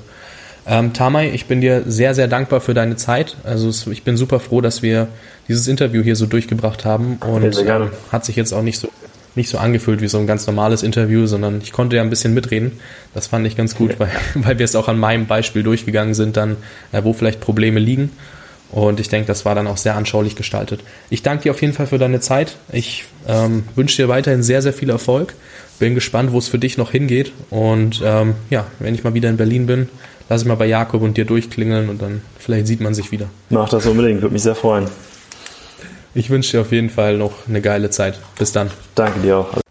Ähm, 0.66 0.92
Tamay, 0.92 1.30
ich 1.30 1.46
bin 1.46 1.60
dir 1.60 1.84
sehr, 1.86 2.14
sehr 2.14 2.26
dankbar 2.26 2.60
für 2.60 2.74
deine 2.74 2.96
Zeit. 2.96 3.36
Also 3.44 3.90
ich 3.90 4.02
bin 4.02 4.16
super 4.16 4.40
froh, 4.40 4.60
dass 4.60 4.82
wir 4.82 5.08
dieses 5.48 5.68
Interview 5.68 6.02
hier 6.02 6.16
so 6.16 6.26
durchgebracht 6.26 6.84
haben 6.84 7.18
und 7.24 7.56
ähm, 7.58 7.90
hat 8.10 8.24
sich 8.24 8.34
jetzt 8.34 8.52
auch 8.52 8.62
nicht 8.62 8.80
so 8.80 8.88
nicht 9.36 9.50
so 9.50 9.58
angefühlt 9.58 10.00
wie 10.00 10.08
so 10.08 10.18
ein 10.18 10.26
ganz 10.26 10.46
normales 10.46 10.82
Interview, 10.82 11.26
sondern 11.26 11.60
ich 11.62 11.70
konnte 11.70 11.96
ja 11.96 12.02
ein 12.02 12.10
bisschen 12.10 12.32
mitreden. 12.32 12.80
Das 13.12 13.26
fand 13.26 13.46
ich 13.46 13.54
ganz 13.54 13.74
gut, 13.74 14.00
weil, 14.00 14.10
weil 14.34 14.58
wir 14.58 14.64
es 14.64 14.74
auch 14.74 14.88
an 14.88 14.98
meinem 14.98 15.26
Beispiel 15.26 15.62
durchgegangen 15.62 16.14
sind, 16.14 16.36
dann, 16.36 16.56
äh, 16.92 17.04
wo 17.04 17.12
vielleicht 17.12 17.40
Probleme 17.40 17.78
liegen. 17.78 18.10
Und 18.72 18.98
ich 18.98 19.08
denke, 19.08 19.28
das 19.28 19.44
war 19.44 19.54
dann 19.54 19.68
auch 19.68 19.76
sehr 19.76 19.94
anschaulich 19.94 20.34
gestaltet. 20.34 20.80
Ich 21.08 21.22
danke 21.22 21.44
dir 21.44 21.50
auf 21.52 21.60
jeden 21.60 21.72
Fall 21.72 21.86
für 21.86 21.98
deine 21.98 22.20
Zeit. 22.20 22.56
Ich 22.72 23.04
ähm, 23.28 23.64
wünsche 23.76 24.02
dir 24.02 24.08
weiterhin 24.08 24.42
sehr, 24.42 24.60
sehr 24.60 24.72
viel 24.72 24.90
Erfolg. 24.90 25.34
Bin 25.78 25.94
gespannt, 25.94 26.32
wo 26.32 26.38
es 26.38 26.48
für 26.48 26.58
dich 26.58 26.78
noch 26.78 26.90
hingeht. 26.90 27.32
Und 27.50 28.02
ähm, 28.04 28.34
ja, 28.50 28.66
wenn 28.78 28.94
ich 28.94 29.04
mal 29.04 29.14
wieder 29.14 29.28
in 29.28 29.36
Berlin 29.36 29.66
bin, 29.66 29.88
lass 30.28 30.42
ich 30.42 30.48
mal 30.48 30.54
bei 30.54 30.66
Jakob 30.66 31.02
und 31.02 31.16
dir 31.16 31.24
durchklingeln 31.24 31.88
und 31.88 32.00
dann 32.02 32.22
vielleicht 32.38 32.66
sieht 32.66 32.80
man 32.80 32.94
sich 32.94 33.12
wieder. 33.12 33.26
Mach 33.50 33.68
das 33.68 33.86
unbedingt, 33.86 34.22
würde 34.22 34.32
mich 34.32 34.42
sehr 34.42 34.54
freuen. 34.54 34.86
Ich 36.14 36.30
wünsche 36.30 36.52
dir 36.52 36.60
auf 36.62 36.72
jeden 36.72 36.88
Fall 36.88 37.18
noch 37.18 37.46
eine 37.46 37.60
geile 37.60 37.90
Zeit. 37.90 38.18
Bis 38.38 38.52
dann. 38.52 38.70
Danke 38.94 39.20
dir 39.20 39.38
auch. 39.38 39.65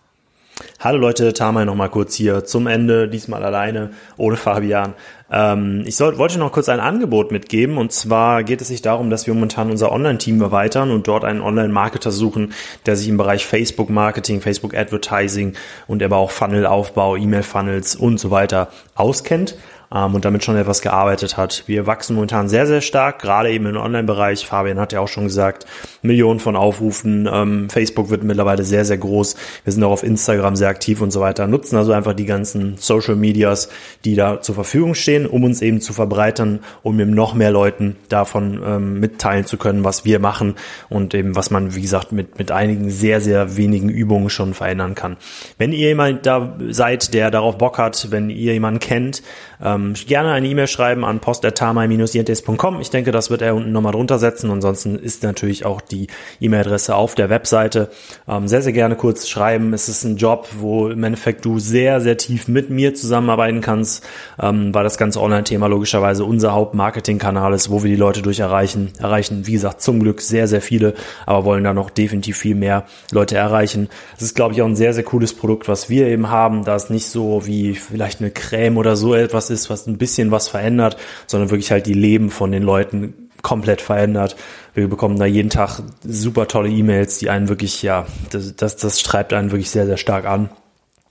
Hallo 0.86 1.00
Leute, 1.00 1.34
Tamay 1.34 1.66
nochmal 1.66 1.90
kurz 1.90 2.14
hier 2.14 2.46
zum 2.46 2.68
Ende, 2.68 3.10
diesmal 3.10 3.44
alleine, 3.44 3.90
ohne 4.18 4.38
Fabian. 4.38 4.94
Ähm, 5.32 5.82
ich 5.88 5.96
soll, 5.96 6.20
wollte 6.20 6.38
noch 6.38 6.52
kurz 6.52 6.70
ein 6.70 6.80
Angebot 6.80 7.32
mitgeben 7.32 7.80
und 7.80 7.92
zwar 7.92 8.44
geht 8.44 8.62
es 8.62 8.68
sich 8.68 8.84
darum, 8.84 9.10
dass 9.10 9.26
wir 9.26 9.34
momentan 9.34 9.72
unser 9.72 9.92
Online-Team 9.92 10.40
erweitern 10.40 10.92
und 10.92 11.08
dort 11.08 11.26
einen 11.26 11.42
Online-Marketer 11.42 12.12
suchen, 12.12 12.54
der 12.86 12.98
sich 12.98 13.08
im 13.08 13.18
Bereich 13.18 13.48
Facebook-Marketing, 13.48 14.42
Facebook-Advertising 14.42 15.54
und 15.88 16.04
aber 16.04 16.18
auch 16.18 16.30
Funnel-Aufbau, 16.30 17.16
E-Mail-Funnels 17.16 17.96
und 17.96 18.20
so 18.20 18.30
weiter 18.30 18.70
auskennt 18.94 19.56
ähm, 19.94 20.16
und 20.16 20.26
damit 20.26 20.44
schon 20.44 20.58
etwas 20.58 20.82
gearbeitet 20.82 21.38
hat. 21.38 21.64
Wir 21.68 21.88
wachsen 21.88 22.16
momentan 22.16 22.50
sehr, 22.50 22.68
sehr 22.68 22.82
stark, 22.82 23.20
gerade 23.20 23.52
eben 23.52 23.66
im 23.66 23.78
Online-Bereich. 23.78 24.46
Fabian 24.46 24.80
hat 24.80 24.94
ja 24.94 25.00
auch 25.00 25.08
schon 25.08 25.26
gesagt, 25.26 25.66
Millionen 26.02 26.40
von 26.40 26.56
Aufrufen. 26.56 27.30
Ähm, 27.32 27.70
Facebook 27.70 28.10
wird 28.10 28.24
mittlerweile 28.24 28.64
sehr, 28.64 28.86
sehr 28.86 28.98
groß. 28.98 29.36
Wir 29.64 29.74
sind 29.74 29.84
auch 29.84 29.92
auf 29.92 30.04
Instagram 30.04 30.56
sehr 30.56 30.70
aktiv 30.70 31.02
und 31.02 31.12
so 31.12 31.22
weiter. 31.22 31.48
Nutzen 31.48 31.78
also 31.78 31.92
einfach 31.92 32.14
die 32.14 32.26
ganzen 32.26 32.78
Social 32.78 33.16
Medias, 33.16 33.70
die 34.04 34.16
da 34.16 34.42
zur 34.42 34.56
Verfügung 34.56 34.96
stehen, 34.96 35.26
um 35.26 35.44
uns 35.44 35.62
eben 35.62 35.82
zu 35.82 35.94
verbreitern, 35.94 36.60
um 36.84 37.00
eben 37.00 37.12
noch 37.12 37.34
mehr 37.34 37.52
Leuten 37.52 37.98
davon 38.10 38.62
ähm, 38.66 39.00
mitteilen 39.00 39.46
zu 39.46 39.58
können, 39.58 39.84
was 39.84 40.06
wir 40.06 40.20
machen 40.20 40.56
und 40.90 41.14
eben 41.14 41.36
was 41.36 41.52
man, 41.52 41.76
wie 41.76 41.82
gesagt, 41.82 42.12
mit, 42.12 42.38
mit 42.38 42.52
einigen 42.52 42.90
sehr, 42.90 43.22
sehr 43.22 43.58
wenigen 43.58 43.90
Übungen 43.90 44.30
schon 44.30 44.54
verändern 44.54 44.96
kann. 44.96 45.18
Wenn 45.58 45.72
ihr 45.72 45.90
jemand 45.90 46.26
da 46.26 46.56
seid, 46.70 47.14
der 47.14 47.32
darauf 47.32 47.58
Bock 47.58 47.78
hat, 47.78 48.12
wenn 48.12 48.30
ihr 48.30 48.54
jemanden 48.54 48.80
kennt, 48.80 49.22
ähm, 49.62 49.75
gerne 50.08 50.32
eine 50.32 50.48
E-Mail 50.48 50.68
schreiben 50.68 51.06
an 51.06 51.20
post.tamai-jentes.com. 51.20 52.82
Ich 52.82 52.90
denke, 52.90 53.12
das 53.12 53.30
wird 53.30 53.42
er 53.42 53.56
unten 53.56 53.72
nochmal 53.72 53.94
drunter 53.94 54.20
setzen. 54.20 54.52
Ansonsten 54.52 54.96
ist 54.96 55.24
natürlich 55.24 55.66
auch 55.66 55.82
die 55.82 56.08
E-Mail-Adresse 56.40 56.96
auf 56.96 57.16
der 57.16 57.30
Webseite. 57.30 57.90
Ähm, 58.28 58.48
sehr, 58.48 58.62
sehr 58.62 58.74
gerne 58.74 58.96
kurz 58.96 59.28
schreiben. 59.28 59.74
Es 59.74 59.90
ist 59.90 60.04
ein 60.04 60.18
Job, 60.18 60.48
wo 60.58 60.90
im 60.90 61.04
Endeffekt 61.04 61.46
du 61.46 61.60
sehr, 61.60 62.02
sehr 62.02 62.18
tief 62.18 62.48
mit 62.48 62.70
mir 62.70 62.96
zusammenarbeiten 62.96 63.62
kannst, 63.62 64.06
ähm, 64.42 64.74
weil 64.74 64.84
das 64.84 64.98
ganze 64.98 65.22
Online-Thema 65.22 65.68
logischerweise 65.68 66.26
unser 66.26 66.54
Hauptmarketing-Kanal 66.54 67.54
ist, 67.54 67.70
wo 67.70 67.84
wir 67.84 67.90
die 67.90 67.96
Leute 67.96 68.22
durch 68.22 68.40
erreichen. 68.40 68.92
Erreichen, 69.00 69.48
wie 69.48 69.54
gesagt, 69.54 69.82
zum 69.82 70.00
Glück 70.00 70.22
sehr, 70.22 70.48
sehr 70.48 70.62
viele, 70.62 70.94
aber 71.26 71.46
wollen 71.46 71.64
da 71.64 71.74
noch 71.74 71.90
definitiv 71.90 72.38
viel 72.38 72.56
mehr 72.56 72.86
Leute 73.12 73.36
erreichen. 73.38 73.90
Es 74.18 74.24
ist, 74.24 74.36
glaube 74.36 74.54
ich, 74.54 74.62
auch 74.62 74.68
ein 74.68 74.76
sehr, 74.76 74.94
sehr 74.94 75.04
cooles 75.04 75.34
Produkt, 75.34 75.68
was 75.68 75.90
wir 75.90 76.08
eben 76.08 76.30
haben, 76.30 76.64
da 76.64 76.76
es 76.76 76.90
nicht 76.90 77.08
so 77.08 77.46
wie 77.46 77.76
vielleicht 77.76 78.22
eine 78.22 78.32
Creme 78.32 78.78
oder 78.78 78.96
so 78.96 79.14
etwas 79.14 79.50
ist, 79.50 79.65
was 79.70 79.88
ein 79.88 79.98
bisschen 79.98 80.32
was 80.32 80.48
verändert, 80.48 80.98
sondern 81.28 81.50
wirklich 81.50 81.72
halt 81.72 81.86
die 81.86 81.94
Leben 81.94 82.30
von 82.30 82.52
den 82.52 82.64
Leuten 82.64 83.30
komplett 83.42 83.82
verändert. 83.82 84.36
Wir 84.74 84.88
bekommen 84.88 85.20
da 85.20 85.26
jeden 85.26 85.50
Tag 85.50 85.82
super 86.04 86.48
tolle 86.48 86.70
E-Mails, 86.70 87.20
die 87.20 87.30
einen 87.30 87.48
wirklich, 87.48 87.84
ja, 87.84 88.06
das, 88.32 88.56
das, 88.56 88.76
das 88.76 89.04
treibt 89.04 89.34
einen 89.34 89.52
wirklich 89.52 89.70
sehr, 89.70 89.86
sehr 89.86 89.98
stark 89.98 90.26
an. 90.26 90.50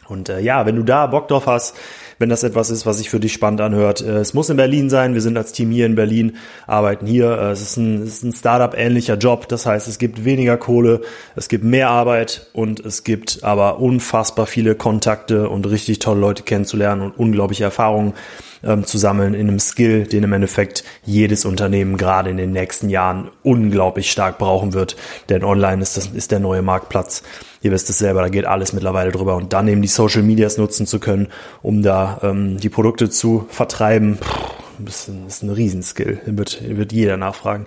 Und 0.08 0.28
äh, 0.28 0.40
ja, 0.40 0.66
wenn 0.66 0.76
du 0.76 0.82
da 0.82 1.06
Bock 1.06 1.28
drauf 1.28 1.46
hast, 1.46 1.76
wenn 2.24 2.30
das 2.30 2.42
etwas 2.42 2.70
ist, 2.70 2.86
was 2.86 2.96
sich 2.96 3.10
für 3.10 3.20
dich 3.20 3.34
spannend 3.34 3.60
anhört. 3.60 4.00
Äh, 4.00 4.16
es 4.16 4.32
muss 4.32 4.48
in 4.48 4.56
Berlin 4.56 4.88
sein. 4.88 5.12
Wir 5.12 5.20
sind 5.20 5.36
als 5.36 5.52
Team 5.52 5.70
hier 5.70 5.84
in 5.84 5.94
Berlin, 5.94 6.38
arbeiten 6.66 7.04
hier. 7.04 7.30
Äh, 7.38 7.50
es 7.50 7.60
ist 7.60 7.76
ein, 7.76 8.00
es 8.00 8.14
ist 8.14 8.22
ein 8.22 8.32
Startup-ähnlicher 8.32 9.18
Job. 9.18 9.46
Das 9.48 9.66
heißt, 9.66 9.88
es 9.88 9.98
gibt 9.98 10.24
weniger 10.24 10.56
Kohle, 10.56 11.02
es 11.36 11.50
gibt 11.50 11.64
mehr 11.64 11.90
Arbeit 11.90 12.46
und 12.54 12.80
es 12.80 13.04
gibt 13.04 13.44
aber 13.44 13.78
unfassbar 13.78 14.46
viele 14.46 14.74
Kontakte 14.74 15.50
und 15.50 15.68
richtig 15.68 15.98
tolle 15.98 16.20
Leute 16.20 16.44
kennenzulernen 16.44 17.02
und 17.02 17.18
unglaubliche 17.18 17.64
Erfahrungen 17.64 18.14
ähm, 18.66 18.84
zu 18.84 18.98
sammeln 18.98 19.34
in 19.34 19.48
einem 19.48 19.58
Skill, 19.58 20.04
den 20.04 20.24
im 20.24 20.32
Endeffekt 20.32 20.84
jedes 21.04 21.44
Unternehmen 21.44 21.96
gerade 21.96 22.30
in 22.30 22.36
den 22.36 22.52
nächsten 22.52 22.88
Jahren 22.88 23.30
unglaublich 23.42 24.10
stark 24.10 24.38
brauchen 24.38 24.72
wird. 24.72 24.96
Denn 25.28 25.44
online 25.44 25.82
ist 25.82 25.96
das 25.96 26.06
ist 26.08 26.30
der 26.30 26.40
neue 26.40 26.62
Marktplatz. 26.62 27.22
Ihr 27.62 27.72
wisst 27.72 27.88
es 27.90 27.98
selber, 27.98 28.20
da 28.20 28.28
geht 28.28 28.44
alles 28.44 28.72
mittlerweile 28.72 29.10
drüber. 29.10 29.36
Und 29.36 29.52
dann 29.52 29.68
eben 29.68 29.82
die 29.82 29.88
Social 29.88 30.22
Medias 30.22 30.58
nutzen 30.58 30.86
zu 30.86 30.98
können, 30.98 31.28
um 31.62 31.82
da 31.82 32.20
ähm, 32.22 32.58
die 32.58 32.68
Produkte 32.68 33.10
zu 33.10 33.46
vertreiben, 33.48 34.18
das 34.78 35.08
ist 35.08 35.42
ein 35.42 35.50
Riesenskill. 35.50 36.20
Wird, 36.26 36.60
wird 36.66 36.92
jeder 36.92 37.16
nachfragen. 37.16 37.66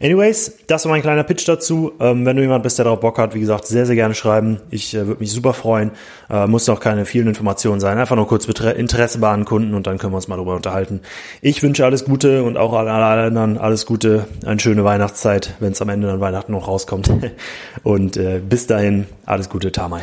Anyways, 0.00 0.58
das 0.66 0.84
war 0.84 0.92
mein 0.92 1.02
kleiner 1.02 1.24
Pitch 1.24 1.46
dazu. 1.48 1.92
Ähm, 1.98 2.24
wenn 2.24 2.36
du 2.36 2.42
jemand 2.42 2.62
bist, 2.62 2.78
der 2.78 2.84
darauf 2.84 3.00
Bock 3.00 3.18
hat, 3.18 3.34
wie 3.34 3.40
gesagt, 3.40 3.66
sehr, 3.66 3.86
sehr 3.86 3.96
gerne 3.96 4.14
schreiben. 4.14 4.60
Ich 4.70 4.94
äh, 4.94 5.06
würde 5.06 5.20
mich 5.20 5.32
super 5.32 5.52
freuen. 5.52 5.90
Äh, 6.30 6.46
muss 6.46 6.68
auch 6.68 6.80
keine 6.80 7.04
vielen 7.04 7.26
Informationen 7.26 7.80
sein. 7.80 7.98
Einfach 7.98 8.16
nur 8.16 8.28
kurz 8.28 8.46
Interesse 8.46 9.18
bei 9.18 9.28
Kunden 9.44 9.74
und 9.74 9.86
dann 9.86 9.98
können 9.98 10.12
wir 10.12 10.16
uns 10.16 10.28
mal 10.28 10.36
darüber 10.36 10.56
unterhalten. 10.56 11.00
Ich 11.42 11.62
wünsche 11.62 11.84
alles 11.84 12.04
Gute 12.04 12.42
und 12.44 12.56
auch 12.56 12.72
alle 12.72 12.92
anderen 12.92 13.58
alles 13.58 13.86
Gute. 13.86 14.26
Eine 14.44 14.60
schöne 14.60 14.84
Weihnachtszeit, 14.84 15.54
wenn 15.60 15.72
es 15.72 15.82
am 15.82 15.88
Ende 15.88 16.06
dann 16.06 16.20
Weihnachten 16.20 16.52
noch 16.52 16.68
rauskommt. 16.68 17.10
und 17.82 18.16
äh, 18.16 18.40
bis 18.40 18.66
dahin, 18.66 19.06
alles 19.26 19.48
Gute, 19.48 19.72
Tamai. 19.72 20.02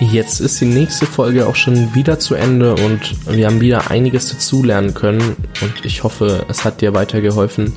Jetzt 0.00 0.40
ist 0.40 0.60
die 0.60 0.66
nächste 0.66 1.06
Folge 1.06 1.46
auch 1.46 1.56
schon 1.56 1.94
wieder 1.94 2.18
zu 2.18 2.34
Ende 2.34 2.74
und 2.74 3.14
wir 3.28 3.46
haben 3.46 3.60
wieder 3.60 3.90
einiges 3.90 4.30
dazulernen 4.30 4.94
können 4.94 5.36
und 5.60 5.84
ich 5.84 6.02
hoffe, 6.04 6.46
es 6.48 6.64
hat 6.64 6.80
dir 6.80 6.94
weitergeholfen. 6.94 7.74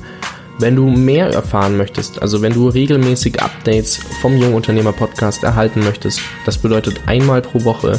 Wenn 0.58 0.76
du 0.76 0.88
mehr 0.88 1.30
erfahren 1.30 1.76
möchtest, 1.76 2.22
also 2.22 2.40
wenn 2.40 2.54
du 2.54 2.68
regelmäßig 2.68 3.42
Updates 3.42 3.98
vom 4.20 4.36
Jungunternehmer 4.36 4.92
Podcast 4.92 5.42
erhalten 5.42 5.80
möchtest, 5.82 6.20
das 6.46 6.58
bedeutet 6.58 7.00
einmal 7.06 7.42
pro 7.42 7.64
Woche, 7.64 7.98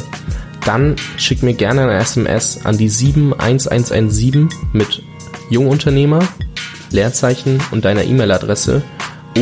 dann 0.64 0.96
schick 1.16 1.42
mir 1.42 1.54
gerne 1.54 1.82
eine 1.82 1.94
SMS 1.94 2.64
an 2.64 2.78
die 2.78 2.88
71117 2.88 4.48
mit 4.72 5.02
Jungunternehmer, 5.50 6.20
Leerzeichen 6.90 7.60
und 7.70 7.84
deiner 7.84 8.04
E-Mail-Adresse 8.04 8.82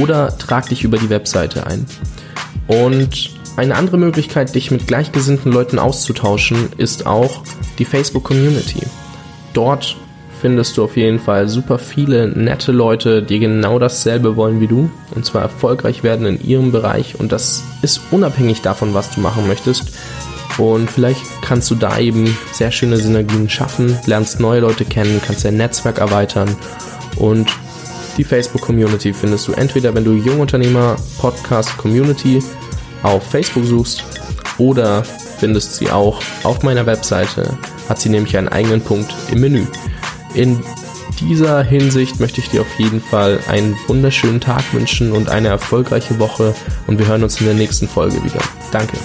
oder 0.01 0.37
trag 0.37 0.69
dich 0.69 0.83
über 0.83 0.99
die 0.99 1.09
Webseite 1.09 1.67
ein. 1.67 1.87
Und 2.67 3.31
eine 3.57 3.77
andere 3.77 3.99
Möglichkeit, 3.99 4.55
dich 4.55 4.71
mit 4.71 4.87
gleichgesinnten 4.87 5.53
Leuten 5.53 5.79
auszutauschen, 5.79 6.71
ist 6.77 7.07
auch 7.07 7.45
die 7.79 7.85
Facebook 7.85 8.25
Community. 8.25 8.81
Dort 9.53 9.97
findest 10.45 10.77
du 10.77 10.85
auf 10.85 10.99
jeden 10.99 11.21
Fall 11.21 11.49
super 11.49 11.79
viele 11.79 12.29
nette 12.29 12.71
Leute, 12.71 13.23
die 13.23 13.39
genau 13.39 13.79
dasselbe 13.79 14.37
wollen 14.37 14.61
wie 14.61 14.67
du 14.67 14.91
und 15.15 15.25
zwar 15.25 15.41
erfolgreich 15.41 16.03
werden 16.03 16.27
in 16.27 16.47
ihrem 16.47 16.71
Bereich 16.71 17.19
und 17.19 17.33
das 17.33 17.65
ist 17.81 18.03
unabhängig 18.11 18.61
davon, 18.61 18.93
was 18.93 19.09
du 19.09 19.21
machen 19.21 19.49
möchtest. 19.49 19.97
Und 20.59 20.91
vielleicht 20.91 21.23
kannst 21.41 21.71
du 21.71 21.77
da 21.77 21.99
eben 21.99 22.37
sehr 22.53 22.71
schöne 22.73 22.99
Synergien 22.99 23.49
schaffen, 23.49 23.99
lernst 24.05 24.39
neue 24.39 24.61
Leute 24.61 24.85
kennen, 24.85 25.23
kannst 25.25 25.47
dein 25.47 25.57
Netzwerk 25.57 25.97
erweitern 25.97 26.55
und 27.17 27.49
die 28.19 28.25
Facebook 28.25 28.61
Community 28.61 29.15
findest 29.15 29.49
du 29.49 29.53
entweder, 29.53 29.95
wenn 29.95 30.05
du 30.05 30.13
Jungunternehmer 30.13 30.97
Podcast 31.21 31.75
Community 31.79 32.45
auf 33.03 33.23
Facebook 33.31 33.65
suchst 33.65 34.05
oder 34.59 35.05
findest 35.39 35.77
sie 35.77 35.91
auch 35.91 36.21
auf 36.43 36.63
meiner 36.63 36.85
Webseite, 36.85 37.57
hat 37.89 37.99
sie 37.99 38.11
nämlich 38.11 38.37
einen 38.37 38.49
eigenen 38.49 38.83
Punkt 38.83 39.11
im 39.33 39.41
Menü. 39.41 39.65
In 40.35 40.63
dieser 41.21 41.63
Hinsicht 41.63 42.19
möchte 42.19 42.41
ich 42.41 42.51
dir 42.51 42.63
auf 42.63 42.79
jeden 42.79 43.01
Fall 43.01 43.39
einen 43.49 43.77
wunderschönen 43.87 44.41
Tag 44.41 44.63
wünschen 44.73 45.13
und 45.13 45.29
eine 45.29 45.49
erfolgreiche 45.49 46.19
Woche 46.19 46.55
und 46.87 46.99
wir 46.99 47.07
hören 47.07 47.23
uns 47.23 47.41
in 47.41 47.47
der 47.47 47.55
nächsten 47.55 47.89
Folge 47.89 48.23
wieder. 48.25 48.41
Danke. 48.73 48.97